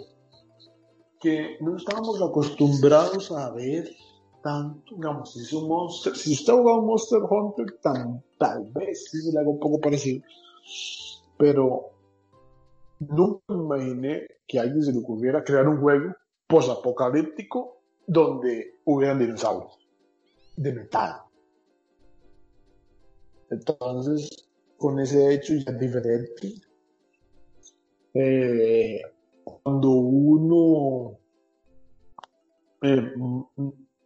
que 1.19 1.57
no 1.59 1.75
estábamos 1.75 2.21
acostumbrados 2.21 3.33
a 3.33 3.51
ver 3.51 3.89
tanto, 4.41 4.95
digamos, 4.95 5.33
si, 5.33 5.43
si 5.43 6.33
usted 6.33 6.53
ha 6.53 6.55
jugado 6.55 6.83
Monster 6.83 7.19
Hunter, 7.29 7.65
tal 8.37 8.71
vez 8.71 9.09
sí 9.09 9.31
le 9.33 9.39
haga 9.39 9.49
un 9.49 9.59
poco 9.59 9.81
parecido, 9.81 10.23
pero 11.37 11.89
nunca 12.99 13.43
imaginé 13.49 14.27
que 14.47 14.59
alguien 14.59 14.83
se 14.83 14.93
le 14.93 14.99
ocurriera 14.99 15.43
crear 15.43 15.67
un 15.67 15.81
juego 15.81 16.13
posapocalíptico 16.47 17.81
donde 18.07 18.79
hubieran 18.85 19.19
dinosaurios 19.19 19.77
de 20.55 20.71
metal. 20.71 21.25
Entonces, 23.49 24.47
con 24.77 24.99
ese 24.99 25.33
hecho 25.33 25.53
ya 25.53 25.71
es 25.71 25.79
diferente. 25.79 26.53
Eh, 28.13 29.01
cuando 29.43 29.89
uno 29.89 31.17
eh, 32.81 33.13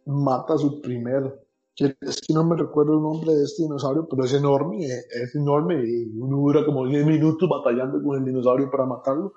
mata 0.06 0.54
a 0.54 0.58
su 0.58 0.80
primer, 0.80 1.46
es 1.76 2.20
que 2.20 2.34
no 2.34 2.44
me 2.44 2.56
recuerdo 2.56 2.94
el 2.94 3.02
nombre 3.02 3.34
de 3.34 3.44
este 3.44 3.62
dinosaurio, 3.62 4.06
pero 4.08 4.24
es 4.24 4.34
enorme, 4.34 4.84
eh, 4.84 5.02
es 5.22 5.34
enorme 5.34 5.82
y 5.82 6.18
uno 6.18 6.36
dura 6.36 6.64
como 6.64 6.86
10 6.86 7.06
minutos 7.06 7.48
batallando 7.48 8.02
con 8.02 8.18
el 8.18 8.24
dinosaurio 8.24 8.70
para 8.70 8.84
matarlo. 8.84 9.32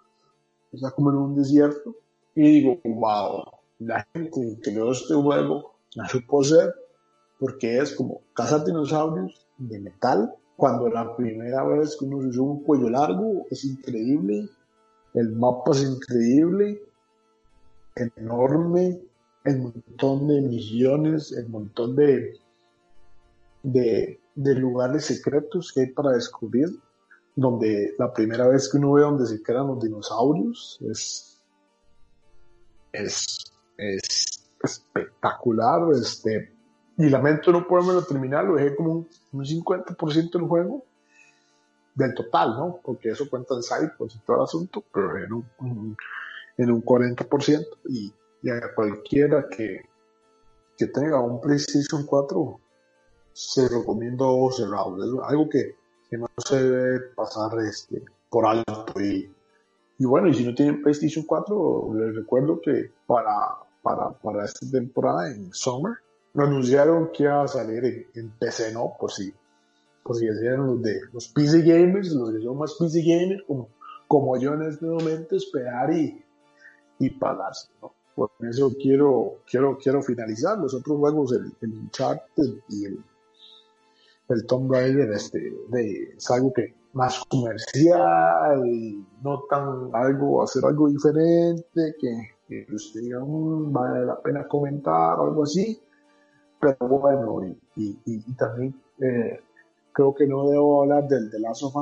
Está 0.72 0.92
como 0.92 1.12
en 1.12 1.18
un 1.18 1.36
desierto. 1.36 1.96
Y 2.36 2.42
digo, 2.42 2.80
wow, 2.84 3.44
la 3.80 4.06
gente 4.14 4.32
que 4.32 4.72
creó 4.72 4.92
este 4.92 5.14
juego 5.14 5.76
la 5.96 6.08
supo 6.10 6.44
ser 6.44 6.74
porque 7.40 7.78
es 7.78 7.94
como 7.94 8.22
cazar 8.34 8.66
dinosaurios 8.66 9.43
de 9.58 9.80
metal. 9.80 10.34
Cuando 10.56 10.90
la 10.90 11.16
primera 11.16 11.64
vez 11.64 11.98
que 11.98 12.06
uno 12.06 12.18
usó 12.18 12.44
un 12.44 12.64
cuello 12.64 12.90
largo, 12.90 13.46
es 13.50 13.66
increíble. 13.66 14.50
El 15.14 15.34
mapa 15.34 15.72
es 15.72 15.84
increíble, 15.84 16.82
enorme, 17.96 19.00
el 19.44 19.60
montón 19.60 20.28
de 20.28 20.42
misiones, 20.42 21.32
el 21.34 21.50
montón 21.50 21.96
de, 21.96 22.40
de, 23.64 24.20
lugares 24.56 25.06
secretos 25.06 25.72
que 25.72 25.82
hay 25.82 25.92
para 25.92 26.12
descubrir, 26.12 26.70
donde 27.36 27.94
la 27.98 28.14
primera 28.14 28.48
vez 28.48 28.70
que 28.70 28.78
uno 28.78 28.94
ve 28.94 29.02
donde 29.02 29.26
se 29.26 29.42
crean 29.42 29.68
los 29.68 29.84
dinosaurios 29.84 30.80
es, 30.82 31.42
es, 32.92 33.54
es 33.78 34.50
espectacular. 34.64 35.92
Este, 35.94 36.53
y 36.98 37.10
lamento 37.10 37.52
no 37.52 37.68
poderme 37.68 38.02
terminar, 38.04 38.46
lo 38.46 38.56
dejé 38.56 38.76
como 38.76 38.92
un, 38.92 39.08
50% 39.32 40.32
del 40.32 40.48
juego, 40.48 40.84
del 41.96 42.14
total, 42.14 42.56
¿no? 42.56 42.80
Porque 42.84 43.10
eso 43.10 43.30
cuenta 43.30 43.56
el 43.56 43.64
site, 43.64 43.94
pues 43.98 44.18
todo 44.26 44.38
el 44.38 44.44
asunto, 44.44 44.84
pero 44.94 45.18
en 45.18 45.34
un, 45.34 45.98
en 46.58 46.72
un 46.72 46.84
40%. 46.84 47.66
Y, 47.90 48.14
y, 48.44 48.50
a 48.50 48.74
cualquiera 48.76 49.48
que, 49.50 49.82
que 50.78 50.88
tenga 50.88 51.20
un 51.20 51.42
PlayStation 51.42 52.06
4, 52.06 52.60
se 53.34 53.68
recomiendo 53.68 54.50
cerrado. 54.52 55.04
Es 55.04 55.28
algo 55.28 55.50
que, 55.50 55.76
que 56.10 56.18
no 56.18 56.28
se 56.38 56.62
debe 56.62 57.00
pasar 57.16 57.58
este, 57.68 58.04
por 58.30 58.46
alto. 58.46 59.02
Y, 59.02 59.34
y 59.98 60.06
bueno, 60.06 60.28
y 60.28 60.36
si 60.36 60.46
no 60.46 60.54
tienen 60.54 60.82
PlayStation 60.82 61.26
4, 61.26 61.92
les 61.96 62.16
recuerdo 62.16 62.62
que 62.62 62.92
para, 63.08 63.58
para, 63.82 64.12
para 64.12 64.46
esta 64.46 64.70
temporada 64.70 65.32
en 65.32 65.52
Summer, 65.54 66.03
anunciaron 66.42 67.12
que 67.12 67.24
iba 67.24 67.44
a 67.44 67.48
salir 67.48 68.08
en, 68.16 68.32
PC, 68.32 68.74
¿no? 68.74 68.96
Por 69.00 69.12
si, 69.12 69.34
por 70.02 70.16
si 70.16 70.26
decían 70.26 70.66
los 70.66 70.82
de 70.82 71.02
los 71.12 71.28
PC 71.28 71.62
gamers, 71.62 72.12
los 72.12 72.32
que 72.32 72.42
son 72.42 72.58
más 72.58 72.74
PC 72.74 73.02
gamers, 73.02 73.44
como, 73.48 73.70
como 74.08 74.38
yo 74.38 74.54
en 74.54 74.64
este 74.64 74.86
momento, 74.86 75.36
esperar 75.36 75.94
y, 75.94 76.24
y 77.00 77.10
pagarse, 77.12 77.70
¿no? 77.82 77.94
Por 78.16 78.32
eso 78.48 78.72
quiero, 78.80 79.40
quiero, 79.50 79.78
quiero 79.78 80.02
finalizar 80.04 80.58
los 80.58 80.74
otros 80.74 80.98
juegos, 81.00 81.34
el, 81.34 81.52
el 81.62 81.80
Uncharted 81.80 82.60
y 82.70 82.86
el, 82.86 83.04
el 84.30 84.46
Tomb 84.46 84.72
Raider, 84.72 85.12
este, 85.12 85.52
es 86.16 86.30
algo 86.30 86.54
que 86.54 86.76
más 86.94 87.24
comercial, 87.28 88.62
no 89.24 89.44
tan 89.50 89.90
algo, 89.94 90.44
hacer 90.44 90.64
algo 90.64 90.90
diferente, 90.90 91.96
que, 92.00 92.30
que 92.48 92.68
usted 92.72 93.02
diga, 93.02 93.20
mm, 93.20 93.74
vale 93.74 94.06
la 94.06 94.22
pena 94.22 94.48
comentar 94.48 95.20
o 95.20 95.24
algo 95.24 95.44
así, 95.44 95.82
pero 96.64 97.00
bueno, 97.00 97.56
y, 97.76 98.34
también 98.34 98.74
eh, 99.00 99.40
creo 99.92 100.14
que 100.16 100.26
no 100.26 100.50
debo 100.50 100.84
hablar 100.84 101.08
del 101.08 101.30
de 101.30 101.40
Last 101.40 101.64
of 101.64 101.76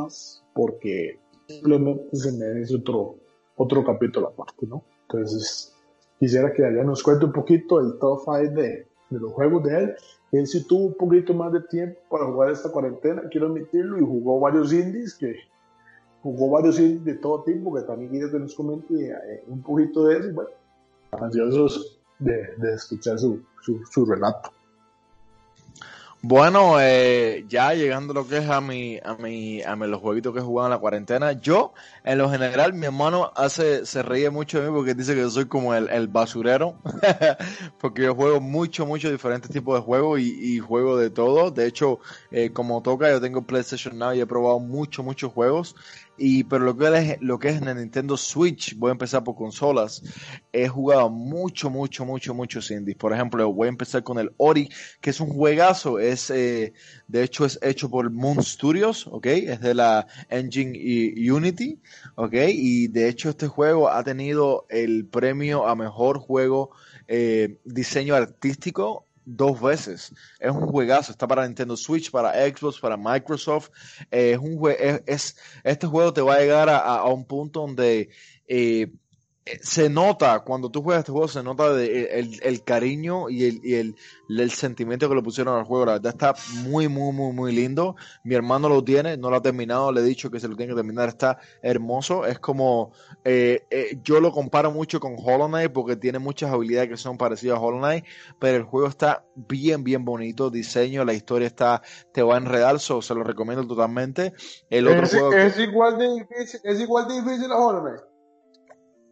porque 0.54 1.20
simplemente 1.48 2.16
se 2.16 2.32
merece 2.34 2.76
otro, 2.76 3.16
otro 3.56 3.84
capítulo 3.84 4.30
aparte, 4.30 4.66
¿no? 4.66 4.84
Entonces, 5.04 5.76
quisiera 6.20 6.52
que 6.54 6.66
allá 6.66 6.84
nos 6.84 7.04
cuente 7.04 7.26
un 7.26 7.32
poquito 7.32 7.80
el 7.80 7.98
top 8.00 8.22
5 8.26 8.38
de, 8.54 8.88
los 9.10 9.34
juegos 9.34 9.64
de 9.64 9.78
él. 9.78 9.96
Él 10.32 10.48
sí 10.48 10.66
tuvo 10.66 10.86
un 10.86 10.94
poquito 10.94 11.34
más 11.34 11.52
de 11.52 11.62
tiempo 11.62 12.00
para 12.10 12.26
jugar 12.26 12.52
esta 12.52 12.72
cuarentena, 12.72 13.24
quiero 13.30 13.48
admitirlo, 13.48 13.98
y 13.98 14.02
jugó 14.02 14.40
varios 14.40 14.72
indies 14.72 15.16
que 15.16 15.36
jugó 16.24 16.52
varios 16.52 16.80
indies 16.80 17.04
de 17.04 17.16
todo 17.16 17.44
tipo, 17.44 17.74
que 17.74 17.82
también 17.82 18.12
quiero 18.12 18.32
que 18.32 18.40
nos 18.40 18.56
comente 18.56 18.94
eh, 19.10 19.44
un 19.48 19.62
poquito 19.62 20.06
de 20.06 20.20
eso, 20.20 20.34
bueno, 20.34 20.52
ansiosos 21.12 22.00
de, 22.20 22.74
escuchar 22.74 23.20
su, 23.20 23.42
su 23.62 24.06
relato. 24.06 24.52
Bueno, 26.24 26.80
eh, 26.80 27.46
ya 27.48 27.74
llegando 27.74 28.14
lo 28.14 28.28
que 28.28 28.38
es 28.38 28.48
a 28.48 28.62
mi, 28.62 29.00
a 29.04 29.16
mi, 29.16 29.64
a 29.64 29.76
mi, 29.76 29.88
los 29.88 30.00
jueguitos 30.02 30.32
que 30.34 30.40
he 30.40 30.44
jugado 30.44 30.68
en 30.68 30.72
la 30.72 30.78
cuarentena, 30.78 31.32
yo, 31.32 31.74
en 32.04 32.20
lo 32.20 32.30
general, 32.30 32.74
mi 32.74 32.86
hermano 32.86 33.32
hace, 33.36 33.88
se 33.88 34.04
ríe 34.04 34.30
mucho 34.30 34.62
de 34.62 34.70
mí 34.70 34.76
porque 34.76 34.94
dice 34.94 35.16
que 35.16 35.22
yo 35.22 35.32
soy 35.32 35.46
como 35.48 35.74
el, 35.74 35.90
el 35.90 36.08
basurero, 36.08 36.76
porque 37.80 38.04
yo 38.04 38.14
juego 38.14 38.40
mucho, 38.40 38.86
mucho 38.86 39.12
diferentes 39.12 39.50
tipos 39.50 39.76
de 39.80 39.82
juegos 39.82 40.20
y, 40.20 40.58
y 40.58 40.60
juego 40.60 40.96
de 40.96 41.10
todo. 41.10 41.50
De 41.50 41.66
hecho, 41.66 42.00
eh, 42.30 42.52
como 42.54 42.84
toca, 42.84 43.10
yo 43.10 43.20
tengo 43.20 43.42
PlayStation 43.42 43.98
Now 43.98 44.14
y 44.14 44.22
he 44.22 44.28
probado 44.28 44.60
mucho, 44.60 45.02
muchos 45.02 45.34
juegos. 45.34 45.76
Y, 46.18 46.44
pero 46.44 46.66
lo 46.66 46.78
que, 46.78 46.86
es, 46.98 47.18
lo 47.22 47.40
que 47.40 47.50
es 47.50 47.62
en 47.62 47.68
el 47.68 47.78
Nintendo 47.78 48.16
Switch, 48.16 48.76
voy 48.78 48.90
a 48.90 48.92
empezar 48.92 49.24
por 49.24 49.36
consolas, 49.36 50.04
he 50.54 50.68
jugado 50.68 51.10
mucho, 51.10 51.70
mucho, 51.70 52.06
mucho, 52.06 52.34
muchos 52.34 52.70
indies. 52.70 52.98
Por 52.98 53.14
ejemplo, 53.14 53.52
voy 53.52 53.68
a 53.68 53.70
empezar 53.70 54.04
con 54.04 54.20
el 54.20 54.32
Ori, 54.38 54.70
que 55.00 55.10
es 55.10 55.20
un 55.20 55.30
juegazo, 55.30 56.00
es, 56.00 56.30
eh, 56.30 56.74
de 57.08 57.24
hecho 57.24 57.46
es 57.46 57.58
hecho 57.62 57.90
por 57.90 58.12
Moon 58.12 58.44
Studios, 58.44 59.08
¿ok? 59.08 59.26
Es 59.26 59.62
de 59.62 59.74
la 59.74 60.06
engine 60.30 61.32
Unity, 61.32 61.80
¿ok? 62.16 62.34
Y 62.50 62.88
de 62.90 63.08
hecho 63.10 63.30
este 63.30 63.48
juego 63.48 63.90
ha 63.90 64.04
tenido 64.04 64.66
el 64.70 65.06
premio 65.06 65.68
a 65.68 65.76
mejor 65.76 66.20
juego 66.20 66.72
eh, 67.08 67.58
diseño 67.66 68.16
artístico 68.16 69.08
dos 69.26 69.62
veces. 69.62 70.14
Es 70.40 70.52
un 70.52 70.68
juegazo, 70.68 71.12
está 71.12 71.28
para 71.28 71.46
Nintendo 71.46 71.78
Switch, 71.78 72.12
para 72.12 72.34
Xbox, 72.34 72.80
para 72.80 72.98
Microsoft. 72.98 73.70
Eh, 74.10 74.32
es 74.32 74.38
un 74.38 74.60
es, 74.78 75.02
es, 75.06 75.38
este 75.64 75.88
juego 75.88 76.14
te 76.14 76.22
va 76.22 76.36
a 76.36 76.40
llegar 76.40 76.70
a, 76.70 76.78
a 76.78 77.06
un 77.06 77.26
punto 77.26 77.62
donde 77.62 78.10
eh, 78.48 78.92
se 79.62 79.90
nota, 79.90 80.40
cuando 80.42 80.70
tú 80.70 80.84
juegas 80.84 81.00
este 81.00 81.12
juego, 81.12 81.28
se 81.28 81.42
nota 81.42 81.74
de, 81.74 82.20
el, 82.20 82.40
el, 82.44 82.64
cariño 82.64 83.28
y, 83.28 83.46
el, 83.46 83.60
y 83.64 83.74
el, 83.74 83.96
el, 84.30 84.52
sentimiento 84.52 85.10
que 85.10 85.16
le 85.16 85.24
pusieron 85.24 85.58
al 85.58 85.66
juego. 85.66 85.86
La 85.88 85.94
verdad 85.94 86.14
está 86.14 86.36
muy, 86.64 86.88
muy, 86.88 87.12
muy, 87.12 87.34
muy 87.34 87.52
lindo. 87.52 87.96
Mi 88.24 88.36
hermano 88.36 88.70
lo 88.70 88.84
tiene, 88.84 89.18
no 89.18 89.32
lo 89.32 89.38
ha 89.38 89.42
terminado, 89.42 89.92
le 89.92 90.02
he 90.02 90.04
dicho 90.04 90.30
que 90.30 90.40
se 90.40 90.48
lo 90.48 90.56
tiene 90.56 90.74
que 90.74 90.76
terminar. 90.76 91.10
Está 91.10 91.40
hermoso. 91.64 92.26
Es 92.26 92.38
como, 92.38 92.92
eh, 93.24 93.66
eh, 93.72 94.00
yo 94.04 94.20
lo 94.22 94.32
comparo 94.32 94.72
mucho 94.72 95.00
con 95.00 95.16
Hollow 95.18 95.48
Knight 95.48 95.72
porque 95.72 95.96
tiene 95.96 96.20
muchas 96.20 96.52
habilidades 96.52 96.90
que 96.90 96.98
son 96.98 97.18
parecidas 97.18 97.58
a 97.58 97.62
Hollow 97.62 97.80
Knight, 97.80 98.06
pero 98.38 98.58
el 98.58 98.64
juego 98.64 98.88
está 98.88 99.26
bien, 99.36 99.84
bien 99.84 100.06
bonito. 100.06 100.52
Diseño, 100.52 101.04
la 101.04 101.14
historia 101.14 101.48
está, 101.48 101.82
te 102.14 102.22
va 102.22 102.36
a 102.36 102.38
enredar, 102.38 102.80
so, 102.80 103.02
se 103.02 103.16
lo 103.16 103.24
recomiendo 103.24 103.66
totalmente. 103.66 104.34
El 104.70 104.88
otro 104.88 105.04
es, 105.04 105.12
juego 105.12 105.34
es, 105.34 105.58
igual 105.58 105.98
de 105.98 106.14
difícil, 106.14 106.60
es 106.64 106.80
igual 106.80 107.08
de 107.08 107.16
difícil 107.16 107.52
a 107.52 107.58
Hollow 107.58 107.82
Knight 107.82 108.11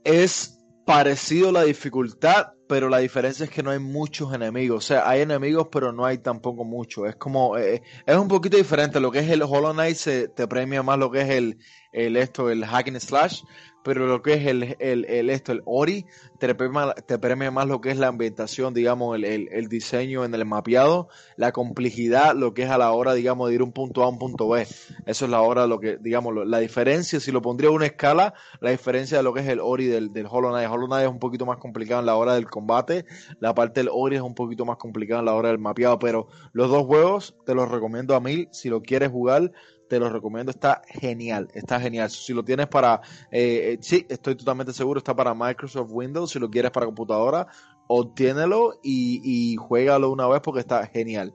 es 0.03 0.59
parecido 0.85 1.51
la 1.51 1.63
dificultad, 1.63 2.53
pero 2.67 2.89
la 2.89 2.97
diferencia 2.99 3.43
es 3.43 3.49
que 3.49 3.63
no 3.63 3.71
hay 3.71 3.79
muchos 3.79 4.33
enemigos. 4.33 4.85
O 4.85 4.87
sea, 4.87 5.09
hay 5.09 5.21
enemigos, 5.21 5.67
pero 5.71 5.91
no 5.91 6.05
hay 6.05 6.17
tampoco 6.17 6.63
muchos. 6.63 7.07
Es 7.07 7.15
como, 7.15 7.57
eh, 7.57 7.81
es 8.05 8.15
un 8.15 8.27
poquito 8.27 8.57
diferente. 8.57 8.99
Lo 8.99 9.11
que 9.11 9.19
es 9.19 9.29
el 9.29 9.43
Hollow 9.43 9.73
Knight 9.73 9.95
se 9.95 10.27
te 10.29 10.47
premia 10.47 10.81
más 10.83 10.97
lo 10.97 11.11
que 11.11 11.21
es 11.21 11.29
el, 11.29 11.57
el 11.91 12.17
esto, 12.17 12.49
el 12.49 12.65
hack 12.65 12.87
and 12.87 12.99
slash, 12.99 13.43
pero 13.83 14.07
lo 14.07 14.21
que 14.21 14.33
es 14.33 14.45
el, 14.45 14.75
el, 14.79 15.05
el 15.05 15.29
esto, 15.29 15.51
el 15.51 15.61
Ori, 15.65 16.05
te 16.37 16.53
premia, 16.55 16.93
te 16.93 17.17
más 17.51 17.67
lo 17.67 17.81
que 17.81 17.91
es 17.91 17.97
la 17.97 18.07
ambientación, 18.07 18.73
digamos, 18.73 19.15
el, 19.15 19.25
el, 19.25 19.67
diseño 19.67 20.25
en 20.25 20.33
el 20.33 20.45
mapeado, 20.45 21.09
la 21.37 21.51
complejidad, 21.51 22.35
lo 22.35 22.53
que 22.53 22.63
es 22.63 22.69
a 22.69 22.77
la 22.77 22.91
hora, 22.91 23.13
digamos, 23.13 23.49
de 23.49 23.55
ir 23.55 23.63
un 23.63 23.71
punto 23.71 24.03
A 24.03 24.05
a 24.05 24.09
un 24.09 24.19
punto 24.19 24.49
B. 24.49 24.67
Eso 25.05 25.25
es 25.25 25.31
la 25.31 25.41
hora, 25.41 25.67
lo 25.67 25.79
que, 25.79 25.97
digamos, 25.97 26.33
la 26.45 26.59
diferencia, 26.59 27.19
si 27.19 27.31
lo 27.31 27.41
pondría 27.41 27.69
en 27.69 27.75
una 27.75 27.85
escala, 27.85 28.33
la 28.59 28.71
diferencia 28.71 29.17
de 29.17 29.23
lo 29.23 29.33
que 29.33 29.41
es 29.41 29.47
el 29.47 29.59
Ori 29.59 29.85
del, 29.85 30.11
del 30.11 30.27
Hollow 30.29 30.51
Knight. 30.51 30.69
Hollow 30.69 30.87
Knight 30.87 31.05
es 31.05 31.11
un 31.11 31.19
poquito 31.19 31.45
más 31.45 31.57
complicado 31.57 31.99
en 32.01 32.05
la 32.05 32.15
hora 32.15 32.33
del 32.33 32.49
combate, 32.49 33.05
la 33.39 33.53
parte 33.53 33.79
del 33.79 33.89
Ori 33.91 34.17
es 34.17 34.21
un 34.21 34.35
poquito 34.35 34.65
más 34.65 34.77
complicada 34.77 35.19
en 35.19 35.25
la 35.25 35.33
hora 35.33 35.49
del 35.49 35.59
mapeado, 35.59 35.99
pero 35.99 36.27
los 36.51 36.69
dos 36.69 36.85
juegos 36.85 37.35
te 37.45 37.55
los 37.55 37.69
recomiendo 37.69 38.15
a 38.15 38.19
mil, 38.19 38.49
si 38.51 38.69
lo 38.69 38.81
quieres 38.81 39.09
jugar, 39.09 39.51
te 39.89 39.99
lo 39.99 40.09
recomiendo, 40.09 40.51
está 40.51 40.81
genial, 40.87 41.49
está 41.53 41.79
genial. 41.79 42.09
Si 42.09 42.33
lo 42.33 42.43
tienes 42.43 42.67
para, 42.67 43.01
eh, 43.31 43.77
sí, 43.81 44.05
estoy 44.07 44.35
totalmente 44.35 44.71
seguro, 44.71 44.99
está 44.99 45.15
para 45.15 45.33
Microsoft 45.33 45.89
Windows, 45.91 46.31
si 46.31 46.39
lo 46.39 46.49
quieres 46.49 46.71
para 46.71 46.85
computadora, 46.85 47.47
obtiénelo 47.87 48.79
y, 48.83 49.21
y 49.23 49.55
juégalo 49.55 50.11
una 50.11 50.27
vez 50.27 50.41
porque 50.41 50.61
está 50.61 50.85
genial. 50.87 51.33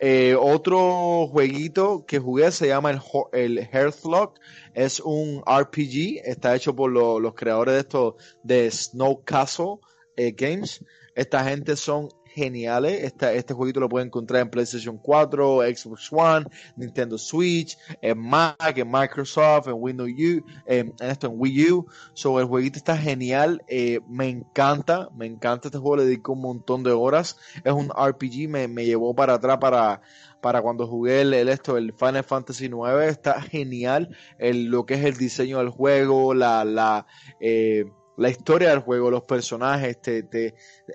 Eh, 0.00 0.36
otro 0.38 1.26
jueguito 1.26 2.04
que 2.06 2.20
jugué 2.20 2.52
se 2.52 2.68
llama 2.68 2.90
el, 2.90 3.00
el 3.32 3.58
Hearthlock. 3.58 4.38
Es 4.74 5.00
un 5.00 5.42
RPG. 5.42 6.20
Está 6.24 6.54
hecho 6.54 6.74
por 6.76 6.90
lo, 6.90 7.18
los 7.18 7.34
creadores 7.34 7.74
de 7.74 7.80
esto 7.80 8.16
de 8.44 8.70
Snow 8.70 9.22
Castle 9.24 9.78
eh, 10.16 10.32
Games. 10.36 10.84
Esta 11.14 11.42
gente 11.44 11.74
son 11.74 12.08
geniales. 12.38 13.04
Este, 13.04 13.36
este 13.36 13.54
jueguito 13.54 13.80
lo 13.80 13.88
pueden 13.88 14.08
encontrar 14.08 14.42
en 14.42 14.50
PlayStation 14.50 14.96
4, 14.96 15.62
Xbox 15.62 16.08
One, 16.12 16.46
Nintendo 16.76 17.18
Switch, 17.18 17.76
en 18.00 18.18
Mac, 18.18 18.76
en 18.76 18.90
Microsoft, 18.90 19.68
en 19.68 19.74
Windows 19.76 20.10
U, 20.10 20.44
en, 20.66 20.94
en 21.00 21.10
esto 21.10 21.26
en 21.26 21.34
Wii 21.36 21.72
U. 21.72 21.86
So, 22.14 22.40
el 22.40 22.46
jueguito 22.46 22.78
está 22.78 22.96
genial. 22.96 23.62
Eh, 23.68 24.00
me 24.08 24.28
encanta, 24.28 25.08
me 25.16 25.26
encanta 25.26 25.68
este 25.68 25.78
juego. 25.78 25.96
Le 25.96 26.04
dedico 26.04 26.32
un 26.32 26.42
montón 26.42 26.82
de 26.82 26.92
horas. 26.92 27.36
Es 27.64 27.72
un 27.72 27.90
RPG, 27.90 28.48
me, 28.48 28.68
me 28.68 28.84
llevó 28.86 29.14
para 29.14 29.34
atrás 29.34 29.58
para 29.58 30.00
para 30.40 30.62
cuando 30.62 30.86
jugué 30.86 31.22
el, 31.22 31.34
el, 31.34 31.48
esto, 31.48 31.76
el 31.76 31.92
Final 31.92 32.24
Fantasy 32.24 32.66
IX, 32.66 33.08
está 33.08 33.40
genial 33.42 34.16
el, 34.38 34.66
lo 34.66 34.86
que 34.86 34.94
es 34.94 35.04
el 35.04 35.16
diseño 35.16 35.58
del 35.58 35.70
juego, 35.70 36.34
la, 36.34 36.64
la, 36.64 37.06
eh, 37.40 37.86
la 38.18 38.30
historia 38.30 38.70
del 38.70 38.80
juego, 38.80 39.12
los 39.12 39.22
personajes, 39.22 40.02
te, 40.02 40.24
te, 40.24 40.54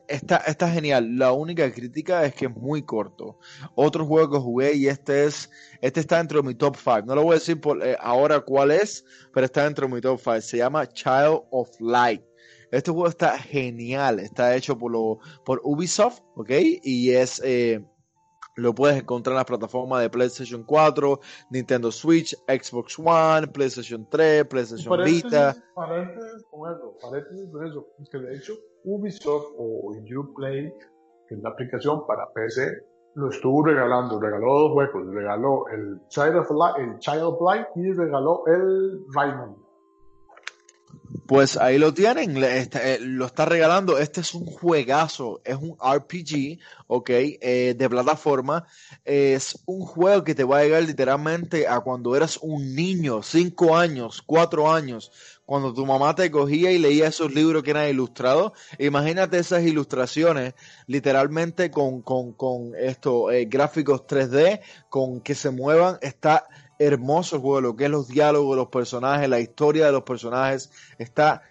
está, 0.10 0.38
está 0.38 0.70
genial. 0.70 1.18
La 1.18 1.32
única 1.32 1.72
crítica 1.72 2.26
es 2.26 2.36
que 2.36 2.48
es 2.48 2.56
muy 2.56 2.84
corto. 2.84 3.40
Otro 3.76 4.06
juego 4.06 4.30
que 4.30 4.38
jugué 4.40 4.74
y 4.76 4.88
este 4.88 5.24
es, 5.24 5.50
este 5.80 6.02
está 6.02 6.18
dentro 6.18 6.42
de 6.42 6.48
mi 6.50 6.54
top 6.54 6.76
5. 6.76 7.04
No 7.06 7.16
lo 7.16 7.24
voy 7.24 7.32
a 7.32 7.40
decir 7.40 7.62
por, 7.62 7.82
eh, 7.82 7.96
ahora 8.02 8.42
cuál 8.42 8.72
es, 8.72 9.06
pero 9.34 9.46
está 9.46 9.64
dentro 9.64 9.88
de 9.88 9.94
mi 9.96 10.02
top 10.02 10.20
5. 10.20 10.42
Se 10.42 10.58
llama 10.58 10.86
Child 10.86 11.44
of 11.50 11.70
Light. 11.80 12.22
Este 12.72 12.92
juego 12.92 13.08
está 13.08 13.40
genial. 13.40 14.20
Está 14.20 14.54
hecho 14.56 14.78
por, 14.78 14.92
lo, 14.92 15.20
por 15.46 15.62
Ubisoft, 15.64 16.20
¿ok? 16.36 16.52
Y 16.84 17.12
es... 17.12 17.42
Eh, 17.44 17.86
lo 18.56 18.74
puedes 18.74 19.02
encontrar 19.02 19.34
en 19.34 19.38
las 19.38 19.46
plataformas 19.46 20.02
de 20.02 20.10
PlayStation 20.10 20.64
4, 20.64 21.20
Nintendo 21.52 21.92
Switch, 21.92 22.36
Xbox 22.48 22.98
One, 23.00 23.48
PlayStation 23.48 24.08
3, 24.10 24.46
PlayStation 24.46 24.90
paréntesis, 24.90 25.24
Vita. 25.24 25.56
Paréntesis 25.76 26.44
con 26.50 26.72
eso, 26.72 26.98
paréntesis 27.02 27.50
con 27.52 27.68
eso. 27.68 27.88
Es 28.00 28.10
que 28.10 28.18
de 28.20 28.36
hecho 28.36 28.54
Ubisoft 28.84 29.54
o 29.58 29.94
Uplay, 30.20 30.72
que 31.28 31.36
es 31.36 31.42
la 31.42 31.50
aplicación 31.50 32.06
para 32.06 32.32
PC, 32.34 32.86
lo 33.16 33.30
estuvo 33.30 33.64
regalando. 33.64 34.20
Regaló 34.20 34.60
dos 34.60 34.72
juegos. 34.74 35.14
Regaló 35.14 35.68
el 35.70 36.00
Child 36.10 36.38
of 36.38 36.52
Light, 36.52 36.78
el 36.78 37.00
Child 37.00 37.24
of 37.24 37.42
Light 37.42 37.68
y 37.76 37.92
regaló 37.94 38.44
el 38.48 39.06
Raymond. 39.14 39.63
Pues 41.34 41.58
ahí 41.58 41.80
lo 41.80 41.96
tienen, 41.96 42.38
este, 42.44 42.94
eh, 42.94 43.00
lo 43.00 43.26
está 43.26 43.46
regalando. 43.46 43.98
Este 43.98 44.22
es 44.22 44.36
un 44.36 44.46
juegazo, 44.46 45.42
es 45.44 45.56
un 45.56 45.76
RPG, 45.82 46.60
ok, 46.86 47.10
eh, 47.10 47.74
de 47.76 47.90
plataforma. 47.90 48.68
Es 49.04 49.58
un 49.66 49.82
juego 49.84 50.24
que 50.24 50.36
te 50.36 50.44
va 50.44 50.60
a 50.60 50.64
llegar 50.64 50.84
literalmente 50.84 51.68
a 51.68 51.80
cuando 51.80 52.16
eras 52.16 52.38
un 52.40 52.76
niño, 52.76 53.24
cinco 53.24 53.76
años, 53.76 54.22
cuatro 54.24 54.72
años, 54.72 55.12
cuando 55.44 55.74
tu 55.74 55.88
mamá 55.88 56.14
te 56.14 56.30
cogía 56.30 56.72
y 56.72 56.78
leía 56.78 57.08
esos 57.08 57.34
libros 57.34 57.64
que 57.64 57.72
eran 57.72 57.90
ilustrados. 57.90 58.52
Imagínate 58.78 59.40
esas 59.40 59.64
ilustraciones, 59.64 60.54
literalmente 60.86 61.72
con, 61.72 62.04
con, 62.04 62.34
con 62.34 62.76
estos 62.76 63.34
eh, 63.34 63.46
gráficos 63.46 64.06
3D, 64.06 64.62
con 64.88 65.20
que 65.20 65.34
se 65.34 65.50
muevan. 65.50 65.98
Está 66.02 66.46
hermoso 66.86 67.40
juego, 67.40 67.62
lo 67.62 67.76
que 67.76 67.86
es 67.86 67.90
los 67.90 68.08
diálogos 68.08 68.52
de 68.52 68.62
los 68.64 68.70
personajes, 68.70 69.30
la 69.30 69.40
historia 69.40 69.86
de 69.86 69.92
los 69.92 70.04
personajes. 70.04 70.72
Está 70.98 71.42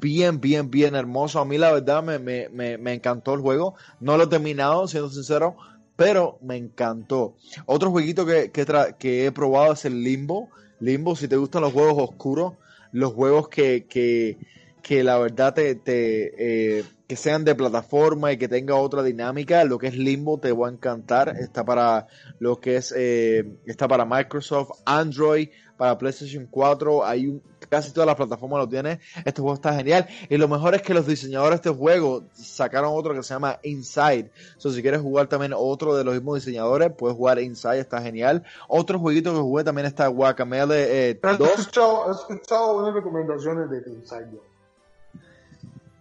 bien, 0.00 0.40
bien, 0.40 0.70
bien 0.70 0.94
hermoso. 0.94 1.40
A 1.40 1.44
mí 1.44 1.58
la 1.58 1.72
verdad 1.72 2.02
me, 2.02 2.18
me, 2.18 2.48
me, 2.48 2.78
me 2.78 2.94
encantó 2.94 3.34
el 3.34 3.40
juego. 3.40 3.74
No 4.00 4.16
lo 4.16 4.24
he 4.24 4.26
terminado, 4.26 4.86
siendo 4.88 5.10
sincero, 5.10 5.56
pero 5.96 6.38
me 6.42 6.56
encantó. 6.56 7.36
Otro 7.66 7.90
jueguito 7.90 8.24
que, 8.24 8.50
que, 8.50 8.66
que 8.98 9.26
he 9.26 9.32
probado 9.32 9.72
es 9.74 9.84
el 9.84 10.02
Limbo. 10.02 10.48
Limbo, 10.80 11.14
si 11.14 11.28
te 11.28 11.36
gustan 11.36 11.62
los 11.62 11.72
juegos 11.72 11.94
oscuros, 11.98 12.54
los 12.92 13.12
juegos 13.12 13.48
que, 13.48 13.86
que, 13.86 14.38
que 14.82 15.04
la 15.04 15.18
verdad 15.18 15.54
te, 15.54 15.74
te 15.74 16.78
eh, 16.78 16.84
que 17.10 17.16
sean 17.16 17.44
de 17.44 17.56
plataforma 17.56 18.30
y 18.30 18.36
que 18.36 18.46
tenga 18.46 18.76
otra 18.76 19.02
dinámica, 19.02 19.64
lo 19.64 19.78
que 19.78 19.88
es 19.88 19.96
Limbo 19.96 20.38
te 20.38 20.52
va 20.52 20.68
a 20.68 20.70
encantar. 20.70 21.36
Está 21.40 21.64
para 21.64 22.06
lo 22.38 22.60
que 22.60 22.76
es, 22.76 22.94
eh, 22.96 23.58
está 23.66 23.88
para 23.88 24.04
Microsoft, 24.04 24.78
Android, 24.84 25.48
para 25.76 25.98
PlayStation 25.98 26.46
4, 26.48 27.04
hay 27.04 27.26
un, 27.26 27.42
casi 27.68 27.90
todas 27.92 28.06
las 28.06 28.14
plataformas 28.14 28.60
lo 28.60 28.68
tienen. 28.68 29.00
Este 29.24 29.40
juego 29.40 29.54
está 29.54 29.74
genial. 29.74 30.06
Y 30.28 30.36
lo 30.36 30.46
mejor 30.46 30.76
es 30.76 30.82
que 30.82 30.94
los 30.94 31.04
diseñadores 31.04 31.62
de 31.62 31.70
este 31.70 31.80
juego 31.80 32.22
sacaron 32.32 32.92
otro 32.94 33.12
que 33.12 33.24
se 33.24 33.34
llama 33.34 33.58
Inside. 33.64 34.30
So, 34.58 34.70
si 34.70 34.80
quieres 34.80 35.00
jugar 35.00 35.26
también 35.26 35.52
otro 35.56 35.96
de 35.96 36.04
los 36.04 36.14
mismos 36.14 36.36
diseñadores, 36.36 36.92
puedes 36.96 37.16
jugar 37.16 37.40
Inside, 37.40 37.80
está 37.80 38.00
genial. 38.00 38.44
Otro 38.68 39.00
jueguito 39.00 39.32
que 39.32 39.40
jugué 39.40 39.64
también 39.64 39.86
está 39.86 40.06
Guacamele 40.06 41.10
eh, 41.10 41.20
2. 41.20 41.40
He 41.40 41.60
escuchado, 41.60 42.08
he 42.08 42.12
escuchado 42.12 42.76
unas 42.76 42.94
recomendaciones 42.94 43.68
de 43.68 43.82
Inside. 43.90 44.49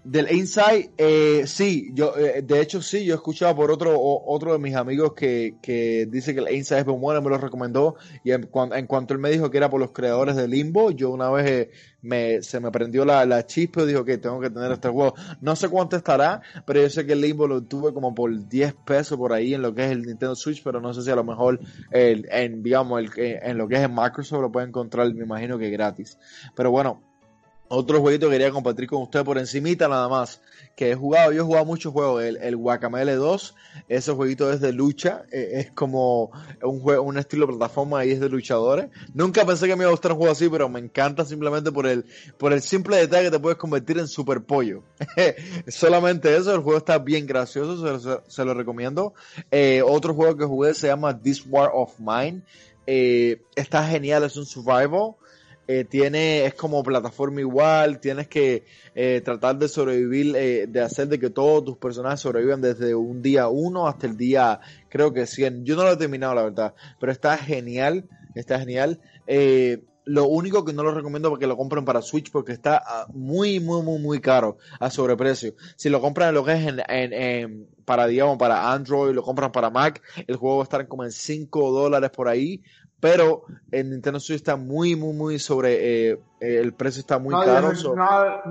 Del 0.09 0.31
Inside, 0.31 0.89
eh, 0.97 1.43
sí, 1.45 1.91
yo, 1.93 2.17
eh, 2.17 2.41
de 2.41 2.61
hecho 2.61 2.81
sí, 2.81 3.05
yo 3.05 3.13
he 3.13 3.17
escuchado 3.17 3.55
por 3.55 3.69
otro, 3.69 3.95
otro 3.95 4.53
de 4.53 4.57
mis 4.57 4.73
amigos 4.73 5.13
que, 5.13 5.57
que 5.61 6.07
dice 6.09 6.33
que 6.33 6.39
el 6.39 6.51
Inside 6.51 6.79
es 6.79 6.85
muy 6.87 6.95
bueno, 6.95 7.21
me 7.21 7.29
lo 7.29 7.37
recomendó, 7.37 7.95
y 8.23 8.31
en, 8.31 8.49
en, 8.73 8.87
cuanto 8.87 9.13
él 9.13 9.19
me 9.19 9.29
dijo 9.29 9.51
que 9.51 9.57
era 9.57 9.69
por 9.69 9.79
los 9.79 9.91
creadores 9.91 10.35
de 10.35 10.47
Limbo, 10.47 10.89
yo 10.89 11.11
una 11.11 11.29
vez 11.29 11.45
eh, 11.47 11.69
me, 12.01 12.41
se 12.41 12.59
me 12.59 12.71
prendió 12.71 13.05
la, 13.05 13.23
la 13.27 13.45
chispa 13.45 13.83
y 13.83 13.85
dijo 13.85 14.03
que 14.03 14.17
tengo 14.17 14.39
que 14.39 14.49
tener 14.49 14.71
este 14.71 14.89
juego. 14.89 15.13
No 15.41 15.55
sé 15.55 15.69
cuánto 15.69 15.95
estará, 15.95 16.41
pero 16.65 16.81
yo 16.81 16.89
sé 16.89 17.05
que 17.05 17.13
el 17.13 17.21
Limbo 17.21 17.47
lo 17.47 17.61
tuve 17.61 17.93
como 17.93 18.15
por 18.15 18.47
10 18.47 18.73
pesos 18.83 19.15
por 19.15 19.31
ahí 19.31 19.53
en 19.53 19.61
lo 19.61 19.75
que 19.75 19.85
es 19.85 19.91
el 19.91 20.01
Nintendo 20.01 20.35
Switch, 20.35 20.63
pero 20.63 20.81
no 20.81 20.91
sé 20.91 21.03
si 21.03 21.11
a 21.11 21.15
lo 21.15 21.23
mejor 21.23 21.59
el, 21.91 22.27
en, 22.31 22.63
digamos, 22.63 22.99
el, 22.99 23.11
en 23.15 23.59
lo 23.59 23.67
que 23.67 23.75
es 23.75 23.81
en 23.81 23.93
Microsoft 23.93 24.41
lo 24.41 24.51
puede 24.51 24.65
encontrar, 24.65 25.13
me 25.13 25.23
imagino 25.23 25.59
que 25.59 25.69
gratis. 25.69 26.17
Pero 26.55 26.71
bueno, 26.71 27.08
otro 27.69 28.01
jueguito 28.01 28.27
que 28.27 28.33
quería 28.33 28.51
compartir 28.51 28.87
con 28.87 29.03
usted 29.03 29.23
por 29.23 29.37
encimita 29.37 29.87
nada 29.87 30.09
más, 30.09 30.41
que 30.75 30.91
he 30.91 30.95
jugado, 30.95 31.31
yo 31.31 31.41
he 31.41 31.45
jugado 31.45 31.65
muchos 31.65 31.93
juegos, 31.93 32.23
el, 32.23 32.37
el 32.37 32.55
Guacamele 32.55 33.15
2, 33.15 33.55
ese 33.87 34.11
jueguito 34.11 34.51
es 34.51 34.59
de 34.59 34.73
lucha, 34.73 35.23
eh, 35.31 35.51
es 35.53 35.71
como 35.71 36.31
un 36.63 36.79
juego, 36.79 37.03
un 37.03 37.17
estilo 37.17 37.47
plataforma 37.47 38.03
y 38.05 38.11
es 38.11 38.19
de 38.19 38.29
luchadores. 38.29 38.87
Nunca 39.13 39.45
pensé 39.45 39.67
que 39.67 39.75
me 39.75 39.83
iba 39.83 39.89
a 39.89 39.91
gustar 39.91 40.13
un 40.13 40.17
juego 40.17 40.31
así, 40.31 40.49
pero 40.49 40.67
me 40.67 40.79
encanta 40.79 41.25
simplemente 41.25 41.71
por 41.71 41.85
el, 41.85 42.05
por 42.37 42.53
el 42.53 42.61
simple 42.61 42.97
detalle 42.97 43.25
que 43.25 43.31
te 43.31 43.39
puedes 43.39 43.57
convertir 43.57 43.99
en 43.99 44.07
super 44.07 44.41
pollo. 44.41 44.83
Solamente 45.67 46.35
eso, 46.35 46.53
el 46.53 46.61
juego 46.61 46.79
está 46.79 46.97
bien 46.97 47.27
gracioso, 47.27 47.99
se, 47.99 48.19
se 48.27 48.45
lo 48.45 48.53
recomiendo. 48.53 49.13
Eh, 49.51 49.83
otro 49.85 50.15
juego 50.15 50.35
que 50.35 50.45
jugué 50.45 50.73
se 50.73 50.87
llama 50.87 51.19
This 51.21 51.45
War 51.47 51.69
of 51.73 51.99
Mine, 51.99 52.41
eh, 52.87 53.43
está 53.55 53.87
genial, 53.87 54.23
es 54.23 54.35
un 54.35 54.47
survival. 54.47 55.13
Eh, 55.71 55.83
tiene, 55.83 56.45
es 56.45 56.55
como 56.55 56.81
plataforma 56.81 57.41
igual, 57.41 57.99
tienes 57.99 58.27
que 58.27 58.63
eh, 58.95 59.21
tratar 59.23 59.55
de 59.59 59.67
sobrevivir, 59.67 60.35
eh, 60.35 60.65
de 60.67 60.81
hacer 60.81 61.07
de 61.09 61.19
que 61.19 61.29
todos 61.29 61.63
tus 61.63 61.77
personajes 61.77 62.21
sobrevivan 62.21 62.59
desde 62.59 62.95
un 62.95 63.21
día 63.21 63.49
uno 63.49 63.87
hasta 63.87 64.07
el 64.07 64.17
día, 64.17 64.61
creo 64.89 65.13
que 65.13 65.27
100. 65.27 65.65
Yo 65.65 65.75
no 65.75 65.83
lo 65.83 65.91
he 65.91 65.97
terminado, 65.97 66.33
la 66.33 66.41
verdad, 66.41 66.73
pero 66.99 67.11
está 67.11 67.37
genial, 67.37 68.09
está 68.33 68.57
genial. 68.57 68.99
lo 70.05 70.27
único 70.27 70.65
que 70.65 70.73
no 70.73 70.81
lo 70.81 70.91
recomiendo 70.91 71.29
porque 71.29 71.45
lo 71.45 71.55
compren 71.55 71.85
para 71.85 72.01
Switch 72.01 72.31
porque 72.31 72.53
está 72.53 72.81
ah, 72.83 73.05
muy, 73.13 73.59
muy, 73.59 73.83
muy, 73.83 73.99
muy 73.99 74.19
caro 74.19 74.57
a 74.79 74.89
sobreprecio. 74.89 75.53
Si 75.75 75.89
lo 75.89 76.01
compran 76.01 76.33
lo 76.33 76.43
que 76.43 76.53
es 76.53 76.65
en, 76.65 76.81
en, 76.89 77.67
para, 77.85 78.07
digamos, 78.07 78.39
para 78.39 78.71
Android, 78.71 79.13
lo 79.13 79.21
compran 79.21 79.51
para 79.51 79.69
Mac, 79.69 80.01
el 80.25 80.35
juego 80.35 80.57
va 80.57 80.63
a 80.63 80.65
estar 80.65 80.87
como 80.87 81.03
en 81.03 81.11
5 81.11 81.71
dólares 81.71 82.09
por 82.09 82.27
ahí, 82.27 82.63
pero 82.99 83.43
el 83.71 83.89
Nintendo 83.89 84.19
Switch 84.19 84.37
está 84.37 84.55
muy, 84.55 84.95
muy, 84.95 85.13
muy 85.13 85.39
sobre, 85.39 86.11
eh, 86.11 86.19
el 86.39 86.73
precio 86.73 86.99
está 86.99 87.19
muy 87.19 87.33
nadie 87.33 87.45
caro. 87.47 87.75
So. 87.75 87.95
nadie, 87.95 88.41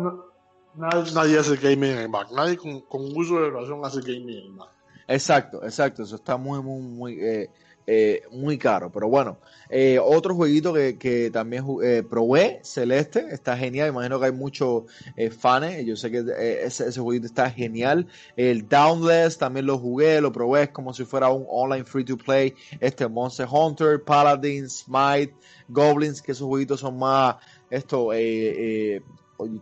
nadie, 0.74 1.12
nadie, 1.12 1.38
hace 1.38 1.56
gaming 1.56 1.90
en 1.90 1.98
el 1.98 2.08
Mac, 2.08 2.28
nadie 2.32 2.56
con, 2.56 2.80
con 2.82 3.16
uso 3.16 3.40
de 3.40 3.50
razón 3.50 3.80
hace 3.84 4.00
gaming 4.00 4.38
en 4.38 4.44
el 4.44 4.52
Mac. 4.52 4.68
Exacto, 5.06 5.62
exacto, 5.64 6.02
eso 6.02 6.16
está 6.16 6.36
muy, 6.36 6.60
muy, 6.62 6.82
muy, 6.82 7.20
eh, 7.20 7.50
eh, 7.90 8.22
muy 8.30 8.58
caro. 8.58 8.92
Pero 8.92 9.08
bueno, 9.08 9.38
eh, 9.70 9.98
otro 9.98 10.34
jueguito 10.34 10.74
que, 10.74 10.98
que 10.98 11.30
también 11.30 11.64
eh, 11.82 12.02
probé, 12.08 12.60
Celeste, 12.62 13.28
está 13.30 13.56
genial. 13.56 13.88
Imagino 13.88 14.20
que 14.20 14.26
hay 14.26 14.32
muchos 14.32 14.84
eh, 15.16 15.30
fans. 15.30 15.86
Yo 15.86 15.96
sé 15.96 16.10
que 16.10 16.18
ese, 16.64 16.88
ese, 16.88 17.00
jueguito 17.00 17.26
está 17.26 17.50
genial. 17.50 18.06
El 18.36 18.68
Downless 18.68 19.38
también 19.38 19.64
lo 19.64 19.78
jugué, 19.78 20.20
lo 20.20 20.30
probé. 20.30 20.64
Es 20.64 20.68
como 20.68 20.92
si 20.92 21.06
fuera 21.06 21.30
un 21.30 21.46
online 21.48 21.86
free 21.86 22.04
to 22.04 22.18
play. 22.18 22.54
Este 22.78 23.08
Monster 23.08 23.48
Hunter, 23.50 24.04
Paladin, 24.04 24.68
Smite, 24.68 25.34
Goblins, 25.68 26.20
que 26.20 26.32
esos 26.32 26.46
jueguitos 26.46 26.80
son 26.80 26.98
más 26.98 27.36
esto, 27.70 28.10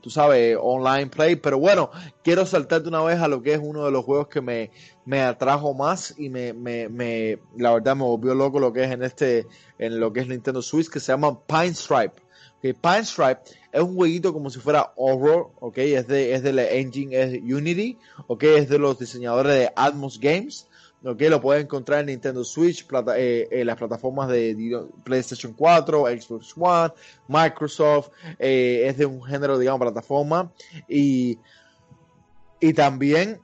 tú 0.00 0.10
sabes, 0.10 0.56
online 0.60 1.08
play, 1.08 1.36
pero 1.36 1.58
bueno, 1.58 1.90
quiero 2.22 2.46
saltarte 2.46 2.88
una 2.88 3.02
vez 3.02 3.18
a 3.18 3.28
lo 3.28 3.42
que 3.42 3.54
es 3.54 3.60
uno 3.60 3.84
de 3.84 3.90
los 3.90 4.04
juegos 4.04 4.28
que 4.28 4.40
me, 4.40 4.70
me 5.06 5.22
atrajo 5.22 5.72
más 5.72 6.14
y 6.18 6.28
me, 6.28 6.52
me, 6.52 6.88
me, 6.88 7.38
la 7.56 7.72
verdad 7.72 7.96
me 7.96 8.02
volvió 8.02 8.34
loco 8.34 8.60
lo 8.60 8.72
que 8.72 8.84
es 8.84 8.90
en 8.90 9.02
este, 9.02 9.46
en 9.78 9.98
lo 9.98 10.12
que 10.12 10.20
es 10.20 10.28
Nintendo 10.28 10.60
Switch, 10.60 10.90
que 10.90 11.00
se 11.00 11.12
llama 11.12 11.40
Pine 11.46 11.74
Stripe. 11.74 12.26
Pine 12.74 13.04
Stripe 13.04 13.40
es 13.70 13.80
un 13.80 13.94
jueguito 13.94 14.32
como 14.32 14.50
si 14.50 14.58
fuera 14.58 14.92
horror, 14.96 15.50
ok, 15.60 15.78
es 15.78 16.08
de, 16.08 16.34
es 16.34 16.42
de 16.42 16.52
la 16.52 16.68
engine, 16.68 17.16
es 17.16 17.40
Unity, 17.42 17.96
ok, 18.26 18.42
es 18.42 18.68
de 18.68 18.78
los 18.78 18.98
diseñadores 18.98 19.54
de 19.54 19.72
Atmos 19.76 20.18
Games, 20.18 20.66
ok, 21.04 21.20
lo 21.22 21.40
puedes 21.40 21.62
encontrar 21.62 22.00
en 22.00 22.06
Nintendo 22.06 22.42
Switch, 22.44 22.86
plata, 22.86 23.18
eh, 23.18 23.46
en 23.50 23.66
las 23.66 23.76
plataformas 23.76 24.28
de 24.28 24.86
PlayStation 25.04 25.52
4, 25.52 26.06
Xbox 26.06 26.54
One, 26.56 26.92
Microsoft, 27.28 28.10
eh, 28.38 28.86
es 28.86 28.96
de 28.96 29.06
un 29.06 29.22
género, 29.22 29.58
digamos, 29.58 29.80
plataforma, 29.80 30.50
y, 30.88 31.38
y 32.58 32.72
también 32.72 33.40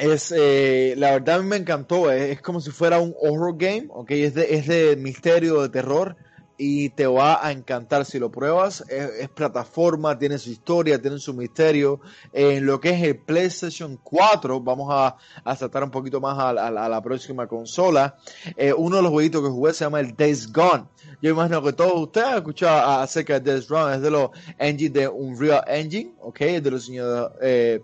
es, 0.00 0.32
eh, 0.36 0.94
la 0.96 1.12
verdad 1.12 1.42
me 1.42 1.56
encantó, 1.56 2.10
es, 2.10 2.30
es, 2.30 2.42
como 2.42 2.60
si 2.60 2.70
fuera 2.70 2.98
un 2.98 3.14
horror 3.20 3.56
game, 3.56 3.86
ok, 3.90 4.10
es 4.12 4.34
de, 4.34 4.54
es 4.54 4.66
de 4.66 4.96
misterio, 4.96 5.62
de 5.62 5.68
terror, 5.68 6.16
y 6.62 6.90
te 6.90 7.06
va 7.06 7.44
a 7.44 7.52
encantar 7.52 8.04
si 8.04 8.18
lo 8.18 8.30
pruebas. 8.30 8.84
Es, 8.86 9.30
plataforma, 9.30 10.18
tiene 10.18 10.36
su 10.36 10.50
historia, 10.50 11.00
tiene 11.00 11.18
su 11.18 11.32
misterio. 11.32 12.00
En 12.34 12.66
lo 12.66 12.78
que 12.78 12.90
es 12.90 13.02
el 13.02 13.16
PlayStation 13.16 13.98
4, 14.02 14.60
vamos 14.60 14.88
a, 14.90 15.16
a 15.42 15.56
tratar 15.56 15.84
un 15.84 15.90
poquito 15.90 16.20
más 16.20 16.38
a, 16.38 16.50
a, 16.50 16.88
la 16.88 17.00
próxima 17.00 17.46
consola. 17.46 18.18
Eh, 18.58 18.74
uno 18.74 18.96
de 18.96 19.02
los 19.02 19.10
jueguitos 19.10 19.42
que 19.42 19.48
jugué 19.48 19.72
se 19.72 19.86
llama 19.86 20.00
el 20.00 20.14
Days 20.14 20.52
Gone. 20.52 20.84
Yo 21.22 21.30
imagino 21.30 21.62
que 21.62 21.72
todos 21.72 21.94
ustedes 21.94 22.26
han 22.26 22.36
escuchado 22.36 23.00
acerca 23.00 23.40
de 23.40 23.52
Days 23.52 23.66
Gone, 23.66 23.96
es 23.96 24.02
de 24.02 24.10
los 24.10 24.30
engine 24.58 24.90
de 24.90 25.08
Unreal 25.08 25.64
Engine, 25.66 26.12
ok, 26.20 26.40
de 26.40 26.70
los 26.70 26.84
señores, 26.84 27.30
eh, 27.40 27.80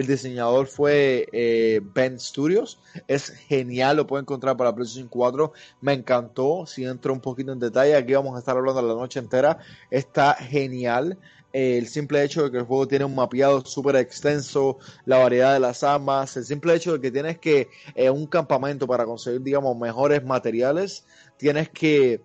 el 0.00 0.06
diseñador 0.06 0.66
fue 0.66 1.28
eh, 1.30 1.82
Ben 1.94 2.18
Studios. 2.18 2.78
Es 3.06 3.28
genial, 3.28 3.98
lo 3.98 4.06
pueden 4.06 4.24
encontrar 4.24 4.56
para 4.56 4.74
PlayStation 4.74 5.08
4. 5.08 5.52
Me 5.82 5.92
encantó. 5.92 6.64
Si 6.66 6.86
entro 6.86 7.12
un 7.12 7.20
poquito 7.20 7.52
en 7.52 7.58
detalle, 7.58 7.94
aquí 7.94 8.14
vamos 8.14 8.34
a 8.34 8.38
estar 8.38 8.56
hablando 8.56 8.80
la 8.80 8.94
noche 8.94 9.18
entera. 9.18 9.58
Está 9.90 10.34
genial. 10.34 11.18
El 11.52 11.86
simple 11.86 12.24
hecho 12.24 12.44
de 12.44 12.50
que 12.50 12.56
el 12.58 12.64
juego 12.64 12.88
tiene 12.88 13.04
un 13.04 13.14
mapeado 13.14 13.62
súper 13.66 13.96
extenso, 13.96 14.78
la 15.04 15.18
variedad 15.18 15.52
de 15.52 15.60
las 15.60 15.82
armas, 15.82 16.34
el 16.36 16.46
simple 16.46 16.74
hecho 16.74 16.94
de 16.94 17.00
que 17.00 17.10
tienes 17.10 17.38
que 17.38 17.68
eh, 17.94 18.08
un 18.08 18.26
campamento 18.26 18.86
para 18.86 19.04
conseguir, 19.04 19.42
digamos, 19.42 19.76
mejores 19.76 20.24
materiales, 20.24 21.04
tienes 21.36 21.68
que 21.68 22.22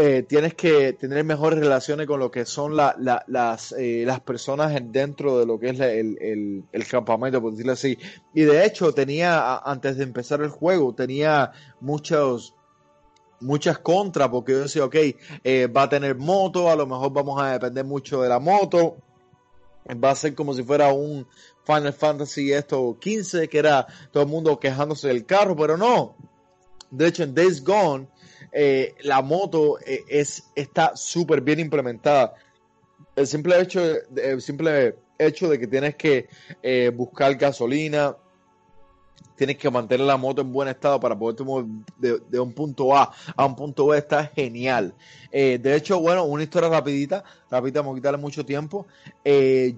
eh, 0.00 0.22
tienes 0.22 0.54
que 0.54 0.92
tener 0.92 1.24
mejores 1.24 1.58
relaciones 1.58 2.06
con 2.06 2.20
lo 2.20 2.30
que 2.30 2.46
son 2.46 2.76
la, 2.76 2.94
la, 3.00 3.24
las, 3.26 3.72
eh, 3.72 4.04
las 4.06 4.20
personas 4.20 4.72
dentro 4.92 5.40
de 5.40 5.44
lo 5.44 5.58
que 5.58 5.70
es 5.70 5.80
el, 5.80 6.16
el, 6.20 6.64
el, 6.70 6.86
campamento, 6.86 7.42
por 7.42 7.50
decirlo 7.50 7.72
así. 7.72 7.98
Y 8.32 8.42
de 8.42 8.64
hecho, 8.64 8.92
tenía, 8.92 9.58
antes 9.58 9.96
de 9.96 10.04
empezar 10.04 10.40
el 10.40 10.50
juego, 10.50 10.94
tenía 10.94 11.50
muchos 11.80 12.54
muchas 13.40 13.80
contras, 13.80 14.28
porque 14.28 14.52
yo 14.52 14.60
decía, 14.60 14.84
ok, 14.84 14.94
eh, 15.42 15.66
va 15.66 15.82
a 15.82 15.88
tener 15.88 16.16
moto, 16.16 16.70
a 16.70 16.76
lo 16.76 16.86
mejor 16.86 17.12
vamos 17.12 17.42
a 17.42 17.54
depender 17.54 17.84
mucho 17.84 18.22
de 18.22 18.28
la 18.28 18.38
moto, 18.38 18.98
va 19.92 20.12
a 20.12 20.14
ser 20.14 20.36
como 20.36 20.54
si 20.54 20.62
fuera 20.62 20.92
un 20.92 21.26
Final 21.64 21.92
Fantasy 21.92 22.52
esto 22.52 22.96
15, 23.00 23.48
que 23.48 23.58
era 23.58 23.84
todo 24.12 24.22
el 24.22 24.28
mundo 24.28 24.60
quejándose 24.60 25.08
del 25.08 25.26
carro, 25.26 25.56
pero 25.56 25.76
no. 25.76 26.14
De 26.88 27.08
hecho, 27.08 27.24
en 27.24 27.34
Days 27.34 27.64
Gone, 27.64 28.06
eh, 28.52 28.94
la 29.02 29.22
moto 29.22 29.78
eh, 29.80 30.04
es, 30.08 30.50
está 30.54 30.96
súper 30.96 31.40
bien 31.40 31.60
implementada. 31.60 32.34
el 33.16 33.26
simple 33.26 33.60
hecho, 33.60 33.80
el 34.16 34.40
simple 34.40 34.96
hecho 35.18 35.48
de 35.48 35.58
que 35.58 35.66
tienes 35.66 35.96
que 35.96 36.28
eh, 36.62 36.90
buscar 36.94 37.34
gasolina, 37.34 38.16
tienes 39.36 39.56
que 39.56 39.70
mantener 39.70 40.06
la 40.06 40.16
moto 40.16 40.42
en 40.42 40.52
buen 40.52 40.68
estado 40.68 40.98
para 40.98 41.16
poder 41.16 41.44
mover 41.44 41.66
de, 41.98 42.20
de, 42.28 42.40
un 42.40 42.52
punto 42.52 42.96
A 42.96 43.12
a 43.36 43.46
un 43.46 43.54
punto 43.54 43.86
B 43.86 43.98
está 43.98 44.26
genial. 44.26 44.94
De 45.30 45.76
hecho, 45.76 46.00
bueno, 46.00 46.24
una 46.24 46.42
historia 46.42 46.68
rapidita, 46.68 47.22
rapidita, 47.48 47.80
vamos 47.80 47.94
a 47.94 47.98
quitarle 47.98 48.18
mucho 48.18 48.44
tiempo. 48.44 48.86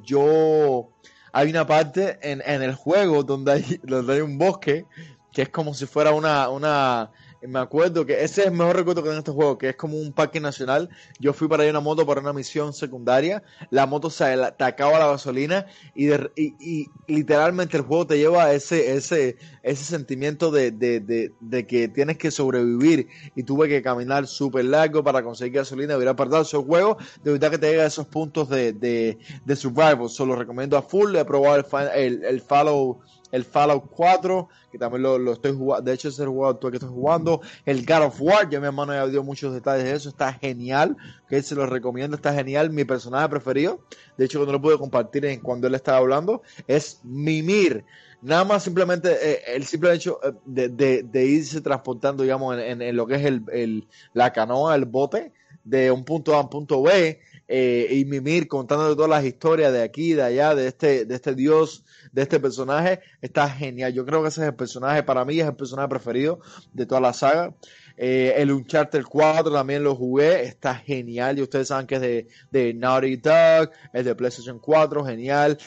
Yo, 0.02 0.88
hay 1.32 1.50
una 1.50 1.66
parte 1.66 2.18
en, 2.22 2.42
en 2.46 2.62
el 2.62 2.74
juego 2.74 3.22
donde 3.22 3.52
hay, 3.52 3.80
donde 3.82 4.14
hay 4.14 4.20
un 4.20 4.38
bosque 4.38 4.86
que 5.32 5.42
es 5.42 5.48
como 5.48 5.74
si 5.74 5.86
fuera 5.86 6.12
una, 6.12 6.48
una, 6.48 7.10
me 7.48 7.58
acuerdo 7.58 8.04
que 8.04 8.22
ese 8.22 8.42
es 8.42 8.46
el 8.48 8.52
mejor 8.52 8.76
recuerdo 8.76 9.02
que 9.02 9.08
tengo 9.08 9.14
en 9.14 9.18
este 9.18 9.32
juego, 9.32 9.56
que 9.56 9.70
es 9.70 9.76
como 9.76 9.96
un 9.96 10.12
parque 10.12 10.40
nacional. 10.40 10.90
Yo 11.18 11.32
fui 11.32 11.48
para 11.48 11.64
ir 11.64 11.70
una 11.70 11.80
moto 11.80 12.06
para 12.06 12.20
una 12.20 12.32
misión 12.32 12.72
secundaria. 12.72 13.42
La 13.70 13.86
moto 13.86 14.10
se 14.10 14.24
atacaba 14.24 14.98
la 14.98 15.06
gasolina 15.06 15.66
y, 15.94 16.06
de, 16.06 16.30
y, 16.36 16.54
y, 16.60 16.90
literalmente 17.06 17.76
el 17.78 17.84
juego 17.84 18.06
te 18.06 18.18
lleva 18.18 18.44
a 18.44 18.52
ese, 18.52 18.94
ese, 18.94 19.36
ese 19.62 19.84
sentimiento 19.84 20.50
de, 20.50 20.70
de, 20.70 21.00
de, 21.40 21.66
que 21.66 21.88
tienes 21.88 22.18
que 22.18 22.30
sobrevivir 22.30 23.08
y 23.34 23.42
tuve 23.42 23.68
que 23.68 23.82
caminar 23.82 24.26
súper 24.26 24.66
largo 24.66 25.02
para 25.02 25.22
conseguir 25.22 25.54
gasolina. 25.54 25.96
Hubiera 25.96 26.14
perdido 26.14 26.42
ese 26.42 26.58
juego. 26.58 26.98
De 27.22 27.32
verdad 27.32 27.50
que 27.50 27.58
te 27.58 27.70
llega 27.70 27.84
a 27.84 27.86
esos 27.86 28.06
puntos 28.06 28.48
de, 28.50 28.72
de, 28.72 29.18
de 29.44 29.56
survival. 29.56 30.08
Solo 30.10 30.36
recomiendo 30.36 30.76
a 30.76 30.82
full. 30.82 31.16
He 31.16 31.24
probado 31.24 31.56
el, 31.56 31.88
el, 31.94 32.24
el 32.24 32.40
follow 32.42 33.00
el 33.32 33.44
Fallout 33.44 33.84
4, 33.90 34.48
que 34.70 34.78
también 34.78 35.02
lo, 35.02 35.18
lo 35.18 35.32
estoy 35.32 35.52
jugando, 35.52 35.90
de 35.90 35.94
hecho 35.94 36.08
es 36.08 36.18
el 36.18 36.28
juego 36.28 36.58
que 36.58 36.76
estoy 36.76 36.88
jugando, 36.88 37.40
el 37.64 37.84
God 37.84 38.06
of 38.06 38.20
War, 38.20 38.48
ya 38.48 38.60
mi 38.60 38.66
hermano 38.66 38.92
ya 38.92 39.06
dio 39.06 39.22
muchos 39.22 39.52
detalles 39.54 39.84
de 39.84 39.92
eso, 39.92 40.08
está 40.08 40.32
genial, 40.32 40.96
que 41.28 41.42
se 41.42 41.54
lo 41.54 41.66
recomiendo, 41.66 42.16
está 42.16 42.34
genial, 42.34 42.70
mi 42.70 42.84
personaje 42.84 43.28
preferido, 43.28 43.80
de 44.16 44.24
hecho 44.24 44.38
cuando 44.38 44.52
lo 44.52 44.62
pude 44.62 44.78
compartir 44.78 45.24
en 45.26 45.40
cuando 45.40 45.66
él 45.66 45.74
estaba 45.74 45.98
hablando, 45.98 46.42
es 46.66 47.00
Mimir, 47.04 47.84
nada 48.22 48.44
más 48.44 48.62
simplemente 48.62 49.16
eh, 49.20 49.42
el 49.54 49.64
simple 49.64 49.94
hecho 49.94 50.20
eh, 50.22 50.32
de, 50.44 51.02
de, 51.02 51.26
irse 51.26 51.60
transportando, 51.60 52.22
digamos, 52.22 52.54
en, 52.54 52.60
en, 52.60 52.82
en 52.82 52.96
lo 52.96 53.06
que 53.06 53.14
es 53.16 53.24
el, 53.24 53.42
el, 53.52 53.88
la 54.12 54.32
canoa, 54.32 54.74
el 54.74 54.84
bote, 54.84 55.32
de 55.64 55.90
un 55.90 56.04
punto 56.04 56.34
A 56.34 56.38
a 56.38 56.40
un 56.42 56.50
punto 56.50 56.82
B, 56.82 57.20
eh, 57.52 57.88
y 57.90 58.04
Mimir 58.04 58.46
contando 58.46 58.94
todas 58.94 59.10
las 59.10 59.24
historias 59.24 59.72
de 59.72 59.82
aquí, 59.82 60.12
de 60.12 60.22
allá, 60.22 60.54
de 60.54 60.68
este, 60.68 61.04
de 61.04 61.14
este 61.14 61.34
dios, 61.34 61.84
de 62.12 62.22
este 62.22 62.40
personaje, 62.40 63.00
está 63.20 63.48
genial. 63.48 63.92
Yo 63.92 64.04
creo 64.04 64.22
que 64.22 64.28
ese 64.28 64.42
es 64.42 64.48
el 64.48 64.54
personaje, 64.54 65.02
para 65.02 65.24
mí 65.24 65.38
es 65.40 65.46
el 65.46 65.54
personaje 65.54 65.88
preferido 65.88 66.40
de 66.72 66.86
toda 66.86 67.00
la 67.00 67.12
saga. 67.12 67.54
Eh, 67.96 68.34
el 68.36 68.50
Uncharted 68.50 69.04
4 69.04 69.52
también 69.52 69.84
lo 69.84 69.94
jugué, 69.94 70.44
está 70.44 70.74
genial. 70.74 71.38
Y 71.38 71.42
ustedes 71.42 71.68
saben 71.68 71.86
que 71.86 71.96
es 71.96 72.00
de, 72.00 72.28
de 72.50 72.74
Naughty 72.74 73.16
Dog, 73.16 73.70
es 73.92 74.04
de 74.04 74.14
PlayStation 74.14 74.58
4, 74.58 75.04
genial. 75.04 75.58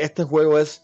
Este 0.00 0.24
juego 0.24 0.58
es 0.58 0.82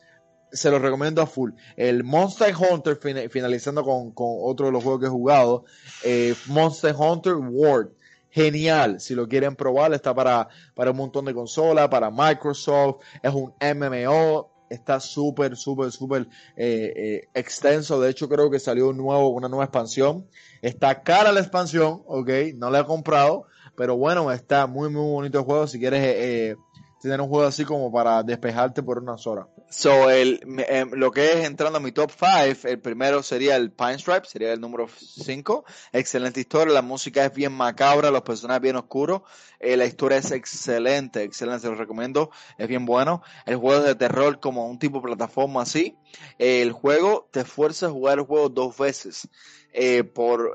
se 0.52 0.70
lo 0.70 0.78
recomiendo 0.78 1.22
a 1.22 1.26
full. 1.26 1.52
El 1.76 2.04
Monster 2.04 2.54
Hunter, 2.54 2.98
finalizando 3.30 3.82
con, 3.82 4.12
con 4.12 4.36
otro 4.42 4.66
de 4.66 4.72
los 4.72 4.82
juegos 4.82 5.00
que 5.00 5.06
he 5.06 5.10
jugado, 5.10 5.64
eh, 6.04 6.34
Monster 6.46 6.94
Hunter 6.94 7.36
World 7.36 7.92
genial. 8.32 8.98
Si 9.00 9.14
lo 9.14 9.28
quieren 9.28 9.54
probar, 9.54 9.92
está 9.92 10.14
para, 10.14 10.48
para 10.74 10.90
un 10.90 10.96
montón 10.96 11.26
de 11.26 11.34
consolas, 11.34 11.88
para 11.88 12.10
Microsoft, 12.10 13.02
es 13.22 13.32
un 13.32 13.52
MMO, 13.60 14.51
está 14.72 15.00
súper, 15.00 15.56
súper, 15.56 15.92
súper 15.92 16.28
eh, 16.56 16.92
eh, 16.96 17.28
extenso. 17.34 18.00
De 18.00 18.10
hecho, 18.10 18.28
creo 18.28 18.50
que 18.50 18.58
salió 18.58 18.88
un 18.88 18.96
nuevo, 18.96 19.28
una 19.28 19.48
nueva 19.48 19.64
expansión. 19.64 20.26
Está 20.60 21.02
cara 21.02 21.32
la 21.32 21.40
expansión, 21.40 22.02
ok, 22.06 22.30
no 22.54 22.70
la 22.70 22.80
he 22.80 22.84
comprado, 22.84 23.46
pero 23.76 23.96
bueno, 23.96 24.30
está 24.32 24.66
muy, 24.66 24.90
muy 24.90 25.10
bonito 25.10 25.38
el 25.38 25.44
juego. 25.44 25.66
Si 25.66 25.78
quieres 25.78 26.02
eh, 26.02 26.56
tener 27.02 27.20
un 27.20 27.28
juego 27.28 27.46
así 27.46 27.64
como 27.64 27.90
para 27.90 28.22
despejarte 28.22 28.80
por 28.80 28.98
unas 28.98 29.26
horas. 29.26 29.46
So, 29.68 30.08
el, 30.08 30.40
eh, 30.68 30.86
lo 30.92 31.10
que 31.10 31.32
es 31.32 31.44
entrando 31.44 31.78
a 31.78 31.80
mi 31.80 31.90
top 31.90 32.12
5, 32.12 32.68
el 32.68 32.78
primero 32.78 33.24
sería 33.24 33.56
el 33.56 33.72
Pine 33.72 33.98
Stripe, 33.98 34.24
sería 34.26 34.52
el 34.52 34.60
número 34.60 34.86
5. 34.88 35.64
Excelente 35.92 36.40
historia, 36.40 36.72
la 36.72 36.82
música 36.82 37.24
es 37.24 37.34
bien 37.34 37.52
macabra, 37.52 38.12
los 38.12 38.22
personajes 38.22 38.62
bien 38.62 38.76
oscuros, 38.76 39.22
eh, 39.58 39.76
la 39.76 39.84
historia 39.84 40.18
es 40.18 40.30
excelente, 40.30 41.24
excelente, 41.24 41.62
se 41.62 41.68
lo 41.68 41.74
recomiendo, 41.74 42.30
es 42.56 42.68
bien 42.68 42.86
bueno. 42.86 43.22
El 43.46 43.56
juego 43.56 43.80
es 43.80 43.86
de 43.86 43.94
terror 43.96 44.38
como 44.38 44.68
un 44.68 44.78
tipo 44.78 44.98
de 44.98 45.08
plataforma 45.08 45.62
así. 45.62 45.96
Eh, 46.38 46.62
el 46.62 46.70
juego 46.70 47.28
te 47.32 47.44
fuerza 47.44 47.86
a 47.86 47.90
jugar 47.90 48.20
el 48.20 48.26
juego 48.26 48.48
dos 48.48 48.78
veces 48.78 49.28
eh, 49.72 50.04
por 50.04 50.52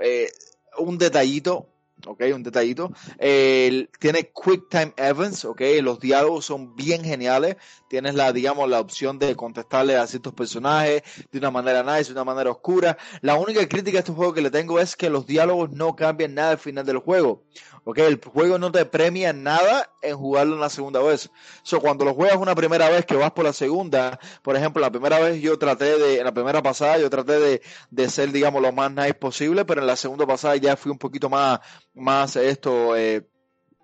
un 0.77 0.97
detallito 0.97 1.67
ok, 2.05 2.23
un 2.33 2.43
detallito. 2.43 2.91
Eh, 3.17 3.87
tiene 3.99 4.31
Quick 4.31 4.69
Time 4.69 4.93
Events, 4.97 5.45
ok, 5.45 5.61
los 5.81 5.99
diálogos 5.99 6.45
son 6.45 6.75
bien 6.75 7.03
geniales. 7.03 7.57
Tienes 7.89 8.15
la, 8.15 8.33
digamos, 8.33 8.69
la 8.69 8.79
opción 8.79 9.17
de 9.17 9.35
contestarle 9.35 9.95
a 9.95 10.05
ciertos 10.07 10.33
personajes 10.33 11.03
de 11.31 11.39
una 11.39 11.51
manera 11.51 11.83
nice, 11.83 12.05
de 12.05 12.13
una 12.13 12.25
manera 12.25 12.51
oscura. 12.51 12.97
La 13.21 13.35
única 13.35 13.67
crítica 13.67 13.97
a 13.97 13.99
este 13.99 14.11
juego 14.11 14.33
que 14.33 14.41
le 14.41 14.51
tengo 14.51 14.79
es 14.79 14.95
que 14.95 15.09
los 15.09 15.25
diálogos 15.25 15.71
no 15.71 15.95
cambian 15.95 16.35
nada 16.35 16.51
al 16.51 16.57
final 16.57 16.85
del 16.85 16.97
juego. 16.97 17.43
Ok, 17.89 17.99
el 17.99 18.21
juego 18.21 18.59
no 18.59 18.69
te 18.69 18.83
premia 18.83 19.31
nada 19.31 19.89
en 20.01 20.17
jugarlo 20.17 20.57
una 20.57 20.69
segunda 20.69 21.01
vez. 21.01 21.29
So, 21.63 21.79
cuando 21.79 22.03
lo 22.03 22.13
juegas 22.13 22.35
una 22.35 22.53
primera 22.53 22.89
vez 22.89 23.05
que 23.05 23.15
vas 23.15 23.31
por 23.31 23.45
la 23.45 23.53
segunda, 23.53 24.19
por 24.41 24.57
ejemplo, 24.57 24.81
la 24.81 24.91
primera 24.91 25.19
vez 25.19 25.41
yo 25.41 25.57
traté 25.57 25.97
de, 25.97 26.17
en 26.17 26.25
la 26.25 26.33
primera 26.33 26.61
pasada 26.61 26.97
yo 26.97 27.09
traté 27.09 27.39
de, 27.39 27.61
de 27.89 28.09
ser, 28.09 28.33
digamos, 28.33 28.61
lo 28.61 28.73
más 28.73 28.91
nice 28.91 29.13
posible, 29.13 29.63
pero 29.63 29.79
en 29.79 29.87
la 29.87 29.95
segunda 29.95 30.27
pasada 30.27 30.57
ya 30.57 30.75
fui 30.75 30.91
un 30.91 30.97
poquito 30.97 31.29
más, 31.29 31.61
más 31.97 32.35
esto, 32.35 32.95
eh, 32.95 33.27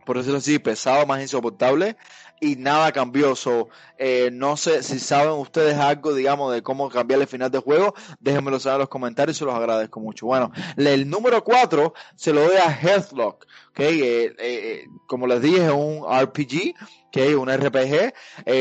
por 0.05 0.17
decirlo 0.17 0.37
así, 0.37 0.59
pesado, 0.59 1.05
más 1.05 1.21
insoportable 1.21 1.97
y 2.39 2.55
nada 2.55 2.91
cambió. 2.91 3.35
So, 3.35 3.69
eh, 3.97 4.29
no 4.31 4.57
sé 4.57 4.83
si 4.83 4.99
saben 4.99 5.33
ustedes 5.33 5.77
algo, 5.77 6.13
digamos, 6.13 6.53
de 6.53 6.61
cómo 6.61 6.89
cambiar 6.89 7.21
el 7.21 7.27
final 7.27 7.49
de 7.49 7.59
juego. 7.59 7.93
Déjenmelo 8.19 8.59
saber 8.59 8.75
en 8.75 8.79
los 8.81 8.89
comentarios 8.89 9.37
se 9.37 9.45
los 9.45 9.53
agradezco 9.53 9.99
mucho. 9.99 10.25
Bueno, 10.25 10.51
el 10.77 11.09
número 11.09 11.43
4 11.43 11.93
se 12.15 12.33
lo 12.33 12.41
doy 12.41 12.57
a 12.57 12.71
Healthlock. 12.71 13.45
Okay, 13.71 14.03
eh, 14.03 14.35
eh, 14.37 14.85
como 15.07 15.25
les 15.25 15.41
dije, 15.41 15.65
es 15.65 15.71
un 15.71 16.03
RPG, 16.05 16.75
okay, 17.07 17.33
un 17.33 17.51
RPG. 17.51 18.13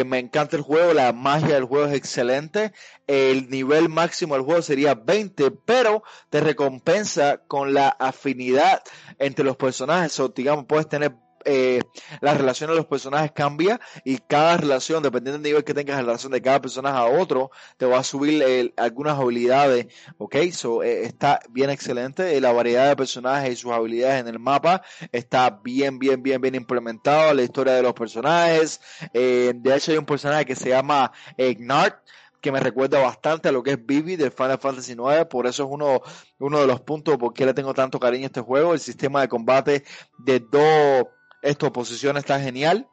Me 0.07 0.19
encanta 0.19 0.57
el 0.57 0.63
juego, 0.63 0.95
la 0.95 1.13
magia 1.13 1.55
del 1.55 1.65
juego 1.65 1.87
es 1.87 1.95
excelente. 1.95 2.73
El 3.07 3.51
nivel 3.51 3.91
máximo 3.91 4.35
del 4.35 4.45
juego 4.45 4.63
sería 4.63 4.95
20, 4.95 5.51
pero 5.51 6.03
te 6.31 6.41
recompensa 6.41 7.43
con 7.47 7.75
la 7.75 7.89
afinidad 7.89 8.83
entre 9.19 9.45
los 9.45 9.57
personajes. 9.57 10.19
O, 10.19 10.29
digamos, 10.29 10.65
puedes 10.67 10.89
tener 10.89 11.15
eh, 11.45 11.81
la 12.21 12.35
relación 12.35 12.71
de 12.71 12.77
los 12.77 12.87
personajes 12.87 13.33
cambia 13.33 13.81
y 14.05 14.19
cada 14.19 14.57
relación, 14.57 15.03
dependiendo 15.03 15.39
del 15.39 15.43
nivel 15.43 15.65
que 15.65 15.75
tengas 15.75 15.97
la 15.97 16.03
relación 16.03 16.33
de 16.33 16.43
cada 16.43 16.61
personaje 16.61 16.97
a 16.97 17.05
otro, 17.05 17.51
te 17.77 17.87
va 17.87 17.99
a 17.99 18.05
subir 18.05 18.43
eh, 18.43 18.73
algunas 18.77 19.19
habilidades, 19.19 19.87
ok, 20.19 20.37
so, 20.53 20.83
eh, 20.83 21.05
está 21.05 21.41
bien 21.51 21.71
excelente, 21.71 22.41
la 22.41 22.53
variedad 22.53 22.89
de 22.89 22.97
personajes 22.97 23.53
y 23.53 23.57
sus 23.57 23.73
habilidades 23.73 24.21
en 24.21 24.29
el 24.29 24.39
mapa 24.39 24.83
está 25.11 25.51
bien, 25.63 25.99
bien, 25.99 26.23
bien, 26.23 26.41
bien 26.41 26.55
implementado, 26.55 27.35
la 27.35 27.43
historia 27.43 27.75
de 27.75 27.83
los 27.83 27.95
personajes, 27.95 28.81
de 29.13 29.75
hecho 29.75 29.93
hay 29.93 29.99
un 29.99 30.07
personaje 30.07 30.45
que 30.45 30.55
se 30.55 30.71
llama 30.71 31.13
Ignart, 31.37 32.03
que 32.43 32.53
me 32.53 32.61
recuerda 32.61 32.99
bastante 32.99 33.49
a 33.49 33.53
lo 33.53 33.63
que 33.63 33.71
es 33.71 33.87
Vivi 33.87 34.17
del 34.17 34.33
Final 34.33 34.59
Fantasy 34.59 34.93
IX, 34.93 35.27
por 35.31 35.47
eso 35.47 35.63
es 35.63 35.69
uno, 35.71 36.03
uno 36.41 36.61
de 36.61 36.67
los 36.67 36.81
puntos 36.81 37.17
por 37.17 37.33
qué 37.33 37.47
le 37.47 37.55
tengo 37.55 37.73
tanto 37.73 38.01
cariño 38.01 38.25
a 38.25 38.27
este 38.27 38.41
juego, 38.41 38.75
el 38.75 38.81
sistema 38.81 39.21
de 39.21 39.29
combate 39.29 39.85
de 40.19 40.41
dos 40.41 41.07
esta 41.43 41.73
posición 41.73 42.17
está 42.17 42.41
genial. 42.41 42.89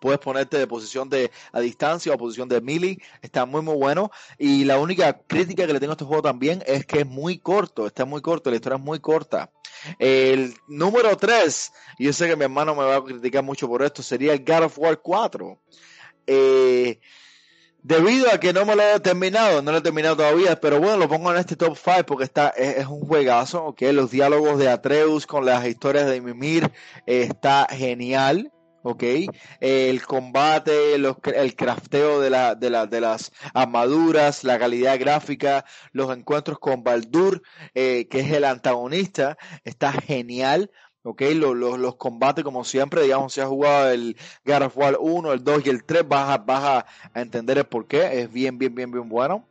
Puedes 0.00 0.20
ponerte 0.20 0.58
de 0.58 0.66
posición 0.66 1.08
de 1.08 1.30
a 1.52 1.60
distancia 1.60 2.12
o 2.12 2.18
posición 2.18 2.48
de 2.48 2.60
melee. 2.60 2.98
Está 3.22 3.46
muy, 3.46 3.62
muy 3.62 3.74
bueno. 3.74 4.10
Y 4.38 4.64
la 4.64 4.78
única 4.78 5.18
crítica 5.26 5.66
que 5.66 5.72
le 5.72 5.80
tengo 5.80 5.92
a 5.92 5.94
este 5.94 6.04
juego 6.04 6.22
también 6.22 6.62
es 6.66 6.84
que 6.84 7.00
es 7.00 7.06
muy 7.06 7.38
corto. 7.38 7.86
Está 7.86 8.04
muy 8.04 8.20
corto. 8.20 8.50
La 8.50 8.56
historia 8.56 8.76
es 8.76 8.84
muy 8.84 9.00
corta. 9.00 9.50
El 9.98 10.54
número 10.68 11.16
3, 11.16 11.72
y 11.98 12.04
yo 12.04 12.12
sé 12.12 12.28
que 12.28 12.36
mi 12.36 12.44
hermano 12.44 12.74
me 12.74 12.84
va 12.84 12.96
a 12.96 13.04
criticar 13.04 13.42
mucho 13.42 13.68
por 13.68 13.82
esto, 13.82 14.02
sería 14.02 14.32
el 14.32 14.44
God 14.44 14.64
of 14.64 14.78
War 14.78 15.00
4. 15.00 15.60
Eh, 16.26 17.00
Debido 17.86 18.32
a 18.32 18.40
que 18.40 18.52
no 18.52 18.64
me 18.66 18.74
lo 18.74 18.82
he 18.82 18.98
terminado, 18.98 19.62
no 19.62 19.70
lo 19.70 19.78
he 19.78 19.80
terminado 19.80 20.16
todavía, 20.16 20.58
pero 20.60 20.80
bueno, 20.80 20.96
lo 20.96 21.08
pongo 21.08 21.30
en 21.30 21.38
este 21.38 21.54
top 21.54 21.76
5 21.76 22.04
porque 22.04 22.24
está, 22.24 22.48
es, 22.48 22.78
es, 22.78 22.86
un 22.88 23.06
juegazo, 23.06 23.64
ok, 23.64 23.80
los 23.92 24.10
diálogos 24.10 24.58
de 24.58 24.68
Atreus 24.68 25.24
con 25.24 25.46
las 25.46 25.64
historias 25.64 26.06
de 26.08 26.20
Mimir 26.20 26.64
eh, 27.06 27.28
está 27.30 27.68
genial, 27.70 28.50
ok, 28.82 29.04
el 29.60 30.02
combate, 30.02 30.98
los, 30.98 31.14
el 31.32 31.54
crafteo 31.54 32.20
de, 32.20 32.30
la, 32.30 32.56
de, 32.56 32.70
la, 32.70 32.86
de 32.88 33.00
las 33.00 33.30
armaduras, 33.54 34.42
la 34.42 34.58
calidad 34.58 34.98
gráfica, 34.98 35.64
los 35.92 36.10
encuentros 36.10 36.58
con 36.58 36.82
Baldur, 36.82 37.40
eh, 37.76 38.08
que 38.10 38.18
es 38.18 38.32
el 38.32 38.46
antagonista, 38.46 39.38
está 39.62 39.92
genial, 39.92 40.72
¿ok? 41.06 41.22
Los, 41.34 41.56
los, 41.56 41.96
combates, 41.96 42.44
como 42.44 42.64
siempre, 42.64 43.02
digamos, 43.02 43.32
si 43.32 43.40
has 43.40 43.46
jugado 43.46 43.90
el 43.90 44.16
God 44.44 44.62
of 44.62 44.76
War 44.76 44.96
1, 45.00 45.32
el 45.32 45.44
2 45.44 45.66
y 45.66 45.70
el 45.70 45.84
3, 45.84 46.06
vas 46.08 46.30
a, 46.30 46.38
vas 46.38 46.84
a 47.14 47.20
entender 47.20 47.58
el 47.58 47.64
por 47.64 47.86
qué. 47.86 48.20
Es 48.20 48.32
bien, 48.32 48.58
bien, 48.58 48.74
bien, 48.74 48.90
bien 48.90 49.08
bueno. 49.08 49.46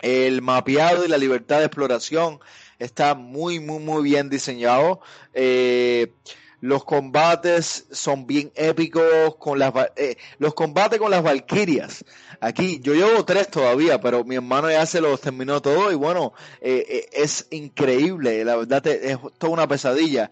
El 0.00 0.42
mapeado 0.42 1.04
y 1.04 1.08
la 1.08 1.16
libertad 1.16 1.60
de 1.60 1.64
exploración 1.64 2.38
está 2.78 3.14
muy, 3.14 3.60
muy, 3.60 3.78
muy 3.78 4.02
bien 4.02 4.28
diseñado. 4.28 5.00
Eh, 5.32 6.12
los 6.64 6.82
combates 6.82 7.84
son 7.90 8.26
bien 8.26 8.50
épicos 8.54 9.36
con 9.38 9.58
las 9.58 9.70
eh, 9.96 10.16
los 10.38 10.54
combates 10.54 10.98
con 10.98 11.10
las 11.10 11.22
valquirias. 11.22 12.06
Aquí 12.40 12.80
yo 12.80 12.94
llevo 12.94 13.22
tres 13.26 13.48
todavía, 13.50 14.00
pero 14.00 14.24
mi 14.24 14.36
hermano 14.36 14.70
ya 14.70 14.86
se 14.86 15.02
los 15.02 15.20
terminó 15.20 15.60
todo 15.60 15.92
y 15.92 15.94
bueno, 15.94 16.32
eh, 16.62 16.86
eh, 16.88 17.08
es 17.12 17.48
increíble, 17.50 18.46
la 18.46 18.56
verdad 18.56 18.86
es 18.86 19.18
toda 19.36 19.52
una 19.52 19.68
pesadilla. 19.68 20.30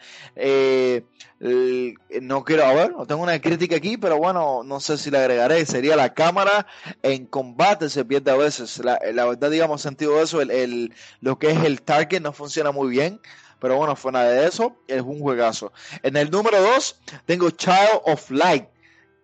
no 2.23 2.45
quiero, 2.45 2.65
a 2.65 2.73
ver, 2.73 2.93
no 2.93 3.05
tengo 3.05 3.23
una 3.23 3.39
crítica 3.39 3.77
aquí, 3.77 3.99
pero 3.99 4.17
bueno, 4.17 4.63
no 4.65 4.81
sé 4.81 4.97
si 4.97 5.11
le 5.11 5.19
agregaré. 5.19 5.67
Sería 5.67 5.97
la 5.97 6.15
cámara 6.15 6.67
en 7.03 7.27
combate 7.27 7.91
se 7.91 8.07
pierde 8.07 8.31
a 8.31 8.37
veces. 8.37 8.79
La, 8.79 8.99
la 9.13 9.27
verdad, 9.27 9.51
digamos, 9.51 9.83
sentido 9.83 10.17
de 10.17 10.23
eso, 10.23 10.41
el, 10.41 10.95
lo 11.21 11.39
que 11.39 11.51
es 11.51 11.63
el 11.63 11.83
target 11.83 12.23
no 12.23 12.33
funciona 12.33 12.73
muy 12.73 12.89
bien. 12.89 13.21
Pero 13.63 13.77
bueno, 13.77 13.95
fuera 13.95 14.25
de 14.25 14.45
eso, 14.45 14.75
es 14.89 15.03
un 15.03 15.21
juegazo. 15.21 15.73
En 16.03 16.17
el 16.17 16.33
número 16.33 16.61
2 16.61 17.01
tengo 17.27 17.49
Child 17.51 18.03
of 18.07 18.29
Light. 18.33 18.67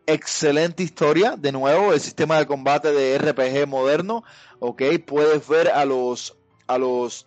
Excelente 0.07 0.85
historia. 0.85 1.35
De 1.37 1.51
nuevo, 1.51 1.93
el 1.93 2.01
sistema 2.01 2.39
de 2.39 2.47
combate 2.47 2.93
de 2.93 3.19
RPG 3.19 3.67
moderno. 3.67 4.23
Ok, 4.61 4.83
puedes 5.05 5.49
ver 5.49 5.71
a 5.71 5.85
los, 5.85 6.37
a 6.69 6.79
los 6.79 7.27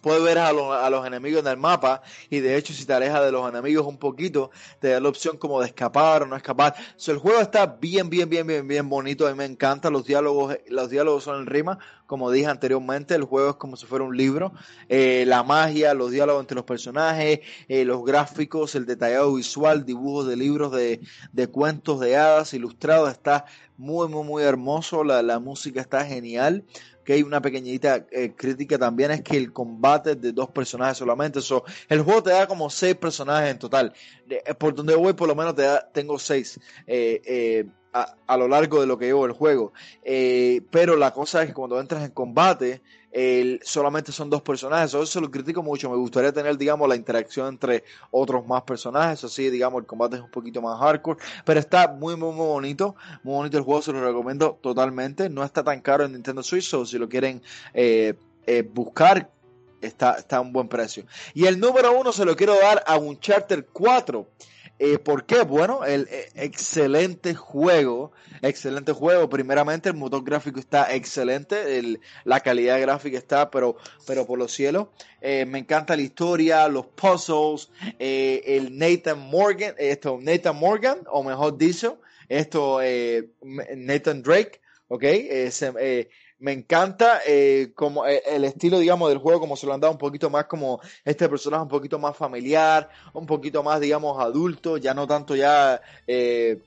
puedes 0.00 0.22
ver 0.22 0.38
a 0.38 0.52
los, 0.52 0.72
a 0.72 0.88
los, 0.90 1.06
enemigos 1.06 1.40
en 1.40 1.48
el 1.48 1.56
mapa 1.56 2.02
y 2.28 2.40
de 2.40 2.56
hecho 2.56 2.72
si 2.72 2.84
te 2.84 2.92
alejas 2.92 3.24
de 3.24 3.32
los 3.32 3.48
enemigos 3.48 3.86
un 3.86 3.98
poquito 3.98 4.50
te 4.78 4.88
da 4.88 5.00
la 5.00 5.08
opción 5.08 5.36
como 5.36 5.60
de 5.60 5.66
escapar 5.66 6.22
o 6.22 6.26
no 6.26 6.36
escapar. 6.36 6.74
el 7.06 7.18
juego 7.18 7.40
está 7.40 7.66
bien, 7.66 8.10
bien, 8.10 8.28
bien, 8.28 8.46
bien, 8.46 8.66
bien 8.66 8.88
bonito. 8.88 9.26
A 9.26 9.30
mí 9.30 9.36
me 9.36 9.44
encanta 9.44 9.90
los 9.90 10.04
diálogos. 10.06 10.56
Los 10.68 10.90
diálogos 10.90 11.24
son 11.24 11.40
en 11.40 11.46
rima, 11.46 11.78
como 12.06 12.30
dije 12.30 12.46
anteriormente. 12.46 13.14
El 13.14 13.24
juego 13.24 13.50
es 13.50 13.56
como 13.56 13.76
si 13.76 13.86
fuera 13.86 14.04
un 14.04 14.16
libro. 14.16 14.52
Eh, 14.88 15.24
la 15.26 15.42
magia, 15.42 15.94
los 15.94 16.10
diálogos 16.10 16.42
entre 16.42 16.56
los 16.56 16.64
personajes, 16.64 17.40
eh, 17.68 17.84
los 17.84 18.04
gráficos, 18.04 18.74
el 18.74 18.86
detallado 18.86 19.34
visual, 19.34 19.84
dibujos 19.84 20.26
de 20.26 20.36
libros 20.36 20.72
de, 20.72 21.00
de 21.32 21.46
cuentos 21.48 22.00
de 22.00 22.16
hadas 22.16 22.54
ilustrados. 22.54 23.10
Está 23.10 23.44
muy, 23.76 24.08
muy, 24.08 24.24
muy 24.24 24.42
hermoso. 24.42 25.04
La, 25.04 25.22
la 25.22 25.38
música 25.38 25.80
está 25.80 26.04
genial 26.04 26.64
que 27.04 27.14
hay 27.14 27.22
una 27.22 27.40
pequeñita 27.40 28.06
eh, 28.10 28.34
crítica 28.36 28.78
también 28.78 29.10
es 29.10 29.22
que 29.22 29.36
el 29.36 29.52
combate 29.52 30.16
de 30.16 30.32
dos 30.32 30.50
personajes 30.50 30.98
solamente. 30.98 31.40
So, 31.40 31.64
el 31.88 32.02
juego 32.02 32.22
te 32.22 32.30
da 32.30 32.46
como 32.46 32.70
seis 32.70 32.94
personajes 32.96 33.50
en 33.50 33.58
total. 33.58 33.92
Eh, 34.28 34.54
por 34.54 34.74
donde 34.74 34.94
voy, 34.94 35.12
por 35.14 35.28
lo 35.28 35.34
menos 35.34 35.54
te 35.54 35.62
da, 35.62 35.88
tengo 35.92 36.18
seis. 36.18 36.60
Eh, 36.86 37.66
a, 37.92 38.36
lo 38.36 38.46
largo 38.46 38.80
de 38.80 38.86
lo 38.86 38.96
que 38.98 39.06
llevo 39.06 39.26
el 39.26 39.32
juego. 39.32 39.72
pero 40.70 40.96
la 40.96 41.12
cosa 41.12 41.42
es 41.42 41.48
que 41.48 41.54
cuando 41.54 41.80
entras 41.80 42.04
en 42.04 42.12
combate, 42.12 42.82
solamente 43.62 44.12
son 44.12 44.30
dos 44.30 44.42
personajes. 44.42 44.94
Eso 44.94 45.20
lo 45.20 45.30
critico 45.30 45.62
mucho. 45.62 45.90
Me 45.90 45.96
gustaría 45.96 46.32
tener, 46.32 46.56
digamos, 46.56 46.88
la 46.88 46.96
interacción 46.96 47.48
entre 47.48 47.84
otros 48.10 48.46
más 48.46 48.62
personajes. 48.62 49.24
Así, 49.24 49.50
digamos, 49.50 49.80
el 49.80 49.86
combate 49.86 50.16
es 50.16 50.22
un 50.22 50.30
poquito 50.30 50.62
más 50.62 50.78
hardcore. 50.78 51.18
Pero 51.44 51.60
está 51.60 51.88
muy, 51.88 52.16
muy, 52.16 52.32
muy 52.32 52.46
bonito. 52.46 52.94
Muy 53.22 53.34
bonito 53.34 53.58
el 53.58 53.64
juego. 53.64 53.82
Se 53.82 53.92
lo 53.92 54.04
recomiendo 54.04 54.58
totalmente. 54.60 55.28
No 55.28 55.42
está 55.44 55.64
tan 55.64 55.80
caro 55.80 56.04
en 56.04 56.12
Nintendo 56.12 56.42
Switch. 56.42 56.68
So, 56.68 56.86
si 56.86 56.98
lo 56.98 57.08
quieren 57.08 57.42
eh, 57.74 58.14
eh, 58.46 58.62
buscar, 58.62 59.30
está, 59.80 60.14
está 60.14 60.36
a 60.36 60.40
un 60.40 60.52
buen 60.52 60.68
precio. 60.68 61.04
Y 61.34 61.46
el 61.46 61.58
número 61.58 61.98
uno 61.98 62.12
se 62.12 62.24
lo 62.24 62.36
quiero 62.36 62.54
dar 62.60 62.82
a 62.86 62.96
un 62.96 63.18
Charter 63.18 63.66
4. 63.72 64.26
Eh, 64.82 64.98
¿Por 64.98 65.26
qué? 65.26 65.42
Bueno, 65.42 65.84
el 65.84 66.08
eh, 66.10 66.30
excelente 66.36 67.34
juego, 67.34 68.12
excelente 68.40 68.92
juego. 68.92 69.28
Primeramente, 69.28 69.90
el 69.90 69.94
motor 69.94 70.24
gráfico 70.24 70.58
está 70.58 70.94
excelente, 70.94 71.78
el, 71.78 72.00
la 72.24 72.40
calidad 72.40 72.80
gráfica 72.80 73.18
está, 73.18 73.50
pero, 73.50 73.76
pero 74.06 74.26
por 74.26 74.38
los 74.38 74.52
cielos. 74.52 74.86
Eh, 75.20 75.44
me 75.44 75.58
encanta 75.58 75.94
la 75.96 76.00
historia, 76.00 76.66
los 76.68 76.86
puzzles, 76.86 77.68
el 77.98 78.78
Nathan 78.78 79.18
Morgan, 79.18 79.74
esto, 79.76 80.18
Nathan 80.18 80.56
Morgan, 80.56 81.00
o 81.10 81.22
mejor 81.22 81.58
dicho, 81.58 82.00
esto, 82.30 82.80
Nathan 83.76 84.22
Drake, 84.22 84.62
¿ok? 84.88 85.04
Se, 85.50 86.08
me 86.40 86.52
encanta 86.52 87.20
eh, 87.26 87.72
como 87.74 88.06
eh, 88.06 88.22
el 88.26 88.44
estilo, 88.44 88.78
digamos, 88.78 89.10
del 89.10 89.18
juego, 89.18 89.40
como 89.40 89.56
se 89.56 89.66
lo 89.66 89.74
han 89.74 89.80
dado 89.80 89.92
un 89.92 89.98
poquito 89.98 90.30
más 90.30 90.46
como 90.46 90.80
este 91.04 91.28
personaje 91.28 91.62
un 91.62 91.68
poquito 91.68 91.98
más 91.98 92.16
familiar, 92.16 92.88
un 93.12 93.26
poquito 93.26 93.62
más, 93.62 93.78
digamos, 93.80 94.18
adulto, 94.18 94.78
ya 94.78 94.94
no 94.94 95.06
tanto 95.06 95.36
ya 95.36 95.80
eh, 96.06 96.58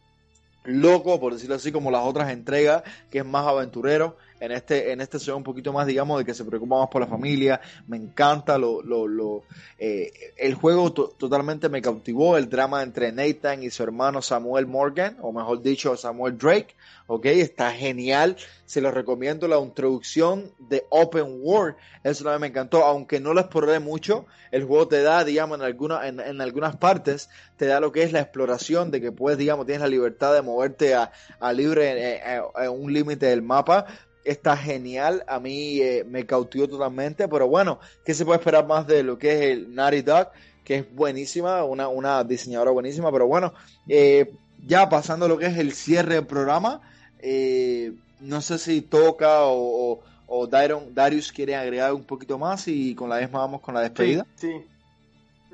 loco, 0.64 1.20
por 1.20 1.34
decirlo 1.34 1.56
así, 1.56 1.72
como 1.72 1.90
las 1.90 2.04
otras 2.04 2.32
entregas, 2.32 2.84
que 3.10 3.20
es 3.20 3.26
más 3.26 3.48
aventurero. 3.48 4.16
En 4.44 4.52
este, 4.52 4.92
en 4.92 5.00
este 5.00 5.20
ve 5.26 5.32
un 5.32 5.42
poquito 5.42 5.72
más, 5.72 5.88
digamos, 5.88 6.20
de 6.20 6.26
que 6.26 6.34
se 6.34 6.44
preocupa 6.44 6.78
más 6.78 6.90
por 6.90 7.00
la 7.00 7.08
familia. 7.08 7.62
Me 7.88 7.96
encanta 7.96 8.58
lo, 8.58 8.82
lo, 8.82 9.08
lo 9.08 9.44
eh, 9.80 10.12
el 10.36 10.56
juego 10.56 10.92
totalmente 10.92 11.70
me 11.70 11.82
cautivó, 11.82 12.36
el 12.36 12.50
drama 12.50 12.84
entre 12.84 13.14
Nathan 13.14 13.64
y 13.64 13.70
su 13.70 13.84
hermano 13.84 14.22
Samuel 14.22 14.68
Morgan, 14.68 15.18
o 15.22 15.32
mejor 15.32 15.62
dicho, 15.62 15.96
Samuel 15.96 16.38
Drake. 16.38 16.76
Ok, 17.08 17.28
está 17.28 17.72
genial. 17.72 18.36
Se 18.66 18.82
lo 18.82 18.92
recomiendo 18.92 19.48
la 19.48 19.58
introducción 19.60 20.52
de 20.60 20.84
Open 20.90 21.40
World. 21.42 21.78
Eso 22.04 22.26
también 22.26 22.42
me 22.42 22.48
encantó, 22.48 22.84
aunque 22.84 23.22
no 23.22 23.34
lo 23.34 23.40
exploré 23.40 23.80
mucho. 23.80 24.26
El 24.52 24.66
juego 24.66 24.90
te 24.90 25.04
da, 25.04 25.24
digamos, 25.24 25.58
en, 25.58 25.64
alguna, 25.64 26.06
en, 26.06 26.20
en 26.20 26.42
algunas 26.42 26.76
partes, 26.76 27.30
te 27.56 27.66
da 27.66 27.80
lo 27.80 27.94
que 27.94 28.04
es 28.04 28.12
la 28.12 28.20
exploración, 28.20 28.92
de 28.92 29.00
que 29.00 29.14
puedes, 29.14 29.40
digamos, 29.40 29.66
tienes 29.66 29.84
la 29.84 29.88
libertad 29.88 30.34
de 30.34 30.42
moverte 30.42 30.96
a, 30.96 31.14
a 31.40 31.54
libre 31.54 32.20
en 32.26 32.70
un 32.70 32.92
límite 32.92 33.28
del 33.28 33.42
mapa 33.42 33.86
está 34.24 34.56
genial, 34.58 35.24
a 35.28 35.40
mí 35.40 35.80
eh, 35.80 36.06
me 36.08 36.26
cautivó 36.26 36.68
totalmente, 36.68 37.28
pero 37.28 37.48
bueno, 37.48 37.80
¿qué 38.06 38.14
se 38.14 38.26
puede 38.26 38.40
esperar 38.40 38.66
más 38.68 38.88
de 38.88 39.04
lo 39.04 39.18
que 39.18 39.34
es 39.34 39.42
el 39.42 39.76
Naughty 39.76 40.02
Dog? 40.02 40.30
Que 40.64 40.78
es 40.78 40.96
buenísima, 40.96 41.64
una, 41.64 41.88
una 41.90 42.24
diseñadora 42.24 42.72
buenísima, 42.72 43.12
pero 43.12 43.28
bueno, 43.28 43.54
eh, 43.88 44.34
ya 44.66 44.88
pasando 44.90 45.28
lo 45.28 45.38
que 45.38 45.48
es 45.48 45.58
el 45.58 45.74
cierre 45.74 46.16
del 46.16 46.26
programa, 46.26 46.82
eh, 47.20 47.94
no 48.22 48.42
sé 48.42 48.58
si 48.58 48.82
toca 48.82 49.44
o, 49.44 50.02
o, 50.28 50.48
Darius 50.48 51.32
quiere 51.32 51.56
agregar 51.56 51.94
un 51.94 52.04
poquito 52.04 52.38
más 52.38 52.68
y 52.68 52.96
con 52.96 53.10
la 53.10 53.20
misma 53.20 53.40
vamos 53.40 53.62
con 53.62 53.74
la 53.74 53.82
despedida. 53.82 54.26
Sí, 54.36 54.52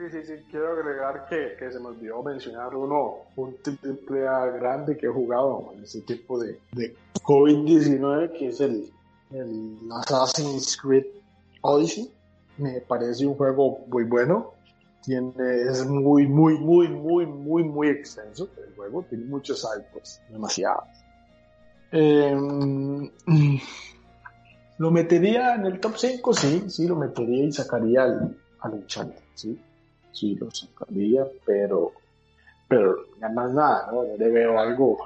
sí, 0.10 0.24
sí, 0.26 0.34
quiero 0.50 0.72
agregar 0.72 1.28
que, 1.28 1.58
que, 1.60 1.72
se 1.72 1.80
me 1.80 1.88
olvidó 1.88 2.24
mencionar 2.24 2.74
uno, 2.74 3.26
un 3.36 3.58
triple 3.62 4.22
grande 4.22 4.96
que 4.96 5.08
he 5.08 5.10
jugado 5.10 5.74
en 5.76 5.84
ese 5.84 6.02
tipo 6.02 6.40
de, 6.40 6.58
de 6.72 6.96
COVID-19, 7.22 8.32
que 8.32 8.48
es 8.48 8.62
el, 8.62 8.90
el 9.32 9.78
Assassin's 9.92 10.78
Creed 10.78 11.06
Odyssey. 11.62 12.10
Me 12.58 12.80
parece 12.80 13.26
un 13.26 13.36
juego 13.36 13.80
muy 13.88 14.06
bueno. 14.06 14.54
Tiene, 15.04 15.34
es 15.70 15.86
muy, 15.86 16.28
muy, 16.28 16.58
muy, 16.58 16.88
muy, 16.88 17.26
muy, 17.26 17.64
muy 17.64 17.90
extenso 17.90 18.50
el 18.66 18.74
juego. 18.76 19.04
Tiene 19.04 19.26
muchos 19.26 19.62
saltos, 19.62 20.22
demasiado. 20.30 20.84
Em, 21.92 23.10
lo 24.78 24.92
metería 24.92 25.56
en 25.56 25.66
el 25.66 25.80
top 25.82 25.98
5, 25.98 26.34
sí, 26.34 26.64
sí, 26.70 26.88
lo 26.88 26.96
metería 26.96 27.44
y 27.44 27.52
sacaría 27.52 28.04
al, 28.04 28.38
al 28.62 28.86
¿sí? 29.34 29.60
Sí 30.12 30.36
lo 30.36 30.50
sacaría, 30.52 31.26
pero, 31.46 31.94
pero 32.68 32.98
más 33.34 33.54
nada, 33.54 33.90
¿no? 33.92 34.04
le 34.04 34.30
veo 34.30 34.60
algo, 34.60 34.98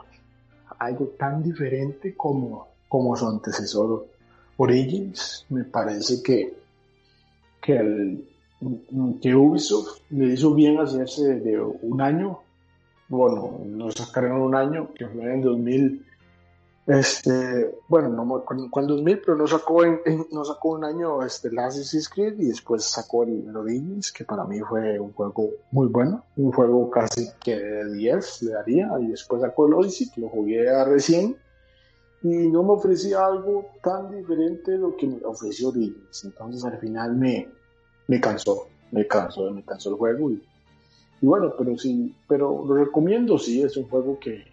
algo 0.80 1.06
tan 1.18 1.44
diferente 1.44 2.16
como, 2.16 2.68
como 2.88 3.16
su 3.16 3.28
antecesor 3.28 4.08
Origins. 4.58 5.46
Me 5.50 5.64
parece 5.64 6.22
que, 6.24 6.54
que, 7.62 7.78
el, 7.78 8.28
que 9.22 9.36
Ubisoft 9.36 10.02
le 10.10 10.34
hizo 10.34 10.54
bien 10.54 10.80
hacerse 10.80 11.40
de 11.40 11.60
un 11.60 12.02
año. 12.02 12.40
Bueno, 13.10 13.60
lo 13.68 13.92
sacaron 13.92 14.42
un 14.42 14.56
año, 14.56 14.94
que 14.94 15.08
fue 15.08 15.34
en 15.34 15.42
2000 15.42 16.06
este, 16.86 17.74
bueno, 17.88 18.10
no 18.10 18.44
cuando 18.44 18.96
2000, 18.96 19.22
pero 19.22 19.38
no 19.38 19.48
sacó, 19.48 19.84
no 20.32 20.44
sacó 20.44 20.72
un 20.72 20.84
año 20.84 21.24
este, 21.24 21.50
Last 21.50 21.78
Assassin's 21.78 22.10
Creed 22.10 22.40
y 22.40 22.48
después 22.48 22.84
sacó 22.84 23.24
el 23.24 23.56
Origins, 23.56 24.12
que 24.12 24.26
para 24.26 24.44
mí 24.44 24.60
fue 24.60 25.00
un 25.00 25.14
juego 25.14 25.50
muy 25.72 25.88
bueno, 25.88 26.26
un 26.36 26.52
juego 26.52 26.90
casi 26.90 27.30
que 27.42 27.58
de 27.58 27.94
10 27.94 28.44
le 28.44 28.52
daría, 28.52 28.92
y 29.00 29.08
después 29.08 29.42
sacó 29.42 29.68
el 29.68 29.76
Odyssey, 29.76 30.10
que 30.10 30.22
lo 30.22 30.28
jugué 30.28 30.84
recién, 30.84 31.38
y 32.22 32.50
no 32.50 32.64
me 32.64 32.72
ofrecía 32.72 33.26
algo 33.26 33.66
tan 33.82 34.12
diferente 34.12 34.72
de 34.72 34.78
lo 34.80 34.96
que 34.98 35.08
me 35.08 35.24
ofreció 35.24 35.70
Origins, 35.70 36.26
entonces 36.26 36.66
al 36.66 36.78
final 36.80 37.16
me, 37.16 37.48
me 38.08 38.20
cansó, 38.20 38.68
me 38.92 39.08
cansó, 39.08 39.50
me 39.52 39.64
cansó 39.64 39.90
el 39.90 39.96
juego, 39.96 40.32
y, 40.32 40.44
y 41.22 41.26
bueno, 41.26 41.54
pero 41.58 41.78
sí, 41.78 42.14
pero 42.28 42.66
lo 42.68 42.76
recomiendo, 42.76 43.38
sí, 43.38 43.64
es 43.64 43.78
un 43.78 43.88
juego 43.88 44.20
que 44.20 44.53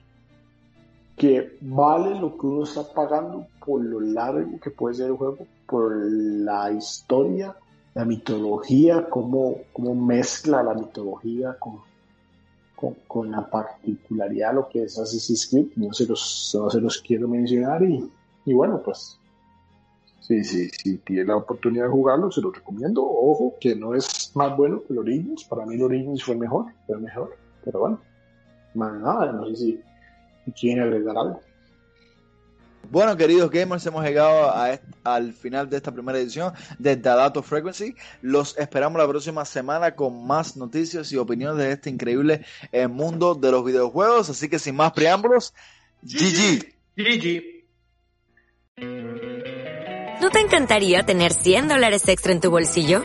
que 1.20 1.58
vale 1.60 2.18
lo 2.18 2.38
que 2.38 2.46
uno 2.46 2.64
está 2.64 2.82
pagando 2.94 3.46
por 3.62 3.84
lo 3.84 4.00
largo 4.00 4.58
que 4.58 4.70
puede 4.70 4.94
ser 4.94 5.08
el 5.08 5.16
juego, 5.16 5.46
por 5.66 5.94
la 5.94 6.72
historia, 6.72 7.54
la 7.92 8.06
mitología, 8.06 9.06
cómo, 9.10 9.56
cómo 9.74 9.94
mezcla 9.94 10.62
la 10.62 10.72
mitología 10.72 11.58
con, 11.58 11.80
con, 13.06 13.30
la 13.30 13.46
particularidad 13.50 14.48
de 14.48 14.54
lo 14.54 14.68
que 14.70 14.84
es 14.84 14.98
Assassin's 14.98 15.46
Creed. 15.50 15.66
No 15.76 15.92
se 15.92 16.06
los, 16.06 16.56
no 16.58 16.70
se 16.70 16.80
los 16.80 17.02
quiero 17.02 17.28
mencionar 17.28 17.82
y, 17.82 18.10
y 18.46 18.54
bueno, 18.54 18.80
pues 18.82 19.18
Sí, 20.20 20.42
sí, 20.42 20.70
sí, 20.70 20.96
tiene 20.98 21.24
la 21.24 21.36
oportunidad 21.36 21.84
de 21.84 21.90
jugarlo, 21.90 22.30
se 22.30 22.40
lo 22.40 22.50
recomiendo. 22.50 23.02
Ojo, 23.04 23.56
que 23.60 23.76
no 23.76 23.94
es 23.94 24.30
más 24.34 24.56
bueno 24.56 24.80
que 24.86 24.94
el 24.94 25.00
Origins. 25.00 25.44
Para 25.44 25.66
mí 25.66 25.74
el 25.74 25.82
Origins 25.82 26.22
fue 26.22 26.36
mejor, 26.36 26.66
fue 26.86 26.98
mejor. 26.98 27.36
Pero 27.64 27.80
bueno, 27.80 28.00
más 28.74 28.94
nada, 29.00 29.32
no 29.32 29.46
sé 29.48 29.56
si 29.56 29.80
quieren 30.58 30.82
agregar 30.82 31.16
algo. 31.16 31.40
Bueno, 32.90 33.16
queridos 33.16 33.50
gamers, 33.50 33.86
hemos 33.86 34.04
llegado 34.04 34.50
a 34.50 34.80
al 35.04 35.32
final 35.32 35.70
de 35.70 35.76
esta 35.76 35.92
primera 35.92 36.18
edición 36.18 36.52
de 36.78 36.96
The 36.96 37.08
Dato 37.08 37.42
Frequency. 37.42 37.94
Los 38.20 38.58
esperamos 38.58 39.00
la 39.00 39.06
próxima 39.06 39.44
semana 39.44 39.94
con 39.94 40.26
más 40.26 40.56
noticias 40.56 41.12
y 41.12 41.16
opiniones 41.16 41.58
de 41.58 41.72
este 41.72 41.88
increíble 41.88 42.44
eh, 42.72 42.88
mundo 42.88 43.36
de 43.36 43.52
los 43.52 43.64
videojuegos. 43.64 44.30
Así 44.30 44.48
que 44.48 44.58
sin 44.58 44.74
más 44.74 44.92
preámbulos, 44.92 45.54
GG. 46.02 46.74
GG. 46.96 47.60
¿No 50.20 50.30
te 50.30 50.40
encantaría 50.40 51.04
tener 51.04 51.32
100 51.32 51.68
dólares 51.68 52.08
extra 52.08 52.32
en 52.32 52.40
tu 52.40 52.50
bolsillo? 52.50 53.04